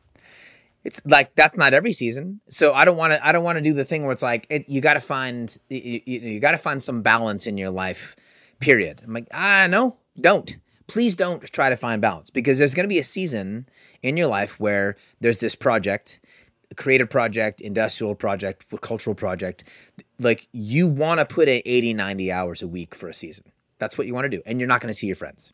It's 0.84 1.02
like 1.06 1.34
that's 1.36 1.56
not 1.56 1.74
every 1.74 1.94
season. 1.94 2.42
So 2.50 2.74
I 2.74 2.86
don't 2.86 2.98
want 2.98 3.14
to 3.14 3.26
I 3.26 3.32
don't 3.32 3.44
want 3.44 3.58
to 3.58 3.64
do 3.64 3.74
the 3.74 3.86
thing 3.86 4.04
where 4.04 4.12
it's 4.12 4.24
like 4.24 4.48
it, 4.50 4.68
you 4.68 4.82
got 4.82 4.96
to 4.96 5.00
find 5.00 5.56
you, 5.70 6.02
you, 6.06 6.20
you 6.20 6.40
got 6.40 6.52
to 6.52 6.58
find 6.58 6.82
some 6.84 7.02
balance 7.02 7.48
in 7.48 7.58
your 7.58 7.70
life 7.70 8.16
period. 8.60 9.02
I'm 9.06 9.14
like, 9.14 9.28
"Ah, 9.34 9.68
no. 9.70 9.98
Don't. 10.20 10.60
Please 10.88 11.16
don't 11.16 11.44
try 11.52 11.70
to 11.70 11.76
find 11.76 12.02
balance 12.02 12.30
because 12.30 12.60
there's 12.60 12.74
going 12.74 12.84
to 12.84 12.94
be 12.94 13.00
a 13.00 13.04
season 13.04 13.68
in 14.02 14.18
your 14.18 14.28
life 14.28 14.60
where 14.60 14.96
there's 15.20 15.40
this 15.40 15.56
project, 15.56 16.20
creative 16.76 17.10
project, 17.10 17.62
industrial 17.62 18.16
project, 18.16 18.66
cultural 18.82 19.16
project. 19.16 19.64
Like 20.20 20.48
you 20.52 20.88
want 20.88 21.20
to 21.20 21.26
put 21.26 21.48
in 21.48 21.62
80, 21.66 21.94
90 21.94 22.32
hours 22.32 22.62
a 22.62 22.68
week 22.68 22.96
for 22.96 23.08
a 23.08 23.14
season. 23.14 23.52
That's 23.80 23.98
what 23.98 24.08
you 24.08 24.14
want 24.14 24.26
to 24.26 24.30
do. 24.30 24.42
And 24.46 24.60
you're 24.60 24.68
not 24.68 24.82
going 24.82 24.90
to 24.90 24.94
see 24.94 25.08
your 25.08 25.16
friends. 25.16 25.54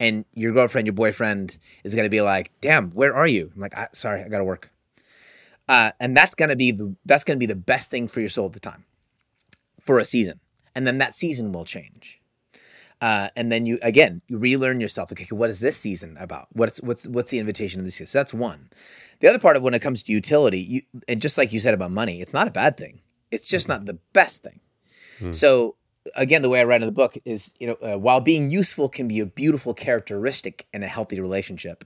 And 0.00 0.24
your 0.34 0.52
girlfriend, 0.52 0.86
your 0.86 0.94
boyfriend 0.94 1.58
is 1.82 1.94
going 1.94 2.06
to 2.06 2.10
be 2.10 2.20
like, 2.20 2.52
damn, 2.60 2.90
where 2.92 3.14
are 3.14 3.26
you? 3.26 3.50
I'm 3.54 3.60
like, 3.60 3.76
I, 3.76 3.88
sorry, 3.92 4.22
I 4.22 4.28
got 4.28 4.38
to 4.38 4.44
work. 4.44 4.70
Uh, 5.68 5.90
and 5.98 6.16
that's 6.16 6.34
going 6.34 6.50
to 6.50 6.56
be 6.56 6.70
the, 6.70 6.94
that's 7.04 7.24
going 7.24 7.36
to 7.36 7.40
be 7.40 7.46
the 7.46 7.56
best 7.56 7.90
thing 7.90 8.06
for 8.06 8.20
your 8.20 8.28
soul 8.28 8.46
at 8.46 8.52
the 8.52 8.60
time 8.60 8.84
for 9.84 9.98
a 9.98 10.04
season. 10.04 10.40
And 10.74 10.86
then 10.86 10.98
that 10.98 11.14
season 11.14 11.50
will 11.50 11.64
change. 11.64 12.20
Uh, 13.00 13.28
and 13.36 13.52
then 13.52 13.64
you 13.64 13.78
again 13.82 14.22
you 14.26 14.38
relearn 14.38 14.80
yourself. 14.80 15.12
Okay, 15.12 15.26
what 15.30 15.50
is 15.50 15.60
this 15.60 15.76
season 15.76 16.16
about? 16.18 16.48
What's 16.52 16.80
what's 16.82 17.06
what's 17.06 17.30
the 17.30 17.38
invitation 17.38 17.80
of 17.80 17.86
this 17.86 17.94
season? 17.94 18.08
So 18.08 18.18
that's 18.18 18.34
one. 18.34 18.70
The 19.20 19.28
other 19.28 19.38
part 19.38 19.56
of 19.56 19.62
when 19.62 19.74
it 19.74 19.82
comes 19.82 20.02
to 20.04 20.12
utility, 20.12 20.60
you 20.60 20.82
and 21.06 21.20
just 21.20 21.38
like 21.38 21.52
you 21.52 21.60
said 21.60 21.74
about 21.74 21.92
money, 21.92 22.20
it's 22.20 22.34
not 22.34 22.48
a 22.48 22.50
bad 22.50 22.76
thing. 22.76 23.00
It's 23.30 23.46
just 23.48 23.68
not 23.68 23.84
the 23.86 23.98
best 24.12 24.42
thing. 24.42 24.60
So 25.32 25.74
again, 26.14 26.42
the 26.42 26.48
way 26.48 26.60
I 26.60 26.64
write 26.64 26.80
in 26.80 26.86
the 26.86 26.92
book 26.92 27.16
is, 27.24 27.54
you 27.58 27.66
know, 27.66 27.74
uh, 27.82 27.98
while 27.98 28.20
being 28.20 28.50
useful 28.50 28.88
can 28.88 29.08
be 29.08 29.20
a 29.20 29.26
beautiful 29.26 29.74
characteristic 29.74 30.66
in 30.72 30.82
a 30.82 30.86
healthy 30.86 31.20
relationship, 31.20 31.84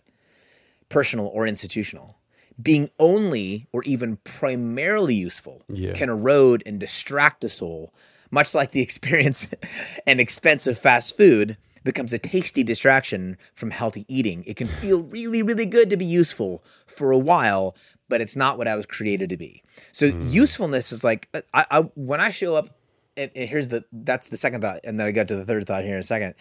personal 0.88 1.26
or 1.26 1.46
institutional, 1.46 2.18
being 2.60 2.90
only 2.98 3.66
or 3.72 3.82
even 3.84 4.16
primarily 4.18 5.14
useful 5.14 5.64
Yeah. 5.68 5.94
can 5.94 6.10
erode 6.10 6.62
and 6.66 6.78
distract 6.78 7.42
a 7.44 7.48
soul, 7.48 7.92
much 8.32 8.54
like 8.54 8.72
the 8.72 8.80
experience 8.80 9.54
and 10.06 10.18
expense 10.18 10.66
of 10.66 10.78
fast 10.78 11.16
food 11.16 11.56
becomes 11.84 12.12
a 12.12 12.18
tasty 12.18 12.62
distraction 12.64 13.36
from 13.54 13.70
healthy 13.70 14.04
eating. 14.08 14.42
It 14.46 14.56
can 14.56 14.66
feel 14.66 15.02
really, 15.02 15.42
really 15.42 15.66
good 15.66 15.90
to 15.90 15.96
be 15.96 16.04
useful 16.04 16.64
for 16.86 17.12
a 17.12 17.18
while, 17.18 17.76
but 18.08 18.20
it's 18.20 18.36
not 18.36 18.58
what 18.58 18.68
I 18.68 18.74
was 18.74 18.86
created 18.86 19.30
to 19.30 19.36
be. 19.36 19.62
So 19.92 20.06
usefulness 20.06 20.92
is 20.92 21.04
like 21.04 21.28
I, 21.54 21.66
I 21.70 21.80
when 21.94 22.20
I 22.20 22.30
show 22.30 22.56
up, 22.56 22.68
and, 23.16 23.30
and 23.36 23.48
here's 23.48 23.68
the 23.68 23.84
that's 23.92 24.28
the 24.28 24.36
second 24.36 24.62
thought, 24.62 24.80
and 24.84 24.98
then 24.98 25.06
I 25.06 25.12
got 25.12 25.28
to 25.28 25.36
the 25.36 25.44
third 25.44 25.66
thought 25.66 25.84
here 25.84 25.94
in 25.94 26.00
a 26.00 26.04
second. 26.04 26.34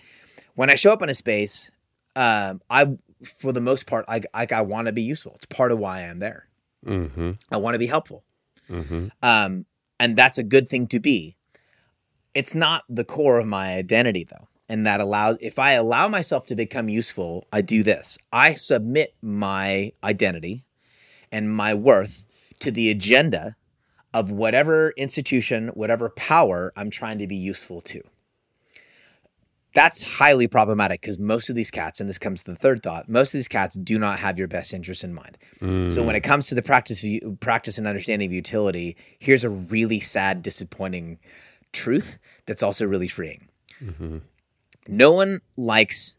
When 0.56 0.70
I 0.70 0.76
show 0.76 0.92
up 0.92 1.02
in 1.02 1.10
a 1.10 1.14
space, 1.14 1.72
um, 2.16 2.62
I 2.70 2.98
for 3.24 3.52
the 3.52 3.62
most 3.62 3.88
part, 3.88 4.06
I 4.08 4.22
I, 4.34 4.48
I 4.52 4.62
want 4.62 4.88
to 4.88 4.94
be 4.94 5.02
useful. 5.02 5.34
It's 5.36 5.46
part 5.46 5.72
of 5.72 5.80
why 5.80 6.02
I'm 6.02 6.20
there. 6.20 6.48
Mm-hmm. 6.86 7.32
I 7.52 7.58
want 7.58 7.76
to 7.76 7.80
be 7.80 7.88
helpful. 7.88 8.24
Mm-hmm. 8.70 9.08
Um, 9.22 9.66
and 10.00 10.16
that's 10.16 10.38
a 10.38 10.44
good 10.44 10.68
thing 10.68 10.88
to 10.88 11.00
be. 11.00 11.36
It's 12.34 12.56
not 12.56 12.84
the 12.90 13.04
core 13.04 13.40
of 13.40 13.48
my 13.48 13.74
identity 13.74 14.24
though. 14.24 14.48
And 14.70 14.86
that 14.88 15.02
allows 15.02 15.38
if 15.42 15.60
I 15.60 15.74
allow 15.74 16.08
myself 16.08 16.46
to 16.48 16.56
become 16.56 16.88
useful, 16.88 17.46
I 17.52 17.62
do 17.62 17.84
this. 17.84 18.18
I 18.32 18.54
submit 18.54 19.14
my 19.22 19.92
identity 20.02 20.64
and 21.32 21.54
my 21.54 21.74
worth 21.74 22.26
to 22.60 22.72
the 22.72 22.90
agenda 22.90 23.56
of 24.14 24.32
whatever 24.32 24.94
institution, 24.98 25.70
whatever 25.70 26.10
power 26.10 26.72
I'm 26.78 26.90
trying 26.90 27.18
to 27.20 27.28
be 27.28 27.36
useful 27.36 27.82
to. 27.82 28.02
That's 29.74 30.18
highly 30.18 30.48
problematic 30.48 31.00
because 31.00 31.18
most 31.18 31.50
of 31.50 31.56
these 31.56 31.72
cats, 31.72 32.02
and 32.02 32.10
this 32.10 32.18
comes 32.18 32.44
to 32.44 32.52
the 32.52 32.58
third 32.58 32.84
thought, 32.84 33.08
most 33.08 33.34
of 33.34 33.38
these 33.38 33.48
cats 33.48 33.78
do 33.78 33.98
not 33.98 34.20
have 34.20 34.38
your 34.38 34.50
best 34.50 34.74
interest 34.74 35.04
in 35.04 35.14
mind. 35.14 35.38
So 35.90 36.04
when 36.04 36.16
it 36.16 36.24
mm. 36.24 36.28
comes 36.28 36.48
to 36.48 36.56
the 36.56 36.62
practice 36.62 37.06
practice 37.40 37.78
and 37.78 37.88
understanding 37.88 38.28
of 38.28 38.34
utility, 38.34 38.98
here's 39.20 39.46
a 39.46 39.50
really 39.50 40.02
sad, 40.02 40.42
disappointing 40.42 41.20
truth 41.72 42.18
that's 42.46 42.64
also 42.64 42.86
really 42.86 43.08
freeing. 43.08 43.48
Mm-hmm. 43.84 44.18
No 44.88 45.12
one 45.12 45.42
likes 45.58 46.18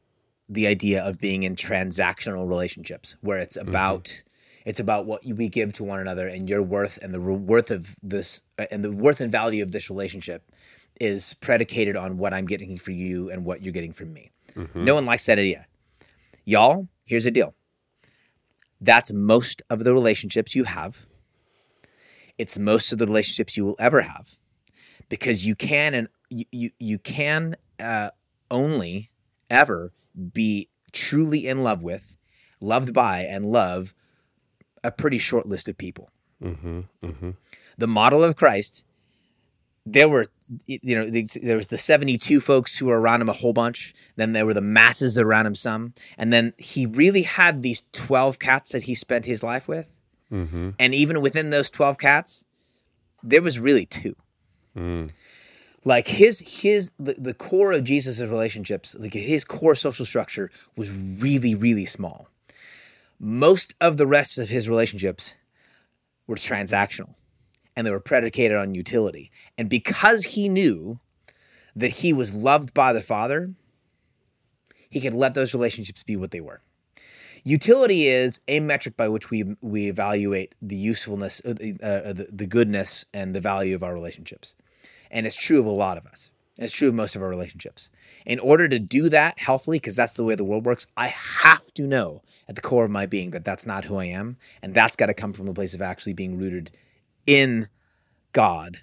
the 0.49 0.67
idea 0.67 1.03
of 1.03 1.19
being 1.19 1.43
in 1.43 1.57
transactional 1.57 2.49
relationships 2.49 3.17
where 3.21 3.39
it's 3.39 3.57
mm-hmm. 3.57 3.69
about 3.69 4.23
it's 4.65 4.79
about 4.79 5.07
what 5.07 5.25
we 5.25 5.49
give 5.49 5.73
to 5.73 5.83
one 5.83 5.99
another 5.99 6.29
and 6.29 6.49
your 6.49 6.63
worth 6.63 6.99
and 7.03 7.13
the 7.13 7.19
re- 7.19 7.35
worth 7.35 7.71
of 7.71 7.97
this 8.03 8.43
uh, 8.59 8.67
and 8.71 8.85
the 8.85 8.93
worth 8.93 9.21
and 9.21 9.33
value 9.33 9.63
of 9.63 9.73
this 9.73 9.91
relationship 9.91 10.51
is 11.01 11.35
predicated 11.35 11.97
on 11.97 12.19
what 12.19 12.33
I'm 12.33 12.47
getting 12.47 12.79
for 12.79 12.93
you 12.93 13.31
and 13.31 13.45
what 13.45 13.63
you're 13.63 13.73
getting 13.73 13.93
from 13.93 14.13
me. 14.13 14.31
Mm-hmm. 14.55 14.85
No 14.85 14.95
one 14.95 15.07
likes 15.07 15.27
that 15.27 15.39
idea. 15.39 15.67
Y'all, 16.45 16.87
here's 17.07 17.25
the 17.25 17.31
deal. 17.31 17.55
That's 18.81 19.13
most 19.13 19.63
of 19.71 19.85
the 19.85 19.93
relationships 19.93 20.55
you 20.55 20.65
have. 20.65 21.07
It's 22.39 22.59
most 22.59 22.93
of 22.93 22.99
the 22.99 23.07
relationships 23.07 23.57
you 23.57 23.65
will 23.65 23.77
ever 23.79 24.03
have 24.03 24.39
because 25.13 25.45
you 25.47 25.55
can 25.55 25.93
and 25.93 26.09
you 26.31 26.71
you, 26.79 26.99
can 26.99 27.55
uh, 27.79 28.09
only 28.51 29.11
ever 29.51 29.93
be 30.33 30.71
truly 30.91 31.47
in 31.47 31.63
love 31.63 31.83
with, 31.83 32.17
loved 32.63 32.95
by, 32.95 33.21
and 33.21 33.45
love 33.45 33.93
a 34.83 34.91
pretty 34.91 35.19
short 35.19 35.45
list 35.45 35.69
of 35.69 35.77
people. 35.77 36.09
Mm-hmm. 36.43 36.81
Mm-hmm. 37.05 37.31
The 37.77 37.87
model 37.87 38.25
of 38.25 38.37
Christ, 38.37 38.87
there 39.85 40.09
were 40.09 40.25
you 40.67 40.95
know 40.95 41.11
there 41.11 41.57
was 41.57 41.67
the 41.67 41.77
72 41.77 42.41
folks 42.41 42.79
who 42.79 42.87
were 42.87 42.99
around 42.99 43.21
him 43.21 43.29
a 43.29 43.33
whole 43.33 43.55
bunch 43.55 43.95
then 44.17 44.33
there 44.33 44.45
were 44.45 44.53
the 44.53 44.61
masses 44.61 45.17
around 45.17 45.47
him 45.47 45.55
some 45.55 45.95
and 46.19 46.31
then 46.31 46.53
he 46.59 46.85
really 46.85 47.23
had 47.23 47.63
these 47.63 47.85
12 47.93 48.39
cats 48.39 48.73
that 48.73 48.83
he 48.83 48.95
spent 48.95 49.25
his 49.25 49.43
life 49.43 49.67
with 49.67 49.89
Mm-hmm. 50.31 50.71
and 50.79 50.95
even 50.95 51.23
within 51.23 51.49
those 51.49 51.71
12 51.71 51.97
cats 51.97 52.45
there 53.23 53.41
was 53.41 53.59
really 53.59 53.87
two 53.87 54.15
Mm. 54.77 55.11
like 55.85 56.09
his 56.09 56.41
his 56.63 56.93
the, 56.99 57.15
the 57.19 57.35
core 57.35 57.73
of 57.73 57.85
jesus' 57.85 58.23
relationships 58.23 58.97
like 58.99 59.13
his 59.13 59.45
core 59.45 59.75
social 59.75 60.07
structure 60.07 60.51
was 60.77 60.93
really 60.93 61.55
really 61.55 61.85
small. 61.85 62.29
Most 63.21 63.75
of 63.81 63.99
the 63.99 64.07
rest 64.07 64.39
of 64.39 64.49
his 64.49 64.69
relationships 64.69 65.37
were 66.27 66.37
transactional 66.37 67.15
and 67.77 67.87
they 67.87 67.91
were 67.91 68.01
predicated 68.01 68.57
on 68.57 68.75
utility. 68.75 69.31
And 69.57 69.69
because 69.69 70.25
he 70.25 70.49
knew 70.49 70.99
that 71.77 71.91
he 71.91 72.13
was 72.13 72.35
loved 72.35 72.75
by 72.75 72.93
the 72.93 73.03
father 73.03 73.51
he 74.93 75.01
could 75.01 75.15
let 75.15 75.33
those 75.33 75.55
relationships 75.55 76.05
be 76.05 76.17
what 76.17 76.33
they 76.33 76.41
were. 76.43 76.61
Utility 77.45 78.07
is 78.07 78.43
a 78.47 78.61
metric 78.61 78.97
by 78.97 79.09
which 79.09 79.31
we 79.31 79.57
we 79.63 79.89
evaluate 79.89 80.55
the 80.61 80.77
usefulness 80.77 81.41
uh, 81.45 81.51
uh, 81.51 82.13
the, 82.13 82.29
the 82.31 82.47
goodness 82.47 83.05
and 83.13 83.35
the 83.35 83.41
value 83.41 83.75
of 83.75 83.83
our 83.83 83.95
relationships 83.95 84.55
and 85.13 85.27
it's 85.27 85.37
true 85.37 85.61
of 85.61 85.67
a 85.67 85.71
lot 85.71 85.97
of 85.97 86.07
us 86.07 86.31
it's 86.59 86.73
true 86.75 86.89
of 86.89 86.95
most 86.95 87.15
of 87.17 87.23
our 87.23 87.29
relationships 87.29 87.89
in 88.27 88.39
order 88.41 88.69
to 88.69 88.79
do 88.79 89.09
that 89.09 89.39
healthily 89.39 89.79
because 89.79 89.97
that's 89.97 90.15
the 90.15 90.25
way 90.25 90.35
the 90.35 90.45
world 90.45 90.67
works 90.67 90.87
i 90.97 91.07
have 91.09 91.73
to 91.75 91.83
know 91.83 92.23
at 92.49 92.57
the 92.57 92.61
core 92.61 92.85
of 92.85 92.91
my 92.91 93.07
being 93.07 93.31
that 93.31 93.45
that's 93.45 93.67
not 93.67 93.85
who 93.85 93.97
i 93.97 94.05
am 94.05 94.37
and 94.63 94.75
that's 94.75 94.97
got 94.97 95.07
to 95.07 95.15
come 95.15 95.33
from 95.33 95.49
a 95.49 95.55
place 95.55 95.75
of 95.75 95.81
actually 95.83 96.13
being 96.13 96.37
rooted 96.37 96.71
in 97.27 97.69
god 98.33 98.79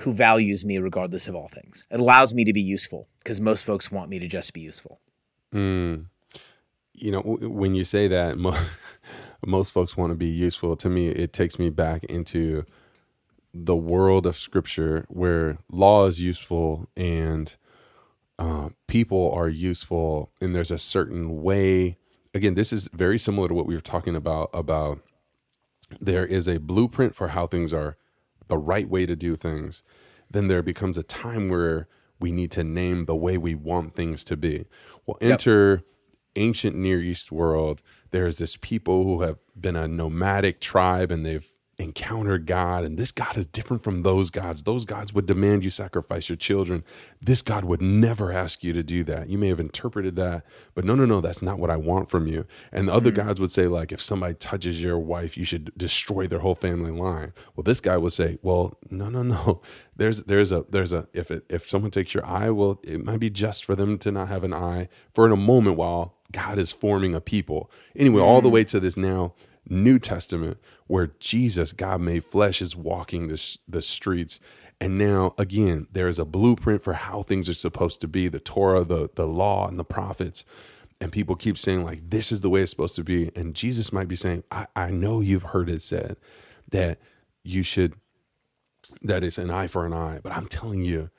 who 0.00 0.12
values 0.12 0.64
me 0.64 0.78
regardless 0.78 1.26
of 1.26 1.34
all 1.34 1.48
things 1.48 1.86
it 1.90 1.98
allows 1.98 2.34
me 2.34 2.44
to 2.44 2.52
be 2.52 2.60
useful 2.60 3.08
because 3.18 3.40
most 3.40 3.64
folks 3.64 3.90
want 3.90 4.10
me 4.10 4.18
to 4.18 4.28
just 4.28 4.52
be 4.52 4.60
useful 4.60 5.00
Mm. 5.54 6.06
You 6.92 7.12
know, 7.12 7.22
w- 7.22 7.48
when 7.48 7.74
you 7.74 7.84
say 7.84 8.08
that, 8.08 8.36
mo- 8.36 8.58
most 9.46 9.72
folks 9.72 9.96
want 9.96 10.10
to 10.10 10.16
be 10.16 10.26
useful. 10.26 10.76
To 10.76 10.88
me, 10.88 11.08
it 11.08 11.32
takes 11.32 11.58
me 11.58 11.70
back 11.70 12.04
into 12.04 12.64
the 13.64 13.76
world 13.76 14.26
of 14.26 14.36
Scripture, 14.36 15.06
where 15.08 15.58
law 15.70 16.06
is 16.06 16.20
useful 16.20 16.88
and 16.96 17.56
uh, 18.38 18.68
people 18.86 19.32
are 19.32 19.48
useful, 19.48 20.30
and 20.40 20.54
there's 20.54 20.70
a 20.70 20.78
certain 20.78 21.42
way. 21.42 21.96
Again, 22.34 22.54
this 22.54 22.72
is 22.72 22.88
very 22.92 23.18
similar 23.18 23.48
to 23.48 23.54
what 23.54 23.66
we 23.66 23.74
were 23.74 23.80
talking 23.80 24.14
about. 24.14 24.50
About 24.52 25.00
there 26.00 26.26
is 26.26 26.46
a 26.46 26.58
blueprint 26.58 27.14
for 27.14 27.28
how 27.28 27.46
things 27.46 27.72
are, 27.72 27.96
the 28.48 28.58
right 28.58 28.88
way 28.88 29.06
to 29.06 29.16
do 29.16 29.36
things. 29.36 29.82
Then 30.30 30.48
there 30.48 30.62
becomes 30.62 30.98
a 30.98 31.02
time 31.02 31.48
where 31.48 31.88
we 32.18 32.32
need 32.32 32.50
to 32.52 32.64
name 32.64 33.06
the 33.06 33.16
way 33.16 33.38
we 33.38 33.54
want 33.54 33.94
things 33.94 34.24
to 34.24 34.36
be. 34.36 34.66
Well, 35.06 35.18
enter 35.20 35.82
ancient 36.34 36.76
Near 36.76 37.00
East 37.00 37.32
world. 37.32 37.82
There's 38.10 38.38
this 38.38 38.56
people 38.56 39.04
who 39.04 39.22
have 39.22 39.38
been 39.58 39.76
a 39.76 39.88
nomadic 39.88 40.60
tribe 40.60 41.10
and 41.10 41.24
they've 41.24 41.48
encounter 41.78 42.38
God, 42.38 42.84
and 42.84 42.98
this 42.98 43.12
God 43.12 43.36
is 43.36 43.46
different 43.46 43.82
from 43.82 44.02
those 44.02 44.30
gods. 44.30 44.62
Those 44.62 44.84
gods 44.84 45.12
would 45.12 45.26
demand 45.26 45.62
you 45.62 45.70
sacrifice 45.70 46.28
your 46.28 46.36
children. 46.36 46.84
This 47.20 47.42
God 47.42 47.64
would 47.64 47.82
never 47.82 48.32
ask 48.32 48.64
you 48.64 48.72
to 48.72 48.82
do 48.82 49.04
that. 49.04 49.28
You 49.28 49.36
may 49.36 49.48
have 49.48 49.60
interpreted 49.60 50.16
that, 50.16 50.44
but 50.74 50.84
no, 50.84 50.94
no, 50.94 51.04
no, 51.04 51.20
that's 51.20 51.42
not 51.42 51.58
what 51.58 51.70
I 51.70 51.76
want 51.76 52.08
from 52.08 52.26
you. 52.26 52.46
And 52.72 52.88
the 52.88 52.94
other 52.94 53.10
mm-hmm. 53.10 53.26
gods 53.26 53.40
would 53.40 53.50
say, 53.50 53.66
like, 53.66 53.92
if 53.92 54.00
somebody 54.00 54.34
touches 54.34 54.82
your 54.82 54.98
wife, 54.98 55.36
you 55.36 55.44
should 55.44 55.76
destroy 55.76 56.26
their 56.26 56.38
whole 56.38 56.54
family 56.54 56.90
line. 56.90 57.32
Well, 57.54 57.64
this 57.64 57.80
guy 57.80 57.98
would 57.98 58.12
say, 58.12 58.38
well, 58.42 58.78
no, 58.90 59.10
no, 59.10 59.22
no. 59.22 59.60
There's 59.98 60.24
there's 60.24 60.52
a 60.52 60.66
there's 60.68 60.92
a 60.92 61.08
if 61.14 61.30
it 61.30 61.46
if 61.48 61.66
someone 61.66 61.90
takes 61.90 62.12
your 62.12 62.26
eye, 62.26 62.50
well, 62.50 62.78
it 62.84 63.02
might 63.02 63.18
be 63.18 63.30
just 63.30 63.64
for 63.64 63.74
them 63.74 63.96
to 64.00 64.12
not 64.12 64.28
have 64.28 64.44
an 64.44 64.52
eye 64.52 64.90
for 65.14 65.24
in 65.24 65.32
a 65.32 65.36
moment 65.36 65.78
while 65.78 66.16
God 66.32 66.58
is 66.58 66.70
forming 66.70 67.14
a 67.14 67.20
people. 67.22 67.70
Anyway, 67.96 68.20
mm-hmm. 68.20 68.28
all 68.28 68.42
the 68.42 68.50
mm. 68.50 68.52
way 68.52 68.64
to 68.64 68.78
this 68.78 68.98
now 68.98 69.32
New 69.68 69.98
Testament 69.98 70.58
where 70.86 71.10
Jesus, 71.18 71.72
God 71.72 72.00
made 72.00 72.24
flesh, 72.24 72.62
is 72.62 72.76
walking 72.76 73.28
the, 73.28 73.58
the 73.66 73.82
streets. 73.82 74.40
And 74.80 74.98
now, 74.98 75.34
again, 75.38 75.86
there 75.90 76.08
is 76.08 76.18
a 76.18 76.24
blueprint 76.24 76.82
for 76.82 76.92
how 76.92 77.22
things 77.22 77.48
are 77.48 77.54
supposed 77.54 78.00
to 78.02 78.08
be 78.08 78.28
the 78.28 78.40
Torah, 78.40 78.84
the, 78.84 79.10
the 79.14 79.26
law, 79.26 79.66
and 79.68 79.78
the 79.78 79.84
prophets. 79.84 80.44
And 81.00 81.12
people 81.12 81.34
keep 81.34 81.58
saying, 81.58 81.84
like, 81.84 82.10
this 82.10 82.30
is 82.30 82.40
the 82.40 82.50
way 82.50 82.62
it's 82.62 82.70
supposed 82.70 82.96
to 82.96 83.04
be. 83.04 83.30
And 83.34 83.54
Jesus 83.54 83.92
might 83.92 84.08
be 84.08 84.16
saying, 84.16 84.44
I, 84.50 84.66
I 84.76 84.90
know 84.90 85.20
you've 85.20 85.42
heard 85.44 85.68
it 85.68 85.82
said 85.82 86.16
that 86.70 86.98
you 87.42 87.62
should, 87.62 87.94
that 89.02 89.24
it's 89.24 89.38
an 89.38 89.50
eye 89.50 89.66
for 89.66 89.86
an 89.86 89.92
eye. 89.92 90.20
But 90.22 90.32
I'm 90.32 90.46
telling 90.46 90.82
you, 90.82 91.10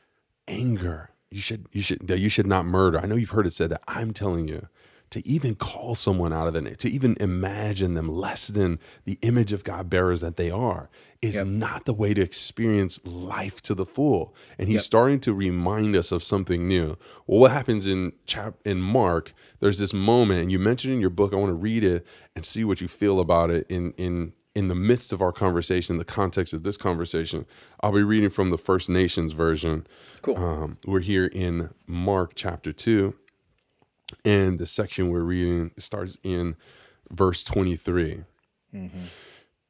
anger, 0.47 1.11
you 1.29 1.41
should, 1.41 1.67
you 1.71 1.81
should, 1.81 2.07
that 2.07 2.19
you 2.19 2.29
should 2.29 2.47
not 2.47 2.65
murder. 2.65 2.99
I 2.99 3.05
know 3.05 3.15
you've 3.15 3.31
heard 3.31 3.47
it 3.47 3.53
said 3.53 3.69
that. 3.71 3.81
I'm 3.87 4.13
telling 4.13 4.47
you, 4.47 4.67
to 5.09 5.25
even 5.27 5.55
call 5.55 5.95
someone 5.95 6.33
out 6.33 6.47
of 6.47 6.53
the 6.53 6.61
name, 6.61 6.75
to 6.75 6.89
even 6.89 7.15
imagine 7.19 7.93
them 7.93 8.09
less 8.09 8.47
than 8.47 8.79
the 9.05 9.17
image 9.21 9.53
of 9.53 9.63
God 9.63 9.89
bearers 9.89 10.21
that 10.21 10.35
they 10.35 10.51
are, 10.51 10.89
is 11.21 11.35
yep. 11.35 11.47
not 11.47 11.85
the 11.85 11.93
way 11.93 12.13
to 12.13 12.21
experience 12.21 13.03
life 13.05 13.61
to 13.61 13.73
the 13.73 13.85
full. 13.85 14.35
And 14.57 14.67
he's 14.67 14.75
yep. 14.75 14.83
starting 14.83 15.19
to 15.21 15.33
remind 15.33 15.95
us 15.95 16.11
of 16.11 16.23
something 16.23 16.67
new. 16.67 16.97
Well, 17.25 17.39
what 17.39 17.51
happens 17.51 17.87
in 17.87 18.13
chap 18.25 18.55
in 18.65 18.81
Mark? 18.81 19.33
There's 19.59 19.79
this 19.79 19.93
moment, 19.93 20.41
and 20.41 20.51
you 20.51 20.59
mentioned 20.59 20.93
in 20.93 21.01
your 21.01 21.09
book. 21.09 21.33
I 21.33 21.37
want 21.37 21.51
to 21.51 21.55
read 21.55 21.83
it 21.83 22.05
and 22.35 22.45
see 22.45 22.63
what 22.63 22.81
you 22.81 22.87
feel 22.87 23.19
about 23.19 23.49
it 23.49 23.65
in 23.69 23.93
in 23.93 24.33
in 24.53 24.69
the 24.69 24.75
midst 24.75 25.13
of 25.13 25.21
our 25.21 25.31
conversation, 25.31 25.99
the 25.99 26.03
context 26.03 26.51
of 26.51 26.63
this 26.63 26.77
conversation. 26.77 27.45
I'll 27.81 27.91
be 27.91 28.01
reading 28.01 28.31
from 28.31 28.49
the 28.49 28.57
First 28.57 28.89
Nations 28.89 29.33
version. 29.33 29.85
Cool. 30.23 30.35
Um, 30.37 30.77
we're 30.85 30.99
here 30.99 31.27
in 31.27 31.69
Mark 31.85 32.33
chapter 32.35 32.73
two 32.73 33.15
and 34.23 34.59
the 34.59 34.65
section 34.65 35.09
we're 35.09 35.21
reading 35.21 35.71
starts 35.77 36.17
in 36.23 36.55
verse 37.09 37.43
23. 37.43 38.23
Mm-hmm. 38.73 38.97
It 38.97 39.09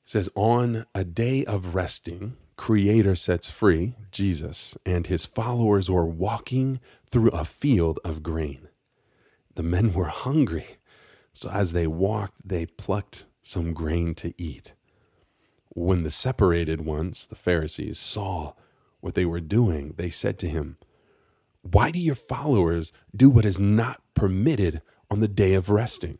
says, 0.05 0.29
On 0.35 0.85
a 0.93 1.03
day 1.03 1.45
of 1.45 1.75
resting, 1.75 2.37
Creator 2.57 3.15
sets 3.15 3.51
free 3.51 3.93
Jesus, 4.11 4.77
and 4.85 5.05
his 5.05 5.25
followers 5.25 5.89
were 5.89 6.05
walking 6.05 6.79
through 7.07 7.29
a 7.29 7.45
field 7.45 7.99
of 8.03 8.23
grain. 8.23 8.67
The 9.55 9.63
men 9.63 9.93
were 9.93 10.05
hungry, 10.05 10.77
so 11.31 11.49
as 11.49 11.73
they 11.73 11.87
walked, 11.87 12.47
they 12.47 12.65
plucked 12.65 13.25
some 13.41 13.73
grain 13.73 14.15
to 14.15 14.33
eat. 14.37 14.73
When 15.69 16.03
the 16.03 16.09
separated 16.09 16.81
ones, 16.81 17.27
the 17.27 17.35
Pharisees, 17.35 17.99
saw 17.99 18.53
what 18.99 19.13
they 19.13 19.25
were 19.25 19.39
doing, 19.39 19.93
they 19.97 20.09
said 20.09 20.39
to 20.39 20.49
him, 20.49 20.77
Why 21.71 21.91
do 21.91 21.99
your 21.99 22.15
followers 22.15 22.93
do 23.13 23.29
what 23.29 23.43
is 23.43 23.59
not 23.59 24.01
permitted 24.13 24.81
on 25.11 25.19
the 25.19 25.27
day 25.27 25.53
of 25.53 25.69
resting? 25.69 26.17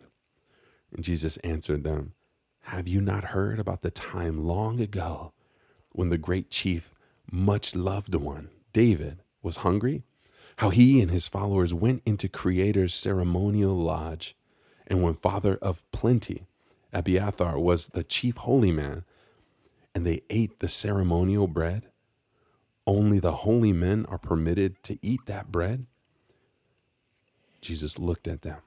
And 0.94 1.04
Jesus 1.04 1.38
answered 1.38 1.84
them, 1.84 2.14
Have 2.64 2.88
you 2.88 3.00
not 3.00 3.26
heard 3.26 3.58
about 3.60 3.82
the 3.82 3.92
time 3.92 4.46
long 4.46 4.82
ago 4.82 5.32
when 5.92 6.10
the 6.10 6.18
great 6.18 6.50
chief, 6.50 6.94
much 7.32 7.76
loved 7.76 8.14
one, 8.16 8.50
David, 8.74 9.22
was 9.42 9.58
hungry? 9.58 10.04
How 10.58 10.70
he 10.70 11.00
and 11.02 11.12
his 11.12 11.30
followers 11.30 11.74
went 11.74 12.02
into 12.06 12.28
Creator's 12.28 12.94
ceremonial 12.94 13.76
lodge, 13.76 14.36
and 14.86 15.02
when 15.02 15.14
father 15.14 15.56
of 15.62 15.90
plenty, 15.92 16.48
Abiathar 16.92 17.58
was 17.58 17.88
the 17.88 18.04
chief 18.04 18.38
holy 18.38 18.72
man, 18.72 19.06
and 19.96 20.06
they 20.06 20.24
ate 20.30 20.60
the 20.60 20.68
ceremonial 20.68 21.48
bread? 21.48 21.84
Only 22.88 23.20
the 23.20 23.34
holy 23.34 23.74
men 23.74 24.06
are 24.08 24.18
permitted 24.18 24.82
to 24.84 24.98
eat 25.02 25.26
that 25.26 25.52
bread? 25.52 25.86
Jesus 27.60 28.00
looked 28.00 28.30
at 28.30 28.44
them. 28.44 28.62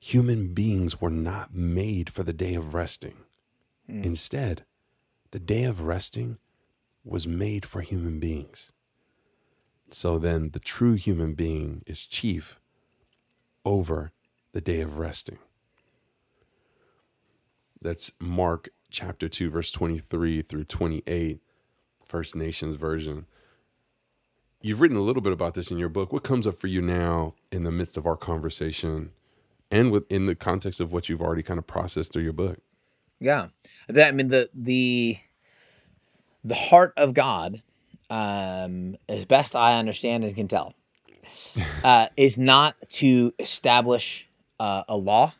Human 0.00 0.54
beings 0.54 0.98
were 0.98 1.10
not 1.10 1.54
made 1.54 2.08
for 2.08 2.22
the 2.22 2.32
day 2.32 2.54
of 2.54 2.72
resting. 2.72 3.18
Mm. 3.90 4.04
Instead, 4.04 4.64
the 5.32 5.38
day 5.38 5.64
of 5.64 5.82
resting 5.82 6.38
was 7.04 7.26
made 7.26 7.66
for 7.66 7.82
human 7.82 8.18
beings. 8.18 8.72
So 9.90 10.18
then, 10.18 10.50
the 10.50 10.60
true 10.60 10.94
human 10.94 11.34
being 11.34 11.82
is 11.86 12.06
chief 12.06 12.58
over 13.64 14.12
the 14.52 14.60
day 14.62 14.80
of 14.80 14.98
resting. 14.98 15.38
That's 17.80 18.12
Mark 18.18 18.70
chapter 18.90 19.28
2, 19.28 19.50
verse 19.50 19.70
23 19.72 20.42
through 20.42 20.64
28, 20.64 21.40
First 22.08 22.34
Nations 22.34 22.76
version 22.76 23.26
you've 24.60 24.80
written 24.80 24.96
a 24.96 25.02
little 25.02 25.22
bit 25.22 25.32
about 25.32 25.54
this 25.54 25.70
in 25.70 25.78
your 25.78 25.88
book. 25.88 26.12
What 26.12 26.24
comes 26.24 26.46
up 26.46 26.56
for 26.56 26.66
you 26.66 26.82
now 26.82 27.34
in 27.52 27.64
the 27.64 27.70
midst 27.70 27.96
of 27.96 28.06
our 28.06 28.16
conversation 28.16 29.10
and 29.70 29.90
within 29.90 30.26
the 30.26 30.34
context 30.34 30.80
of 30.80 30.92
what 30.92 31.08
you've 31.08 31.22
already 31.22 31.42
kind 31.42 31.58
of 31.58 31.66
processed 31.66 32.12
through 32.12 32.24
your 32.24 32.32
book? 32.32 32.58
Yeah. 33.20 33.48
That 33.88 34.08
I 34.08 34.12
mean 34.12 34.28
the 34.28 34.48
the 34.54 35.16
the 36.44 36.54
heart 36.54 36.92
of 36.96 37.14
God, 37.14 37.62
um, 38.10 38.96
as 39.08 39.26
best 39.26 39.56
I 39.56 39.78
understand 39.78 40.24
and 40.24 40.34
can 40.34 40.48
tell, 40.48 40.74
uh, 41.84 42.06
is 42.16 42.38
not 42.38 42.76
to 42.90 43.32
establish 43.38 44.28
uh, 44.60 44.84
a 44.88 44.96
law 44.96 45.32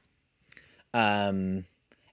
um, 0.92 1.64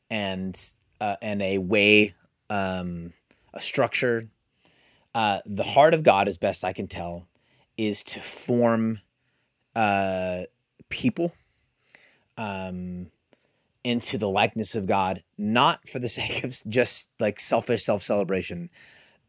and 0.09 0.73
uh, 1.01 1.15
and 1.21 1.41
a 1.41 1.57
way, 1.57 2.11
um, 2.49 3.11
a 3.53 3.59
structure 3.59 4.29
uh, 5.15 5.39
the 5.45 5.63
heart 5.63 5.93
of 5.93 6.03
God, 6.03 6.27
as 6.27 6.37
best 6.37 6.65
I 6.65 6.73
can 6.73 6.87
tell, 6.87 7.25
is 7.77 8.03
to 8.03 8.19
form 8.19 8.99
uh, 9.73 10.41
people 10.89 11.33
um, 12.37 13.09
into 13.85 14.17
the 14.17 14.29
likeness 14.29 14.75
of 14.75 14.85
God, 14.85 15.23
not 15.37 15.87
for 15.87 15.99
the 15.99 16.09
sake 16.19 16.43
of 16.43 16.53
just 16.67 17.09
like 17.17 17.39
selfish 17.39 17.83
self 17.83 18.03
celebration, 18.03 18.69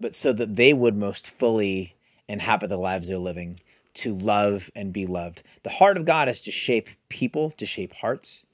but 0.01 0.14
so 0.14 0.32
that 0.32 0.57
they 0.57 0.74
would 0.74 0.97
most 0.97 1.30
fully 1.30 1.95
inhabit 2.28 2.68
the 2.68 2.76
lives 2.76 3.09
they're 3.09 3.18
living 3.18 3.61
to 3.95 4.16
love 4.16 4.68
and 4.74 4.93
be 4.93 5.07
loved. 5.07 5.45
The 5.62 5.70
heart 5.70 5.97
of 5.97 6.05
God 6.05 6.28
is 6.28 6.43
to 6.43 6.51
shape 6.51 6.89
people, 7.09 7.51
to 7.51 7.64
shape 7.64 7.95
hearts, 7.95 8.45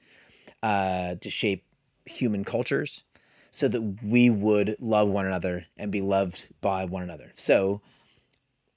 uh, 0.62 1.14
to 1.16 1.30
shape 1.30 1.64
human 2.04 2.44
cultures 2.44 3.04
so 3.52 3.68
that 3.68 3.98
we 4.02 4.30
would 4.30 4.74
love 4.80 5.08
one 5.08 5.26
another 5.26 5.66
and 5.76 5.92
be 5.92 6.00
loved 6.00 6.48
by 6.62 6.86
one 6.86 7.02
another. 7.02 7.30
So, 7.34 7.82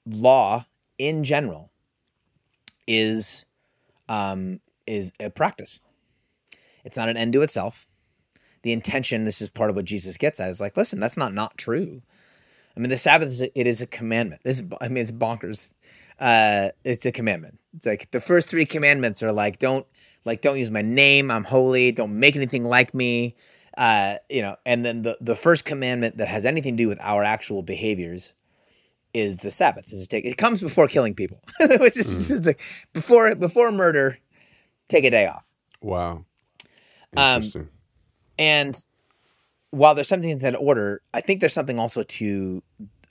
law 0.04 0.66
in 0.98 1.24
general 1.24 1.70
is 2.86 3.46
um, 4.08 4.60
is 4.86 5.12
a 5.18 5.30
practice. 5.30 5.80
It's 6.84 6.96
not 6.96 7.08
an 7.08 7.16
end 7.16 7.32
to 7.32 7.42
itself. 7.42 7.88
The 8.62 8.72
intention, 8.72 9.24
this 9.24 9.40
is 9.40 9.48
part 9.48 9.70
of 9.70 9.76
what 9.76 9.86
Jesus 9.86 10.16
gets 10.18 10.38
at, 10.38 10.50
is 10.50 10.60
like, 10.60 10.76
listen, 10.76 11.00
that's 11.00 11.16
not 11.16 11.32
not 11.32 11.56
true. 11.56 12.02
I 12.76 12.80
mean, 12.80 12.90
the 12.90 12.98
Sabbath 12.98 13.28
is 13.28 13.40
a, 13.40 13.58
it 13.58 13.66
is 13.66 13.80
a 13.80 13.86
commandment. 13.86 14.42
This, 14.44 14.60
is, 14.60 14.66
I 14.82 14.88
mean, 14.88 14.98
it's 14.98 15.10
bonkers. 15.10 15.72
Uh, 16.20 16.68
it's 16.84 17.06
a 17.06 17.12
commandment. 17.12 17.58
It's 17.74 17.86
like 17.86 18.10
the 18.10 18.20
first 18.20 18.50
three 18.50 18.66
commandments 18.66 19.22
are 19.22 19.32
like, 19.32 19.58
don't 19.58 19.86
like, 20.26 20.42
don't 20.42 20.58
use 20.58 20.70
my 20.70 20.82
name. 20.82 21.30
I'm 21.30 21.44
holy. 21.44 21.92
Don't 21.92 22.18
make 22.18 22.36
anything 22.36 22.64
like 22.64 22.92
me. 22.92 23.34
Uh, 23.76 24.16
you 24.30 24.40
know, 24.40 24.56
and 24.64 24.84
then 24.84 25.02
the 25.02 25.18
the 25.20 25.36
first 25.36 25.64
commandment 25.64 26.16
that 26.16 26.28
has 26.28 26.44
anything 26.44 26.76
to 26.76 26.82
do 26.82 26.88
with 26.88 26.98
our 27.02 27.22
actual 27.22 27.62
behaviors 27.62 28.32
is 29.12 29.38
the 29.38 29.50
Sabbath. 29.50 29.92
Is 29.92 30.08
take, 30.08 30.24
it 30.24 30.38
comes 30.38 30.62
before 30.62 30.88
killing 30.88 31.14
people, 31.14 31.42
which 31.80 31.98
is 31.98 32.30
mm. 32.30 32.42
the, 32.42 32.54
before 32.92 33.34
before 33.34 33.70
murder. 33.72 34.18
Take 34.88 35.04
a 35.04 35.10
day 35.10 35.26
off. 35.26 35.48
Wow. 35.82 36.24
Um, 37.16 37.42
and 38.38 38.76
while 39.70 39.94
there's 39.94 40.08
something 40.08 40.30
in 40.30 40.38
that 40.38 40.54
order, 40.54 41.02
I 41.12 41.20
think 41.20 41.40
there's 41.40 41.52
something 41.52 41.78
also 41.78 42.02
to 42.02 42.62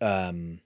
um, 0.02 0.62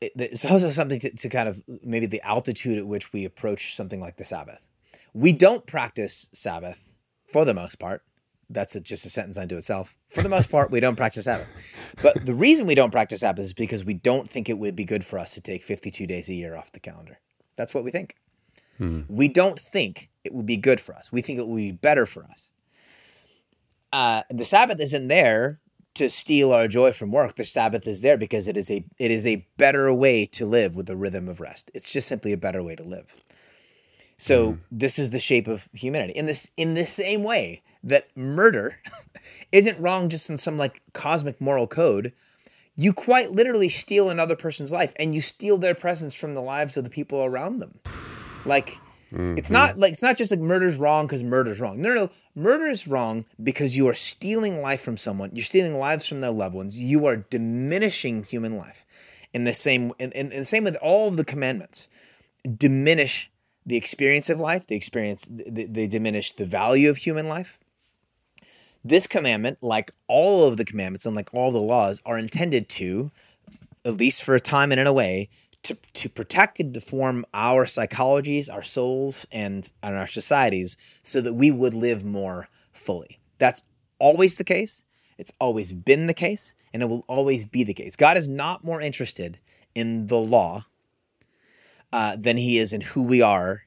it, 0.00 0.12
there's 0.14 0.44
also 0.44 0.70
something 0.70 1.00
to, 1.00 1.10
to, 1.10 1.28
kind 1.28 1.48
of 1.48 1.62
maybe 1.82 2.06
the 2.06 2.22
altitude 2.22 2.78
at 2.78 2.86
which 2.86 3.12
we 3.12 3.24
approach 3.24 3.74
something 3.74 4.00
like 4.00 4.16
the 4.16 4.24
Sabbath. 4.24 4.64
We 5.12 5.32
don't 5.32 5.66
practice 5.66 6.30
Sabbath 6.32 6.78
for 7.26 7.44
the 7.44 7.54
most 7.54 7.78
part 7.78 8.02
that's 8.50 8.74
a, 8.76 8.80
just 8.80 9.06
a 9.06 9.10
sentence 9.10 9.38
unto 9.38 9.56
itself. 9.56 9.94
For 10.10 10.22
the 10.22 10.28
most 10.28 10.50
part, 10.50 10.70
we 10.70 10.80
don't 10.80 10.96
practice 10.96 11.24
Sabbath. 11.24 11.48
But 12.02 12.26
the 12.26 12.34
reason 12.34 12.66
we 12.66 12.74
don't 12.74 12.90
practice 12.90 13.20
Sabbath 13.20 13.44
is 13.44 13.54
because 13.54 13.84
we 13.84 13.94
don't 13.94 14.28
think 14.28 14.48
it 14.48 14.58
would 14.58 14.76
be 14.76 14.84
good 14.84 15.04
for 15.04 15.18
us 15.18 15.34
to 15.34 15.40
take 15.40 15.62
52 15.62 16.06
days 16.06 16.28
a 16.28 16.34
year 16.34 16.56
off 16.56 16.72
the 16.72 16.80
calendar. 16.80 17.18
That's 17.56 17.72
what 17.74 17.84
we 17.84 17.90
think. 17.90 18.16
Hmm. 18.78 19.02
We 19.08 19.28
don't 19.28 19.58
think 19.58 20.10
it 20.24 20.34
would 20.34 20.46
be 20.46 20.56
good 20.56 20.80
for 20.80 20.94
us. 20.94 21.12
We 21.12 21.22
think 21.22 21.38
it 21.38 21.46
would 21.46 21.56
be 21.56 21.72
better 21.72 22.06
for 22.06 22.24
us. 22.24 22.50
uh, 23.92 24.22
the 24.30 24.44
Sabbath 24.44 24.80
isn't 24.80 25.08
there 25.08 25.60
to 25.94 26.08
steal 26.08 26.52
our 26.52 26.68
joy 26.68 26.92
from 26.92 27.10
work. 27.10 27.36
The 27.36 27.44
Sabbath 27.44 27.86
is 27.86 28.00
there 28.00 28.16
because 28.16 28.46
it 28.46 28.56
is 28.56 28.70
a 28.70 28.84
it 28.98 29.10
is 29.10 29.26
a 29.26 29.46
better 29.56 29.92
way 29.92 30.24
to 30.26 30.46
live 30.46 30.76
with 30.76 30.86
the 30.86 30.96
rhythm 30.96 31.28
of 31.28 31.40
rest. 31.40 31.70
It's 31.74 31.92
just 31.92 32.08
simply 32.08 32.32
a 32.32 32.36
better 32.36 32.62
way 32.62 32.76
to 32.76 32.82
live. 32.84 33.16
So 34.20 34.52
mm-hmm. 34.52 34.60
this 34.70 34.98
is 34.98 35.10
the 35.10 35.18
shape 35.18 35.48
of 35.48 35.70
humanity. 35.72 36.12
In 36.12 36.26
this 36.26 36.50
in 36.58 36.74
the 36.74 36.84
same 36.84 37.22
way 37.24 37.62
that 37.82 38.14
murder 38.14 38.78
isn't 39.52 39.80
wrong 39.80 40.10
just 40.10 40.28
in 40.28 40.36
some 40.36 40.58
like 40.58 40.82
cosmic 40.92 41.40
moral 41.40 41.66
code, 41.66 42.12
you 42.76 42.92
quite 42.92 43.32
literally 43.32 43.70
steal 43.70 44.10
another 44.10 44.36
person's 44.36 44.70
life 44.70 44.92
and 44.96 45.14
you 45.14 45.22
steal 45.22 45.56
their 45.56 45.74
presence 45.74 46.12
from 46.12 46.34
the 46.34 46.42
lives 46.42 46.76
of 46.76 46.84
the 46.84 46.90
people 46.90 47.24
around 47.24 47.60
them. 47.60 47.80
Like 48.44 48.76
it's 49.10 49.48
mm-hmm. 49.48 49.54
not 49.54 49.78
like 49.78 49.92
it's 49.92 50.02
not 50.02 50.18
just 50.18 50.30
like 50.30 50.40
murder's 50.40 50.76
wrong 50.76 51.06
because 51.06 51.24
murder's 51.24 51.58
wrong. 51.58 51.80
No, 51.80 51.88
no, 51.88 51.94
no. 51.94 52.10
Murder 52.34 52.66
is 52.66 52.86
wrong 52.86 53.24
because 53.42 53.74
you 53.74 53.88
are 53.88 53.94
stealing 53.94 54.60
life 54.60 54.82
from 54.82 54.98
someone. 54.98 55.30
You're 55.32 55.44
stealing 55.44 55.78
lives 55.78 56.06
from 56.06 56.20
their 56.20 56.30
loved 56.30 56.54
ones. 56.54 56.78
You 56.78 57.06
are 57.06 57.16
diminishing 57.16 58.24
human 58.24 58.58
life. 58.58 58.84
In 59.32 59.44
the 59.44 59.54
same, 59.54 59.92
in, 59.98 60.12
in, 60.12 60.30
in 60.30 60.40
the 60.40 60.44
same 60.44 60.64
with 60.64 60.76
all 60.76 61.08
of 61.08 61.16
the 61.16 61.24
commandments, 61.24 61.88
diminish 62.56 63.30
the 63.66 63.76
experience 63.76 64.30
of 64.30 64.40
life. 64.40 64.66
The 64.66 64.76
experience 64.76 65.28
they, 65.30 65.86
diminish 65.86 66.32
the 66.32 66.46
value 66.46 66.90
of 66.90 66.98
human 66.98 67.28
life. 67.28 67.58
This 68.82 69.06
commandment, 69.06 69.58
like 69.60 69.90
all 70.08 70.48
of 70.48 70.56
the 70.56 70.64
commandments 70.64 71.04
and 71.04 71.14
like 71.14 71.28
all 71.34 71.52
the 71.52 71.58
laws, 71.58 72.00
are 72.06 72.18
intended 72.18 72.68
to, 72.70 73.10
at 73.84 73.94
least 73.94 74.24
for 74.24 74.34
a 74.34 74.40
time 74.40 74.72
and 74.72 74.80
in 74.80 74.86
a 74.86 74.92
way, 74.92 75.28
to, 75.62 75.76
to 75.92 76.08
protect 76.08 76.58
and 76.60 76.72
to 76.72 76.80
form 76.80 77.26
our 77.34 77.66
psychologies, 77.66 78.50
our 78.50 78.62
souls, 78.62 79.26
and, 79.30 79.70
and 79.82 79.96
our 79.96 80.06
societies 80.06 80.78
so 81.02 81.20
that 81.20 81.34
we 81.34 81.50
would 81.50 81.74
live 81.74 82.02
more 82.04 82.48
fully. 82.72 83.20
That's 83.38 83.64
always 83.98 84.36
the 84.36 84.44
case. 84.44 84.82
It's 85.18 85.32
always 85.38 85.74
been 85.74 86.06
the 86.06 86.14
case, 86.14 86.54
and 86.72 86.82
it 86.82 86.86
will 86.86 87.04
always 87.06 87.44
be 87.44 87.62
the 87.62 87.74
case. 87.74 87.94
God 87.94 88.16
is 88.16 88.26
not 88.26 88.64
more 88.64 88.80
interested 88.80 89.38
in 89.74 90.06
the 90.06 90.16
law 90.16 90.64
uh, 91.92 92.16
than 92.18 92.36
he 92.36 92.58
is 92.58 92.72
in 92.72 92.80
who 92.80 93.02
we 93.02 93.22
are 93.22 93.62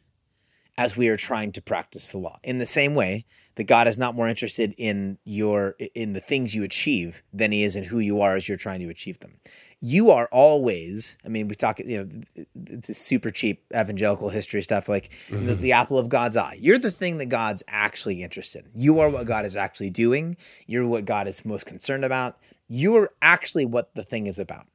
as 0.78 0.98
we 0.98 1.08
are 1.08 1.18
trying 1.18 1.52
to 1.52 1.62
practice 1.62 2.12
the 2.12 2.18
law. 2.18 2.40
In 2.44 2.58
the 2.58 2.66
same 2.66 2.96
way 2.96 3.26
that 3.56 3.66
God 3.66 3.88
is 3.88 3.98
not 4.00 4.16
more 4.16 4.28
interested 4.28 4.74
in 4.78 5.20
your 5.24 5.76
in 5.94 6.14
the 6.14 6.20
things 6.20 6.56
you 6.56 6.64
achieve 6.64 7.22
than 7.32 7.52
he 7.52 7.64
is 7.64 7.76
in 7.76 7.84
who 7.84 8.00
you 8.00 8.22
are 8.22 8.36
as 8.36 8.48
you're 8.48 8.58
trying 8.58 8.80
to 8.80 8.90
achieve 8.90 9.20
them. 9.20 9.34
You 9.80 10.12
are 10.12 10.28
always, 10.32 11.18
I 11.26 11.28
mean, 11.28 11.50
we 11.50 11.56
talk, 11.56 11.78
you 11.80 11.98
know, 11.98 12.46
it's 12.56 12.98
super 12.98 13.30
cheap 13.30 13.64
evangelical 13.76 14.30
history 14.30 14.62
stuff 14.62 14.88
like 14.88 15.12
the, 15.30 15.56
the 15.56 15.74
apple 15.74 15.98
of 15.98 16.08
God's 16.10 16.38
eye. 16.38 16.58
You're 16.60 16.80
the 16.80 16.90
thing 16.90 17.18
that 17.18 17.26
God's 17.28 17.64
actually 17.68 18.24
interested 18.24 18.66
in. 18.66 18.72
You 18.82 19.00
are 19.02 19.10
what 19.10 19.28
God 19.28 19.46
is 19.46 19.56
actually 19.58 19.90
doing. 19.90 20.38
You're 20.68 20.88
what 20.88 21.06
God 21.06 21.28
is 21.28 21.44
most 21.46 21.66
concerned 21.68 22.06
about. 22.06 22.40
You 22.70 22.96
are 22.96 23.12
actually 23.22 23.66
what 23.66 23.94
the 23.94 24.04
thing 24.04 24.26
is 24.26 24.40
about. 24.40 24.66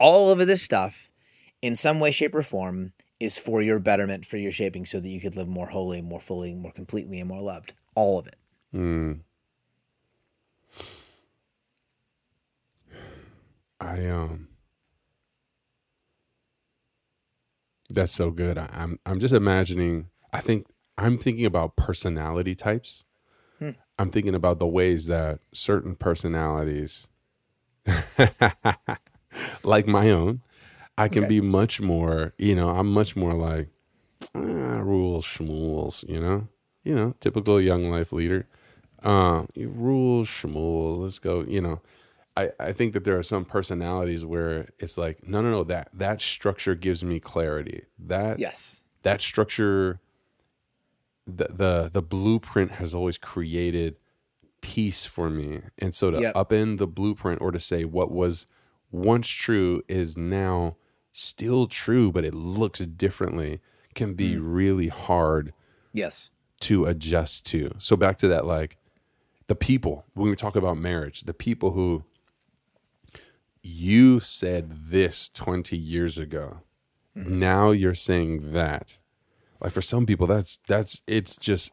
All 0.00 0.30
of 0.30 0.38
this 0.38 0.62
stuff, 0.62 1.05
in 1.66 1.74
some 1.74 1.98
way, 1.98 2.12
shape, 2.12 2.34
or 2.34 2.42
form, 2.42 2.92
is 3.18 3.38
for 3.38 3.60
your 3.60 3.80
betterment, 3.80 4.24
for 4.24 4.36
your 4.36 4.52
shaping, 4.52 4.86
so 4.86 5.00
that 5.00 5.08
you 5.08 5.20
could 5.20 5.34
live 5.36 5.48
more 5.48 5.66
wholly, 5.66 6.00
more 6.00 6.20
fully, 6.20 6.54
more 6.54 6.70
completely, 6.70 7.18
and 7.18 7.28
more 7.28 7.42
loved. 7.42 7.74
All 7.96 8.18
of 8.18 8.26
it. 8.28 8.36
I 13.80 14.06
um 14.06 14.48
That's 17.90 18.12
so 18.12 18.30
good. 18.30 18.58
I, 18.58 18.68
I'm 18.72 19.00
I'm 19.04 19.18
just 19.18 19.34
imagining 19.34 20.08
I 20.32 20.40
think 20.40 20.66
I'm 20.96 21.18
thinking 21.18 21.46
about 21.46 21.76
personality 21.76 22.54
types. 22.54 23.04
I'm 23.98 24.10
thinking 24.10 24.34
about 24.34 24.58
the 24.58 24.66
ways 24.66 25.06
that 25.06 25.40
certain 25.52 25.96
personalities 25.96 27.08
like 29.64 29.86
my 29.86 30.10
own, 30.10 30.42
I 30.98 31.08
can 31.08 31.26
be 31.26 31.40
much 31.40 31.80
more, 31.80 32.32
you 32.38 32.54
know, 32.54 32.70
I'm 32.70 32.90
much 32.92 33.16
more 33.16 33.34
like 33.34 33.68
ah, 34.34 34.38
rules, 34.80 35.26
schmools, 35.26 36.08
you 36.08 36.20
know, 36.20 36.48
you 36.84 36.94
know, 36.94 37.14
typical 37.20 37.60
young 37.60 37.90
life 37.90 38.12
leader. 38.12 38.46
Uh, 39.02 39.44
you 39.54 39.68
rules, 39.68 40.28
schmools, 40.28 40.98
let's 40.98 41.18
go, 41.18 41.44
you 41.46 41.60
know. 41.60 41.80
I, 42.36 42.50
I 42.60 42.72
think 42.72 42.92
that 42.92 43.04
there 43.04 43.18
are 43.18 43.22
some 43.22 43.44
personalities 43.44 44.24
where 44.24 44.68
it's 44.78 44.98
like, 44.98 45.26
no, 45.26 45.40
no, 45.40 45.50
no, 45.50 45.64
that 45.64 45.88
that 45.94 46.20
structure 46.20 46.74
gives 46.74 47.04
me 47.04 47.20
clarity. 47.20 47.84
That 47.98 48.38
Yes. 48.40 48.82
that 49.02 49.20
structure 49.20 50.00
the 51.26 51.46
the 51.50 51.90
the 51.92 52.02
blueprint 52.02 52.72
has 52.72 52.94
always 52.94 53.18
created 53.18 53.96
peace 54.60 55.04
for 55.04 55.28
me 55.30 55.60
and 55.78 55.94
so 55.94 56.10
to 56.10 56.20
Yep. 56.20 56.34
upend 56.34 56.78
the 56.78 56.86
blueprint 56.86 57.40
or 57.40 57.50
to 57.52 57.60
say 57.60 57.84
what 57.84 58.10
was 58.10 58.46
once 58.90 59.28
true 59.28 59.82
is 59.88 60.16
now 60.16 60.76
still 61.16 61.66
true 61.66 62.12
but 62.12 62.24
it 62.24 62.34
looks 62.34 62.80
differently 62.80 63.60
can 63.94 64.14
be 64.14 64.34
mm. 64.34 64.40
really 64.42 64.88
hard 64.88 65.52
Yes. 65.92 66.30
to 66.60 66.84
adjust 66.84 67.46
to. 67.46 67.74
So 67.78 67.96
back 67.96 68.18
to 68.18 68.28
that 68.28 68.44
like 68.44 68.76
the 69.46 69.54
people 69.54 70.04
when 70.14 70.28
we 70.28 70.36
talk 70.36 70.56
about 70.56 70.76
marriage 70.76 71.22
the 71.22 71.32
people 71.32 71.70
who 71.70 72.04
you 73.62 74.20
said 74.20 74.90
this 74.90 75.28
20 75.30 75.76
years 75.76 76.18
ago 76.18 76.58
mm-hmm. 77.16 77.38
now 77.38 77.70
you're 77.70 77.94
saying 77.94 78.52
that. 78.52 78.98
Like 79.60 79.72
for 79.72 79.82
some 79.82 80.04
people 80.04 80.26
that's 80.26 80.58
that's 80.66 81.00
it's 81.06 81.36
just 81.38 81.72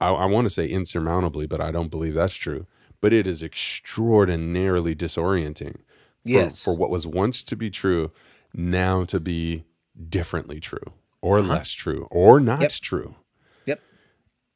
i, 0.00 0.08
I 0.08 0.24
want 0.24 0.46
to 0.46 0.50
say 0.50 0.66
insurmountably 0.66 1.46
but 1.46 1.60
i 1.60 1.70
don't 1.70 1.90
believe 1.90 2.14
that's 2.14 2.34
true. 2.34 2.66
But 3.02 3.12
it 3.12 3.26
is 3.26 3.42
extraordinarily 3.42 4.96
disorienting 4.96 5.74
for, 5.74 5.80
Yes. 6.24 6.64
for 6.64 6.74
what 6.74 6.88
was 6.88 7.06
once 7.06 7.42
to 7.42 7.54
be 7.54 7.68
true 7.68 8.10
now 8.54 9.04
to 9.04 9.18
be 9.20 9.64
differently 10.08 10.60
true 10.60 10.92
or 11.20 11.42
less 11.42 11.70
true 11.72 12.06
or 12.10 12.38
not 12.40 12.60
Yep. 12.60 12.70
true 12.82 13.16
Yep. 13.66 13.80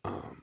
Um, 0.05 0.43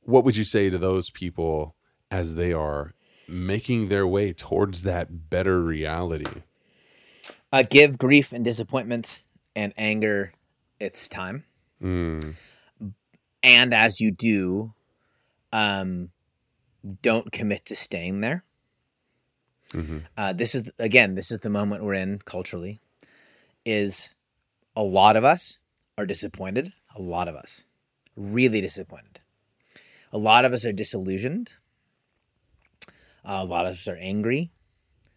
what 0.00 0.24
would 0.24 0.36
you 0.36 0.44
say 0.44 0.70
to 0.70 0.78
those 0.78 1.10
people 1.10 1.74
as 2.10 2.34
they 2.34 2.52
are 2.52 2.92
making 3.28 3.88
their 3.88 4.06
way 4.06 4.32
towards 4.32 4.82
that 4.82 5.30
better 5.30 5.62
reality 5.62 6.42
Uh, 7.52 7.62
give 7.68 7.98
grief 7.98 8.32
and 8.32 8.44
disappointment 8.44 9.24
and 9.54 9.72
anger 9.76 10.32
its 10.80 11.08
time. 11.08 11.44
And 11.80 13.74
as 13.74 14.00
you 14.00 14.10
do, 14.10 14.72
um, 15.52 16.10
don't 17.02 17.30
commit 17.32 17.64
to 17.66 17.76
staying 17.76 18.20
there. 18.20 18.44
Uh, 20.16 20.32
this 20.32 20.54
is 20.54 20.64
again, 20.78 21.14
this 21.14 21.30
is 21.30 21.40
the 21.40 21.50
moment 21.50 21.82
we're 21.84 21.94
in 21.94 22.20
culturally. 22.24 22.80
Is 23.64 24.14
a 24.74 24.82
lot 24.82 25.16
of 25.16 25.24
us 25.24 25.62
are 25.96 26.06
disappointed. 26.06 26.72
A 26.96 27.00
lot 27.00 27.28
of 27.28 27.34
us, 27.36 27.64
really 28.16 28.60
disappointed. 28.60 29.20
A 30.12 30.18
lot 30.18 30.44
of 30.44 30.52
us 30.52 30.64
are 30.64 30.72
disillusioned. 30.72 31.52
a 33.24 33.44
lot 33.44 33.66
of 33.66 33.72
us 33.72 33.88
are 33.88 33.96
angry 34.00 34.50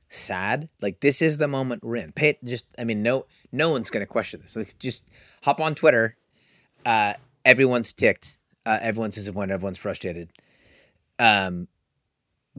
sad. 0.07 0.69
Like 0.81 0.99
this 0.99 1.21
is 1.21 1.37
the 1.37 1.47
moment 1.47 1.83
we're 1.83 1.97
in. 1.97 2.11
Pay 2.11 2.29
it 2.29 2.43
just 2.43 2.65
I 2.79 2.83
mean 2.83 3.01
no 3.03 3.25
no 3.51 3.69
one's 3.71 3.89
gonna 3.89 4.05
question 4.05 4.41
this. 4.41 4.55
Like 4.55 4.77
just 4.79 5.05
hop 5.43 5.59
on 5.59 5.75
Twitter. 5.75 6.15
Uh 6.85 7.13
everyone's 7.43 7.93
ticked. 7.93 8.37
Uh 8.65 8.77
everyone's 8.81 9.15
disappointed, 9.15 9.53
everyone's 9.53 9.77
frustrated. 9.77 10.29
Um 11.19 11.67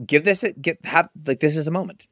give 0.05 0.23
this 0.23 0.43
a, 0.43 0.53
get 0.53 0.85
have 0.85 1.09
like 1.25 1.39
this 1.39 1.57
is 1.57 1.67
a 1.67 1.71
moment. 1.71 2.07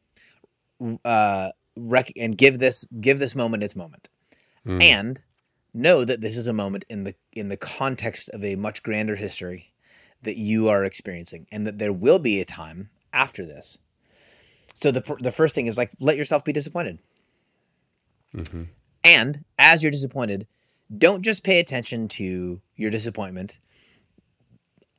Uh 1.03 1.51
rec- 1.75 2.13
and 2.17 2.37
give 2.37 2.59
this 2.59 2.87
give 2.99 3.19
this 3.19 3.35
moment 3.35 3.63
its 3.63 3.75
moment. 3.75 4.09
And 4.81 5.21
know 5.73 6.05
that 6.05 6.21
this 6.21 6.37
is 6.37 6.47
a 6.47 6.53
moment 6.53 6.85
in 6.89 7.03
the 7.03 7.15
in 7.33 7.49
the 7.49 7.57
context 7.57 8.29
of 8.29 8.43
a 8.43 8.55
much 8.55 8.81
grander 8.83 9.15
history 9.15 9.71
that 10.23 10.37
you 10.37 10.69
are 10.69 10.83
experiencing 10.85 11.45
and 11.51 11.67
that 11.67 11.77
there 11.77 11.93
will 11.93 12.17
be 12.17 12.39
a 12.41 12.45
time 12.45 12.89
after 13.13 13.45
this 13.45 13.79
so 14.75 14.91
the 14.91 15.17
the 15.21 15.31
first 15.31 15.55
thing 15.55 15.67
is 15.67 15.77
like 15.77 15.91
let 15.99 16.17
yourself 16.17 16.43
be 16.43 16.51
disappointed. 16.51 16.99
And 19.03 19.45
as 19.57 19.81
you're 19.81 19.91
disappointed, 19.91 20.47
don't 20.95 21.21
just 21.23 21.43
pay 21.43 21.59
attention 21.59 22.07
to 22.09 22.61
your 22.75 22.91
disappointment. 22.91 23.59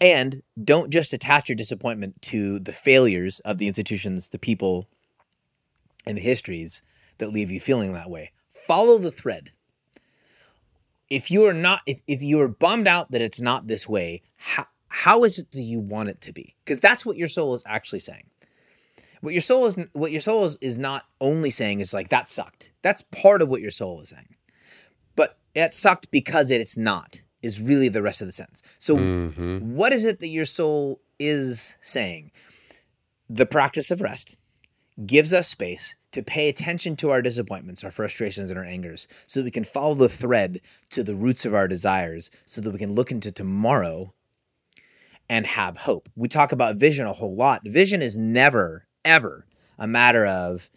And 0.01 0.43
don't 0.63 0.91
just 0.91 1.13
attach 1.13 1.49
your 1.49 1.57
disappointment 1.57 2.21
to 2.23 2.59
the 2.59 2.73
failures 2.73 3.41
of 3.41 3.59
the 3.59 3.67
institutions, 3.67 4.29
the 4.29 4.39
people, 4.39 4.87
and 6.07 6.17
the 6.17 6.23
histories 6.23 6.83
that 7.19 7.33
leave 7.33 7.51
you 7.51 7.61
feeling 7.61 7.93
that 7.95 8.11
way. 8.11 8.33
Follow 8.53 8.99
the 8.99 9.11
thread. 9.11 9.53
If 11.09 11.31
you 11.31 11.47
are 11.47 11.55
not, 11.55 11.81
if, 11.87 12.03
if 12.07 12.21
you 12.21 12.41
are 12.41 12.49
bummed 12.49 12.89
out 12.89 13.11
that 13.13 13.23
it's 13.23 13.41
not 13.41 13.69
this 13.69 13.89
way, 13.89 14.23
how, 14.37 14.67
how 14.89 15.25
is 15.25 15.39
it 15.39 15.51
that 15.53 15.63
you 15.63 15.81
want 15.81 16.09
it 16.09 16.21
to 16.23 16.33
be? 16.33 16.57
Because 16.65 16.81
that's 16.81 17.07
what 17.07 17.17
your 17.17 17.29
soul 17.29 17.55
is 17.55 17.63
actually 17.67 18.01
saying 18.01 18.25
what 19.21 19.35
your 19.35 19.41
soul 19.41 19.67
is 19.67 19.77
what 19.93 20.13
your 20.13 20.21
soul 20.21 20.45
is, 20.45 20.57
is 20.61 20.79
not 20.79 21.05
only 21.21 21.51
saying 21.51 21.81
is 21.81 21.95
like 21.95 22.11
that 22.11 22.29
sucked 22.29 22.71
that's 22.83 23.03
part 23.11 23.43
of 23.43 23.49
what 23.49 23.61
your 23.61 23.71
soul 23.71 24.01
is 24.01 24.11
saying 24.11 24.37
but 25.15 25.39
it 25.55 25.75
sucked 25.75 26.11
because 26.11 26.51
it's 26.51 26.77
not 26.77 27.23
is 27.47 27.61
really 27.61 27.89
the 27.89 28.03
rest 28.03 28.21
of 28.21 28.29
the 28.29 28.33
sentence. 28.33 28.63
So, 28.79 28.97
Mm-hmm. 28.97 29.75
what 29.75 29.93
is 29.93 30.05
it 30.05 30.21
that 30.21 30.29
your 30.29 30.45
soul 30.45 31.01
is 31.19 31.77
saying? 31.81 32.31
The 33.31 33.47
practice 33.47 33.91
of 33.91 34.01
rest 34.03 34.37
gives 35.07 35.33
us 35.33 35.49
space 35.49 35.97
to 36.13 36.23
pay 36.23 36.49
attention 36.49 36.97
to 36.97 37.11
our 37.11 37.21
disappointments, 37.21 37.85
our 37.85 37.91
frustrations, 37.91 38.51
and 38.51 38.59
our 38.59 38.65
angers 38.65 39.09
so 39.27 39.41
that 39.41 39.45
we 39.45 39.51
can 39.51 39.65
follow 39.65 39.95
the 39.95 40.09
thread 40.09 40.61
to 40.91 41.03
the 41.03 41.15
roots 41.15 41.45
of 41.45 41.55
our 41.55 41.69
desires 41.69 42.31
so 42.45 42.61
that 42.61 42.71
we 42.71 42.79
can 42.79 42.93
look 42.95 43.11
into 43.11 43.31
tomorrow 43.33 44.15
and 45.29 45.47
have 45.47 45.77
hope. 45.77 46.09
We 46.17 46.29
talk 46.29 46.53
about 46.53 46.77
vision 46.77 47.07
a 47.07 47.13
whole 47.13 47.35
lot. 47.35 47.63
Vision 47.65 48.01
is 48.01 48.17
never, 48.17 48.87
ever 49.05 49.45
a 49.79 49.87
matter 49.87 50.25
of 50.25 50.71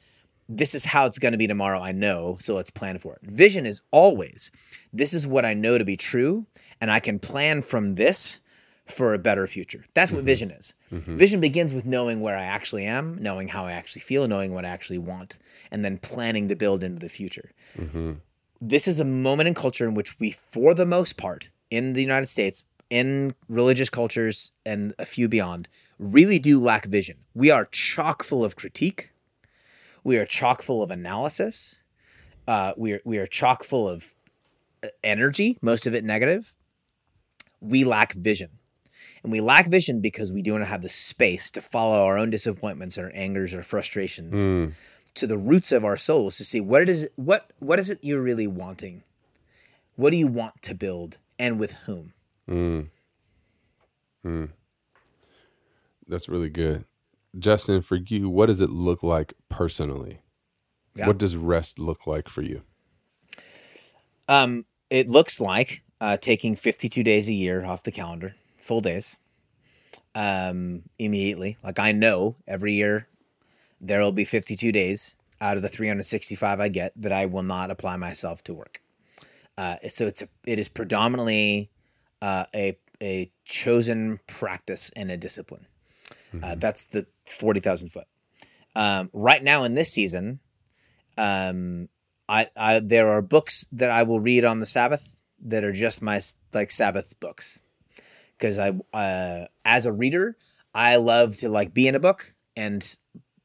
this 0.50 0.74
is 0.74 0.84
how 0.84 1.06
it's 1.06 1.20
going 1.20 1.32
to 1.32 1.38
be 1.38 1.48
tomorrow. 1.48 1.80
I 1.80 1.92
know, 1.92 2.38
so 2.40 2.56
let's 2.56 2.72
plan 2.72 2.98
for 2.98 3.14
it. 3.14 3.22
Vision 3.22 3.66
is 3.66 3.82
always 3.92 4.52
this 4.92 5.14
is 5.14 5.28
what 5.28 5.46
I 5.46 5.54
know 5.54 5.78
to 5.78 5.86
be 5.86 5.96
true, 5.96 6.48
and 6.82 6.90
I 6.90 7.00
can 7.00 7.20
plan 7.20 7.62
from 7.62 7.96
this 7.96 8.40
for 8.88 9.14
a 9.14 9.20
better 9.20 9.46
future. 9.46 9.86
That's 9.94 10.12
what 10.12 10.20
mm-hmm. 10.20 10.26
vision 10.26 10.52
is. 10.52 10.76
Mm-hmm. 10.92 11.18
Vision 11.18 11.40
begins 11.40 11.74
with 11.74 11.86
knowing 11.86 12.22
where 12.22 12.36
I 12.36 12.44
actually 12.44 12.86
am, 12.86 13.22
knowing 13.22 13.48
how 13.48 13.66
I 13.66 13.74
actually 13.74 14.02
feel, 14.02 14.28
knowing 14.28 14.54
what 14.54 14.66
I 14.66 14.70
actually 14.70 14.98
want, 14.98 15.38
and 15.72 15.86
then 15.86 16.00
planning 16.00 16.48
to 16.48 16.56
build 16.56 16.84
into 16.84 17.00
the 17.00 17.10
future. 17.10 17.52
Mm-hmm. 17.78 18.14
This 18.60 18.88
is 18.88 19.00
a 19.00 19.06
moment 19.06 19.48
in 19.48 19.54
culture 19.54 19.88
in 19.88 19.94
which 19.94 20.20
we, 20.20 20.32
for 20.32 20.74
the 20.74 20.88
most 20.88 21.18
part, 21.18 21.50
in 21.70 21.94
the 21.94 22.02
United 22.02 22.28
States, 22.28 22.66
in 22.90 23.36
religious 23.48 23.90
cultures 23.90 24.52
and 24.66 24.94
a 24.98 25.06
few 25.06 25.28
beyond, 25.30 25.68
really 26.00 26.40
do 26.40 26.60
lack 26.60 26.86
vision. 26.86 27.18
We 27.36 27.52
are 27.52 27.66
chock 27.66 28.24
full 28.24 28.44
of 28.44 28.56
critique. 28.56 29.09
We 30.04 30.18
are 30.18 30.26
chock 30.26 30.62
full 30.62 30.82
of 30.84 30.92
analysis. 30.92 31.76
Uh, 32.48 32.74
we 32.78 32.94
are 32.94 33.02
we 33.06 33.18
are 33.18 33.28
chock 33.28 33.64
full 33.64 33.88
of 33.88 34.14
uh, 34.84 34.88
energy, 35.04 35.58
most 35.62 35.86
of 35.86 35.94
it 35.94 36.04
negative. 36.04 36.56
We 37.62 37.84
lack 37.84 38.14
vision. 38.14 38.50
And 39.22 39.32
we 39.34 39.42
lack 39.42 39.68
vision 39.68 40.00
because 40.00 40.32
we 40.32 40.42
don't 40.42 40.62
have 40.62 40.82
the 40.82 40.88
space 40.90 41.52
to 41.52 41.62
follow 41.62 42.06
our 42.06 42.18
own 42.18 42.30
disappointments 42.30 42.98
or 42.98 43.12
angers 43.14 43.54
or 43.54 43.64
frustrations 43.64 44.40
Mm. 44.48 44.72
to 45.16 45.28
the 45.28 45.38
roots 45.38 45.74
of 45.74 45.84
our 45.84 45.98
souls 45.98 46.38
to 46.38 46.46
see 46.46 46.62
what 46.62 46.82
it 46.82 46.88
is 46.90 47.10
what 47.18 47.52
what 47.60 47.80
is 47.80 47.90
it 47.90 48.00
you're 48.02 48.22
really 48.22 48.48
wanting? 48.48 49.04
What 49.98 50.12
do 50.12 50.18
you 50.18 50.28
want 50.28 50.62
to 50.64 50.74
build 50.74 51.18
and 51.38 51.60
with 51.60 51.74
whom? 51.86 52.14
That's 56.08 56.30
really 56.30 56.50
good. 56.50 56.86
Justin, 57.38 57.82
for 57.82 57.96
you, 57.96 58.30
what 58.30 58.48
does 58.48 58.62
it 58.62 58.70
look 58.70 59.04
like 59.04 59.34
personally? 59.50 60.22
Yeah. 60.96 61.08
What 61.08 61.18
does 61.18 61.36
rest 61.38 61.78
look 61.80 62.08
like 62.08 62.28
for 62.28 62.42
you? 62.42 62.64
Um, 64.28 64.66
it 64.90 65.08
looks 65.08 65.40
like 65.40 65.84
uh, 66.02 66.18
taking 66.18 66.56
52 66.56 67.04
days 67.04 67.30
a 67.30 67.34
year 67.34 67.66
off 67.66 67.84
the 67.84 67.92
calendar, 67.92 68.36
full 68.58 68.82
days, 68.82 69.18
um, 70.16 70.84
immediately. 70.98 71.58
Like 71.64 71.80
I 71.80 71.92
know 71.92 72.36
every 72.48 72.74
year 72.74 73.08
there 73.80 74.02
will 74.02 74.12
be 74.12 74.26
52 74.26 74.72
days 74.72 75.16
out 75.42 75.56
of 75.56 75.64
the 75.64 75.70
365 75.70 76.60
I 76.60 76.68
get 76.68 76.94
that 76.96 77.12
I 77.12 77.26
will 77.26 77.44
not 77.44 77.72
apply 77.72 77.98
myself 77.98 78.44
to 78.46 78.54
work. 78.54 78.82
Uh, 79.58 79.76
so 79.88 80.08
it's 80.08 80.22
a, 80.22 80.28
it 80.46 80.60
is 80.60 80.70
predominantly 80.70 81.70
uh, 82.22 82.46
a 82.56 82.78
a 83.02 83.32
chosen 83.46 84.20
practice 84.28 84.92
and 84.96 85.10
a 85.10 85.18
discipline. 85.18 85.66
Uh, 86.44 86.56
that's 86.56 86.86
the 86.86 87.08
40,000 87.26 87.90
foot. 87.90 88.08
Um, 88.76 89.10
right 89.14 89.44
now 89.44 89.64
in 89.64 89.74
this 89.74 89.92
season, 89.92 90.40
um, 91.18 91.90
I, 92.28 92.48
I 92.56 92.80
there 92.80 93.10
are 93.10 93.22
books 93.22 93.66
that 93.72 93.92
I 93.92 94.04
will 94.04 94.20
read 94.20 94.46
on 94.46 94.60
the 94.60 94.66
Sabbath 94.66 95.10
that 95.42 95.64
are 95.64 95.72
just 95.72 96.02
my 96.02 96.22
like 96.54 96.70
Sabbath 96.72 97.20
books 97.20 97.60
because 98.38 98.60
I 98.60 98.74
uh, 98.94 99.46
as 99.66 99.86
a 99.86 99.92
reader 99.92 100.38
I 100.74 100.98
love 100.98 101.38
to 101.38 101.50
like 101.50 101.74
be 101.74 101.88
in 101.88 101.96
a 101.96 102.00
book 102.00 102.34
and 102.56 102.98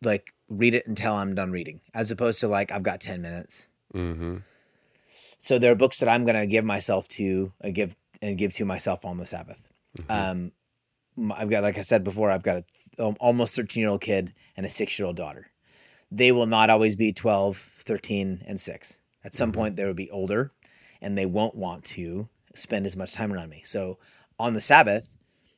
like 0.03 0.35
read 0.49 0.75
it 0.75 0.87
until 0.87 1.15
I'm 1.15 1.35
done 1.35 1.51
reading 1.51 1.81
as 1.95 2.11
opposed 2.11 2.41
to 2.41 2.49
like 2.49 2.71
I've 2.71 2.83
got 2.83 3.01
10 3.01 3.23
minutes. 3.23 3.71
Mm-hmm. 3.95 4.39
So 5.39 5.59
there 5.59 5.73
are 5.73 5.77
books 5.77 6.01
that 6.01 6.09
I'm 6.09 6.25
going 6.25 6.39
to 6.39 6.47
give 6.47 6.65
myself 6.65 7.09
to 7.09 7.53
uh, 7.63 7.71
give 7.71 7.95
and 8.23 8.39
give 8.39 8.53
to 8.55 8.65
myself 8.65 9.05
on 9.05 9.19
the 9.19 9.27
Sabbath. 9.27 9.69
Um, 10.09 10.19
m- 10.19 10.53
I've 11.35 11.51
got, 11.51 11.63
like 11.63 11.79
I 11.79 11.83
said 11.83 12.05
before, 12.05 12.31
I've 12.31 12.43
got 12.43 12.65
a 12.99 13.05
um, 13.07 13.17
almost 13.21 13.57
13 13.57 13.81
year 13.81 13.91
old 13.91 14.01
kid 14.01 14.33
and 14.57 14.65
a 14.65 14.71
six 14.71 14.99
year 14.99 15.07
old 15.07 15.17
daughter. 15.17 15.51
They 16.11 16.33
will 16.33 16.47
not 16.47 16.71
always 16.71 16.97
be 16.97 17.13
12, 17.13 17.57
13, 17.57 18.45
and 18.47 18.61
six. 18.61 19.01
At 19.25 19.35
some 19.35 19.53
point, 19.53 19.77
they 19.77 19.85
will 19.85 19.95
be 19.95 20.11
older 20.11 20.53
and 21.01 21.17
they 21.19 21.27
won't 21.27 21.55
want 21.55 21.85
to 21.85 22.29
spend 22.55 22.87
as 22.87 22.97
much 22.97 23.15
time 23.15 23.33
around 23.33 23.51
me. 23.51 23.63
So 23.65 23.99
on 24.39 24.55
the 24.55 24.61
Sabbath, 24.61 25.09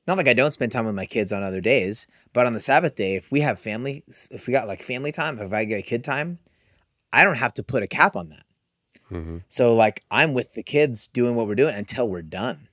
not 0.06 0.16
like 0.16 0.28
I 0.28 0.34
don't 0.34 0.54
spend 0.54 0.72
time 0.72 0.86
with 0.86 0.94
my 0.94 1.06
kids 1.06 1.32
on 1.32 1.42
other 1.42 1.60
days, 1.60 2.06
but 2.32 2.46
on 2.46 2.54
the 2.54 2.60
Sabbath 2.60 2.94
day, 2.94 3.16
if 3.16 3.30
we 3.30 3.40
have 3.40 3.58
family, 3.58 4.04
if 4.30 4.46
we 4.46 4.52
got 4.52 4.68
like 4.68 4.82
family 4.82 5.12
time, 5.12 5.38
if 5.38 5.52
I 5.52 5.64
get 5.64 5.84
kid 5.84 6.04
time, 6.04 6.38
I 7.12 7.24
don't 7.24 7.38
have 7.38 7.54
to 7.54 7.62
put 7.62 7.82
a 7.82 7.88
cap 7.88 8.14
on 8.14 8.28
that. 8.28 8.44
Mm-hmm. 9.10 9.38
So 9.48 9.74
like 9.74 10.04
I'm 10.10 10.32
with 10.32 10.54
the 10.54 10.62
kids 10.62 11.08
doing 11.08 11.34
what 11.34 11.46
we're 11.46 11.54
doing 11.54 11.74
until 11.74 12.08
we're 12.08 12.22
done. 12.22 12.68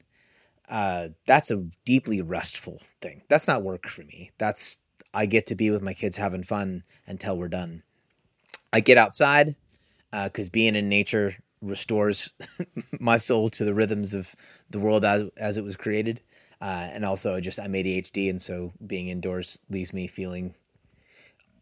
Uh, 0.73 1.09
that's 1.27 1.51
a 1.51 1.63
deeply 1.85 2.19
restful 2.19 2.81
thing. 2.99 3.21
That's 3.29 3.47
not 3.47 3.61
work 3.61 3.87
for 3.87 4.01
me. 4.01 4.31
That's 4.39 4.79
I 5.13 5.27
get 5.27 5.45
to 5.47 5.55
be 5.55 5.69
with 5.69 5.83
my 5.83 5.93
kids 5.93 6.17
having 6.17 6.41
fun 6.41 6.83
until 7.05 7.37
we're 7.37 7.47
done. 7.47 7.83
I 8.73 8.79
get 8.79 8.97
outside 8.97 9.55
because 10.11 10.49
being 10.49 10.75
in 10.75 10.89
nature 10.89 11.35
restores 11.61 12.33
my 12.99 13.17
soul 13.17 13.51
to 13.51 13.63
the 13.63 13.75
rhythms 13.75 14.15
of 14.15 14.35
the 14.67 14.79
world 14.79 15.05
as 15.05 15.25
as 15.37 15.57
it 15.57 15.63
was 15.63 15.75
created. 15.75 16.21
Uh, 16.59 16.89
and 16.91 17.05
also, 17.05 17.39
just 17.39 17.59
I'm 17.59 17.73
ADHD, 17.73 18.31
and 18.31 18.41
so 18.41 18.73
being 18.87 19.09
indoors 19.09 19.61
leaves 19.69 19.93
me 19.93 20.07
feeling 20.07 20.55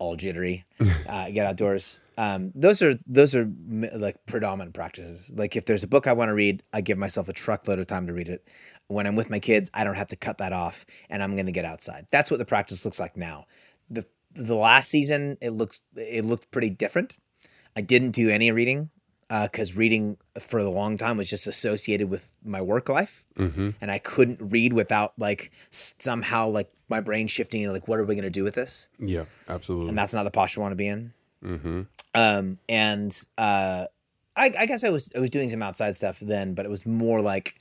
all 0.01 0.15
jittery. 0.15 0.65
uh, 1.09 1.29
get 1.31 1.45
outdoors. 1.45 2.01
Um, 2.17 2.51
those 2.55 2.81
are 2.81 2.95
those 3.05 3.35
are 3.35 3.49
like 3.93 4.25
predominant 4.25 4.73
practices. 4.73 5.31
Like 5.35 5.55
if 5.55 5.65
there's 5.65 5.83
a 5.83 5.87
book 5.87 6.07
I 6.07 6.13
want 6.13 6.29
to 6.29 6.33
read, 6.33 6.63
I 6.73 6.81
give 6.81 6.97
myself 6.97 7.29
a 7.29 7.33
truckload 7.33 7.79
of 7.79 7.87
time 7.87 8.07
to 8.07 8.13
read 8.13 8.29
it. 8.29 8.47
When 8.91 9.07
I'm 9.07 9.15
with 9.15 9.29
my 9.29 9.39
kids, 9.39 9.69
I 9.73 9.83
don't 9.83 9.95
have 9.95 10.07
to 10.09 10.15
cut 10.15 10.37
that 10.39 10.53
off, 10.53 10.85
and 11.09 11.21
I'm 11.23 11.33
going 11.35 11.45
to 11.47 11.51
get 11.51 11.65
outside. 11.65 12.07
That's 12.11 12.29
what 12.31 12.37
the 12.37 12.45
practice 12.45 12.83
looks 12.85 12.99
like 12.99 13.15
now. 13.17 13.45
the 13.89 14.05
The 14.33 14.55
last 14.55 14.89
season, 14.89 15.37
it 15.41 15.51
looks 15.51 15.83
it 15.95 16.25
looked 16.25 16.51
pretty 16.51 16.69
different. 16.69 17.13
I 17.75 17.81
didn't 17.81 18.11
do 18.11 18.29
any 18.29 18.51
reading 18.51 18.89
because 19.29 19.77
reading 19.77 20.17
for 20.41 20.59
a 20.59 20.69
long 20.69 20.97
time 20.97 21.15
was 21.15 21.29
just 21.29 21.47
associated 21.47 22.09
with 22.09 22.29
my 22.43 22.61
work 22.61 22.89
life 22.89 23.23
Mm-hmm. 23.37 23.69
and 23.79 23.89
I 23.89 23.97
couldn't 23.97 24.39
read 24.41 24.73
without 24.73 25.13
like 25.17 25.51
somehow 25.69 26.49
like 26.49 26.69
my 26.89 26.99
brain 26.99 27.27
shifting 27.27 27.63
and 27.63 27.71
like 27.71 27.87
what 27.87 27.97
are 27.97 28.03
we 28.03 28.13
going 28.13 28.23
to 28.25 28.29
do 28.29 28.43
with 28.43 28.55
this? 28.55 28.89
Yeah, 28.99 29.23
absolutely. 29.47 29.87
And 29.89 29.97
that's 29.97 30.13
not 30.13 30.23
the 30.23 30.31
posture 30.31 30.59
I 30.59 30.63
want 30.63 30.73
to 30.73 30.75
be 30.75 30.87
in. 30.87 31.13
mm-hmm. 31.43 31.81
Um, 32.13 32.57
and 32.67 33.17
uh, 33.37 33.85
I, 34.35 34.51
I 34.59 34.65
guess 34.65 34.83
I 34.83 34.89
was 34.89 35.09
I 35.15 35.19
was 35.19 35.29
doing 35.29 35.49
some 35.49 35.63
outside 35.63 35.95
stuff 35.95 36.19
then, 36.19 36.53
but 36.53 36.65
it 36.65 36.69
was 36.69 36.85
more 36.85 37.21
like 37.21 37.55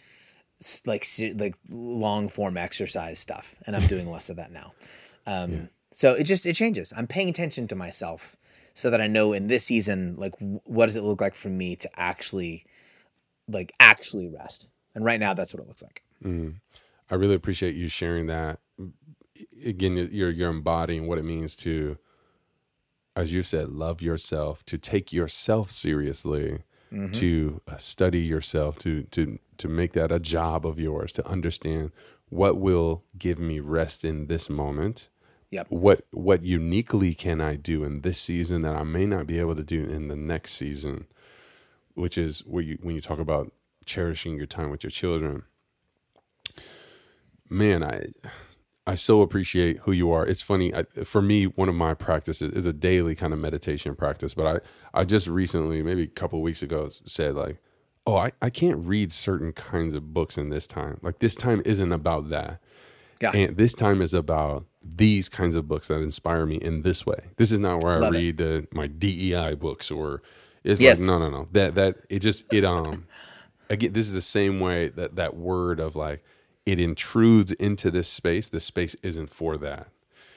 like 0.86 1.06
like 1.36 1.54
long 1.68 2.28
form 2.28 2.56
exercise 2.56 3.18
stuff, 3.18 3.54
and 3.66 3.76
I'm 3.76 3.86
doing 3.86 4.10
less 4.10 4.30
of 4.30 4.36
that 4.36 4.52
now. 4.52 4.72
Um, 5.26 5.68
So 5.92 6.14
it 6.14 6.24
just 6.24 6.46
it 6.46 6.54
changes. 6.54 6.92
I'm 6.96 7.06
paying 7.06 7.28
attention 7.28 7.66
to 7.68 7.74
myself 7.74 8.36
so 8.74 8.90
that 8.90 9.00
I 9.00 9.08
know 9.08 9.32
in 9.32 9.48
this 9.48 9.64
season 9.64 10.14
like 10.16 10.32
w- 10.38 10.60
what 10.64 10.86
does 10.86 10.96
it 10.96 11.02
look 11.02 11.20
like 11.20 11.34
for 11.34 11.48
me 11.48 11.76
to 11.76 11.90
actually 11.96 12.64
like 13.48 13.72
actually 13.80 14.28
rest. 14.28 14.68
And 14.94 15.04
right 15.04 15.20
now, 15.20 15.34
that's 15.34 15.54
what 15.54 15.62
it 15.62 15.68
looks 15.68 15.82
like. 15.82 16.02
Mm. 16.24 16.56
I 17.10 17.14
really 17.14 17.34
appreciate 17.34 17.74
you 17.74 17.88
sharing 17.88 18.26
that. 18.26 18.60
Again, 19.64 19.96
you're 20.12 20.30
you're 20.30 20.50
embodying 20.50 21.06
what 21.06 21.18
it 21.18 21.24
means 21.24 21.56
to, 21.56 21.98
as 23.16 23.32
you've 23.32 23.46
said, 23.46 23.68
love 23.68 24.02
yourself, 24.02 24.64
to 24.66 24.78
take 24.78 25.12
yourself 25.12 25.70
seriously, 25.70 26.62
Mm-hmm. 26.92 27.12
to 27.12 27.60
uh, 27.68 27.76
study 27.76 28.20
yourself, 28.20 28.78
to 28.78 29.04
to 29.04 29.38
to 29.58 29.68
make 29.68 29.92
that 29.92 30.10
a 30.10 30.18
job 30.18 30.66
of 30.66 30.80
yours, 30.80 31.12
to 31.14 31.26
understand 31.26 31.92
what 32.28 32.58
will 32.58 33.04
give 33.16 33.38
me 33.38 33.60
rest 33.60 34.04
in 34.04 34.26
this 34.26 34.50
moment. 34.50 35.08
Yep. 35.50 35.66
What 35.68 36.06
what 36.10 36.42
uniquely 36.42 37.14
can 37.14 37.40
I 37.40 37.56
do 37.56 37.84
in 37.84 38.00
this 38.00 38.20
season 38.20 38.62
that 38.62 38.74
I 38.74 38.82
may 38.82 39.06
not 39.06 39.26
be 39.26 39.38
able 39.38 39.54
to 39.56 39.62
do 39.62 39.84
in 39.84 40.08
the 40.08 40.16
next 40.16 40.52
season, 40.52 41.06
which 41.94 42.18
is 42.18 42.40
where 42.40 42.62
you 42.62 42.78
when 42.82 42.94
you 42.94 43.00
talk 43.00 43.18
about 43.18 43.52
cherishing 43.84 44.36
your 44.36 44.46
time 44.46 44.70
with 44.70 44.82
your 44.82 44.90
children 44.90 45.42
man 47.48 47.82
i 47.82 48.06
i 48.90 48.94
so 48.94 49.22
appreciate 49.22 49.78
who 49.84 49.92
you 49.92 50.10
are. 50.10 50.24
It's 50.26 50.42
funny 50.42 50.74
I, 50.74 50.82
for 51.04 51.22
me 51.22 51.44
one 51.44 51.68
of 51.68 51.74
my 51.74 51.94
practices 51.94 52.52
is 52.52 52.66
a 52.66 52.72
daily 52.72 53.14
kind 53.14 53.32
of 53.32 53.38
meditation 53.38 53.94
practice 53.94 54.34
but 54.34 54.46
i 54.46 55.00
i 55.00 55.04
just 55.04 55.26
recently 55.28 55.82
maybe 55.82 56.04
a 56.04 56.06
couple 56.22 56.38
of 56.40 56.42
weeks 56.42 56.62
ago 56.62 56.88
said 57.04 57.34
like 57.34 57.56
oh 58.06 58.16
I, 58.16 58.32
I 58.40 58.50
can't 58.50 58.84
read 58.84 59.12
certain 59.12 59.52
kinds 59.52 59.94
of 59.94 60.12
books 60.14 60.38
in 60.38 60.48
this 60.48 60.66
time. 60.66 60.98
Like 61.02 61.18
this 61.20 61.36
time 61.36 61.60
isn't 61.64 61.92
about 61.92 62.30
that. 62.30 62.60
Yeah. 63.20 63.32
and 63.32 63.56
this 63.58 63.74
time 63.74 64.00
is 64.00 64.14
about 64.14 64.64
these 64.82 65.28
kinds 65.28 65.54
of 65.54 65.68
books 65.68 65.88
that 65.88 66.00
inspire 66.00 66.46
me 66.46 66.56
in 66.56 66.80
this 66.82 67.04
way. 67.04 67.20
This 67.36 67.52
is 67.52 67.58
not 67.58 67.84
where 67.84 68.00
Love 68.00 68.14
i 68.14 68.18
read 68.18 68.38
the, 68.38 68.66
my 68.72 68.86
dei 68.86 69.54
books 69.54 69.90
or 69.90 70.22
it's 70.64 70.80
Yes. 70.80 71.00
like 71.00 71.10
no 71.10 71.18
no 71.18 71.28
no. 71.30 71.46
That 71.52 71.74
that 71.74 71.96
it 72.08 72.20
just 72.20 72.52
it 72.52 72.64
um 72.64 73.06
again, 73.68 73.92
this 73.92 74.06
is 74.08 74.14
the 74.14 74.22
same 74.22 74.58
way 74.60 74.88
that 74.88 75.16
that 75.16 75.36
word 75.36 75.78
of 75.78 75.94
like 75.94 76.24
it 76.70 76.78
intrudes 76.78 77.50
into 77.52 77.90
this 77.90 78.08
space. 78.08 78.48
The 78.48 78.60
space 78.60 78.94
isn't 79.02 79.28
for 79.30 79.56
that. 79.58 79.88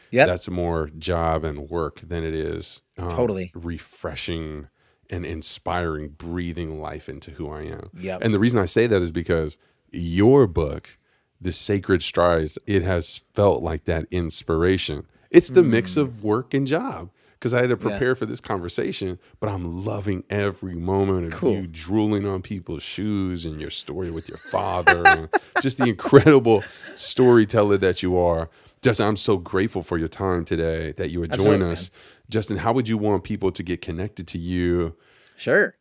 Yeah, 0.09 0.25
That's 0.25 0.49
more 0.49 0.89
job 0.97 1.43
and 1.43 1.69
work 1.69 2.01
than 2.01 2.23
it 2.23 2.33
is 2.35 2.81
um, 2.97 3.07
Totally. 3.09 3.51
refreshing 3.55 4.67
and 5.09 5.25
inspiring, 5.25 6.09
breathing 6.09 6.79
life 6.81 7.07
into 7.09 7.31
who 7.31 7.49
I 7.49 7.63
am. 7.63 7.83
Yep. 7.99 8.21
And 8.23 8.33
the 8.33 8.39
reason 8.39 8.59
I 8.59 8.65
say 8.65 8.87
that 8.87 9.01
is 9.01 9.11
because 9.11 9.57
your 9.91 10.47
book, 10.47 10.97
The 11.41 11.51
Sacred 11.51 12.01
Strides, 12.01 12.57
it 12.67 12.83
has 12.83 13.23
felt 13.33 13.61
like 13.63 13.85
that 13.85 14.05
inspiration. 14.11 15.05
It's 15.31 15.49
the 15.49 15.63
mix 15.63 15.97
of 15.97 16.23
work 16.23 16.53
and 16.53 16.67
job. 16.67 17.09
Because 17.43 17.53
I 17.53 17.59
had 17.59 17.71
to 17.71 17.75
prepare 17.75 18.15
for 18.15 18.25
this 18.25 18.39
conversation, 18.39 19.19
but 19.41 19.49
I'm 19.49 19.83
loving 19.83 20.23
every 20.29 20.75
moment 20.75 21.25
of 21.25 21.33
Cool. 21.33 21.51
you 21.51 21.67
drooling 21.67 22.25
on 22.25 22.41
people's 22.41 22.83
shoes 22.83 23.43
and 23.43 23.59
your 23.59 23.69
story 23.69 24.11
with 24.11 24.29
your 24.29 24.37
father, 24.37 25.03
and 25.05 25.29
just 25.61 25.77
the 25.77 25.89
incredible 25.89 26.61
storyteller 26.95 27.77
that 27.79 28.01
you 28.01 28.17
are. 28.17 28.49
Justin, 28.81 29.07
I'm 29.09 29.17
so 29.17 29.35
grateful 29.35 29.83
for 29.83 29.97
your 29.97 30.07
time 30.07 30.45
today 30.45 30.93
that 30.93 31.09
you 31.09 31.19
would 31.19 31.33
join 31.33 31.55
Absolutely, 31.55 31.71
us. 31.73 31.91
Justin, 32.29 32.57
how 32.59 32.71
would 32.71 32.87
you 32.87 32.97
want 32.97 33.25
people 33.25 33.51
to 33.51 33.61
get 33.61 33.81
connected 33.81 34.25
to 34.29 34.37
you? 34.37 34.95
Sure. 35.35 35.75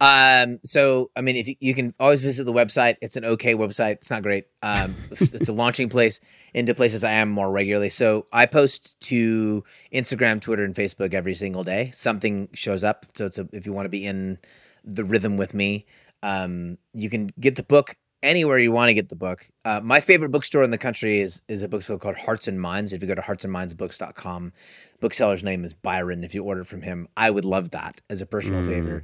Um, 0.00 0.60
so 0.64 1.10
I 1.16 1.20
mean, 1.20 1.36
if 1.36 1.48
you, 1.48 1.54
you 1.60 1.74
can 1.74 1.94
always 1.98 2.22
visit 2.22 2.44
the 2.44 2.52
website, 2.52 2.96
it's 3.02 3.16
an 3.16 3.24
okay 3.24 3.54
website. 3.54 3.92
It's 3.92 4.10
not 4.10 4.22
great. 4.22 4.46
Um, 4.62 4.94
it's 5.10 5.48
a 5.48 5.52
launching 5.52 5.88
place 5.88 6.20
into 6.54 6.74
places 6.74 7.04
I 7.04 7.12
am 7.12 7.28
more 7.28 7.50
regularly. 7.50 7.88
So 7.88 8.26
I 8.32 8.46
post 8.46 9.00
to 9.02 9.64
Instagram, 9.92 10.40
Twitter, 10.40 10.64
and 10.64 10.74
Facebook 10.74 11.14
every 11.14 11.34
single 11.34 11.64
day. 11.64 11.90
Something 11.92 12.48
shows 12.54 12.84
up. 12.84 13.06
So 13.14 13.26
it's 13.26 13.38
a, 13.38 13.48
if 13.52 13.66
you 13.66 13.72
want 13.72 13.86
to 13.86 13.90
be 13.90 14.06
in 14.06 14.38
the 14.84 15.04
rhythm 15.04 15.36
with 15.36 15.54
me, 15.54 15.86
um, 16.22 16.78
you 16.92 17.10
can 17.10 17.30
get 17.40 17.56
the 17.56 17.62
book 17.62 17.96
anywhere 18.22 18.58
you 18.58 18.72
want 18.72 18.88
to 18.88 18.94
get 18.94 19.08
the 19.08 19.16
book. 19.16 19.46
Uh, 19.64 19.80
my 19.82 20.00
favorite 20.00 20.30
bookstore 20.30 20.62
in 20.62 20.70
the 20.70 20.78
country 20.78 21.20
is 21.20 21.42
is 21.48 21.62
a 21.62 21.68
bookstore 21.68 21.98
called 21.98 22.16
Hearts 22.16 22.48
and 22.48 22.60
Minds. 22.60 22.92
If 22.92 23.02
you 23.02 23.08
go 23.08 23.14
to 23.14 23.22
heartsandmindsbooks.com, 23.22 24.52
bookseller's 25.00 25.44
name 25.44 25.64
is 25.64 25.74
Byron. 25.74 26.24
If 26.24 26.34
you 26.34 26.44
order 26.44 26.64
from 26.64 26.82
him, 26.82 27.08
I 27.16 27.30
would 27.30 27.44
love 27.44 27.70
that 27.70 28.00
as 28.10 28.20
a 28.20 28.26
personal 28.26 28.64
favor. 28.64 29.02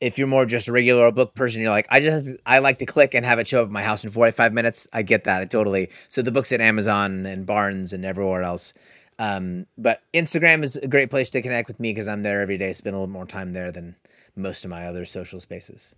If 0.00 0.18
you're 0.18 0.28
more 0.28 0.44
just 0.44 0.68
a 0.68 0.72
regular 0.72 1.10
book 1.12 1.34
person, 1.34 1.62
you're 1.62 1.70
like, 1.70 1.86
I 1.90 2.00
just 2.00 2.28
I 2.44 2.58
like 2.58 2.78
to 2.78 2.86
click 2.86 3.14
and 3.14 3.24
have 3.24 3.38
it 3.38 3.46
show 3.46 3.60
up 3.62 3.66
at 3.66 3.72
my 3.72 3.82
house 3.82 4.04
in 4.04 4.10
45 4.10 4.52
minutes. 4.52 4.88
I 4.92 5.02
get 5.02 5.24
that. 5.24 5.40
I 5.40 5.44
totally. 5.46 5.90
So 6.08 6.20
the 6.20 6.32
books 6.32 6.52
at 6.52 6.60
Amazon 6.60 7.24
and 7.26 7.46
Barnes 7.46 7.92
and 7.92 8.04
everywhere 8.04 8.42
else. 8.42 8.74
Um, 9.18 9.66
but 9.78 10.02
Instagram 10.12 10.64
is 10.64 10.76
a 10.76 10.88
great 10.88 11.08
place 11.10 11.30
to 11.30 11.40
connect 11.42 11.68
with 11.68 11.78
me 11.78 11.90
because 11.92 12.08
I'm 12.08 12.22
there 12.22 12.40
every 12.40 12.58
day. 12.58 12.72
Spend 12.74 12.96
a 12.96 12.98
little 12.98 13.12
more 13.12 13.26
time 13.26 13.52
there 13.52 13.70
than 13.70 13.96
most 14.34 14.64
of 14.64 14.70
my 14.70 14.86
other 14.86 15.04
social 15.04 15.38
spaces. 15.38 15.94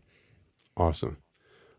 Awesome. 0.77 1.17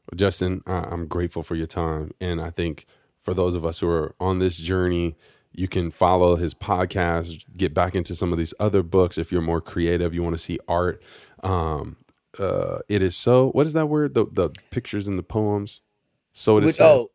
Well, 0.10 0.16
Justin, 0.16 0.64
I- 0.66 0.88
I'm 0.90 1.08
grateful 1.08 1.44
for 1.44 1.56
your 1.56 1.68
time. 1.68 2.12
And 2.20 2.42
I 2.42 2.50
think 2.50 2.86
for 3.22 3.34
those 3.36 3.54
of 3.54 3.66
us 3.66 3.80
who 3.80 3.88
are 3.90 4.16
on 4.20 4.40
this 4.40 4.58
journey, 4.58 5.16
you 5.54 5.68
can 5.68 5.92
follow 5.92 6.36
his 6.36 6.54
podcast, 6.54 7.46
get 7.56 7.74
back 7.74 7.96
into 7.96 8.16
some 8.16 8.32
of 8.32 8.38
these 8.40 8.54
other 8.60 8.82
books. 8.84 9.18
If 9.18 9.32
you're 9.32 9.42
more 9.42 9.62
creative, 9.62 10.14
you 10.14 10.24
want 10.24 10.34
to 10.36 10.42
see 10.42 10.60
art. 10.68 11.02
Um, 11.44 11.98
uh, 12.40 12.80
it 12.88 13.04
is 13.04 13.16
so, 13.16 13.50
what 13.50 13.66
is 13.66 13.74
that 13.74 13.88
word? 13.88 14.14
The, 14.14 14.26
the 14.32 14.50
pictures 14.72 15.08
and 15.08 15.18
the 15.18 15.24
poems. 15.24 15.82
So 16.34 16.58
it 16.58 16.64
is 16.64 16.68
Which, 16.68 16.76
said. 16.76 16.86
oh, 16.86 17.12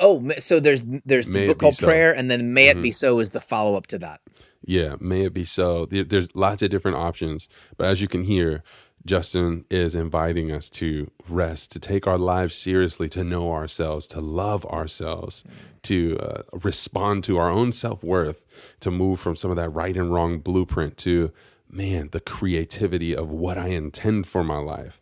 oh, 0.00 0.28
so 0.38 0.60
there's 0.60 0.86
there's 1.04 1.28
the 1.28 1.34
May 1.34 1.44
it 1.44 1.48
book 1.48 1.58
called 1.58 1.74
so. 1.74 1.82
Mm-hmm. 1.82 1.90
Prayer, 1.90 2.12
and 2.14 2.30
then 2.30 2.52
May 2.52 2.68
It 2.68 2.82
Be 2.82 2.92
So 2.92 3.20
is 3.20 3.30
the 3.30 3.40
follow 3.40 3.76
up 3.76 3.86
to 3.88 3.98
that. 3.98 4.20
Yeah, 4.62 4.96
may 5.00 5.22
it 5.22 5.32
be 5.32 5.44
so. 5.44 5.86
There's 5.86 6.34
lots 6.36 6.62
of 6.62 6.70
different 6.70 6.98
options, 6.98 7.48
but 7.76 7.86
as 7.86 8.02
you 8.02 8.08
can 8.08 8.24
hear, 8.24 8.62
Justin 9.06 9.64
is 9.70 9.94
inviting 9.94 10.52
us 10.52 10.68
to 10.70 11.10
rest, 11.28 11.72
to 11.72 11.78
take 11.80 12.06
our 12.06 12.18
lives 12.18 12.54
seriously, 12.54 13.08
to 13.10 13.24
know 13.24 13.52
ourselves, 13.52 14.06
to 14.08 14.20
love 14.20 14.66
ourselves, 14.66 15.44
to 15.82 16.18
uh, 16.18 16.42
respond 16.52 17.24
to 17.24 17.38
our 17.38 17.48
own 17.50 17.72
self 17.72 18.04
worth, 18.04 18.44
to 18.80 18.90
move 18.90 19.18
from 19.18 19.34
some 19.34 19.50
of 19.50 19.56
that 19.56 19.70
right 19.70 19.96
and 19.96 20.12
wrong 20.12 20.38
blueprint 20.40 20.98
to, 20.98 21.32
man, 21.72 22.08
the 22.12 22.20
creativity 22.20 23.14
of 23.14 23.30
what 23.30 23.58
I 23.58 23.68
intend 23.68 24.26
for 24.26 24.42
my 24.44 24.58
life. 24.58 25.00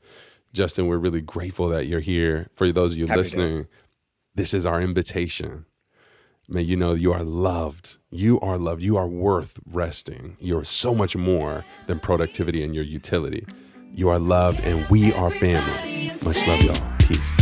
Justin, 0.52 0.86
we're 0.86 0.98
really 0.98 1.20
grateful 1.20 1.68
that 1.68 1.86
you're 1.86 2.00
here. 2.00 2.48
For 2.52 2.72
those 2.72 2.92
of 2.92 2.98
you 2.98 3.06
Happy 3.06 3.16
to. 3.16 3.20
listening, 3.22 3.66
this 4.34 4.54
is 4.54 4.66
our 4.66 4.80
invitation. 4.80 5.66
May 6.48 6.62
you 6.62 6.76
know 6.76 6.94
you 6.94 7.12
are 7.12 7.22
loved. 7.22 7.98
You 8.10 8.40
are 8.40 8.56
loved. 8.56 8.82
You 8.82 8.96
are 8.96 9.06
worth 9.06 9.58
resting. 9.66 10.36
You're 10.40 10.64
so 10.64 10.94
much 10.94 11.14
more 11.14 11.64
than 11.86 12.00
productivity 12.00 12.62
and 12.62 12.74
your 12.74 12.84
utility. 12.84 13.44
You 13.92 14.08
are 14.08 14.18
loved, 14.18 14.60
and 14.60 14.88
we 14.88 15.12
are 15.12 15.30
family. 15.30 16.12
Much 16.24 16.46
love, 16.46 16.62
y'all. 16.62 16.92
Peace. 16.98 17.36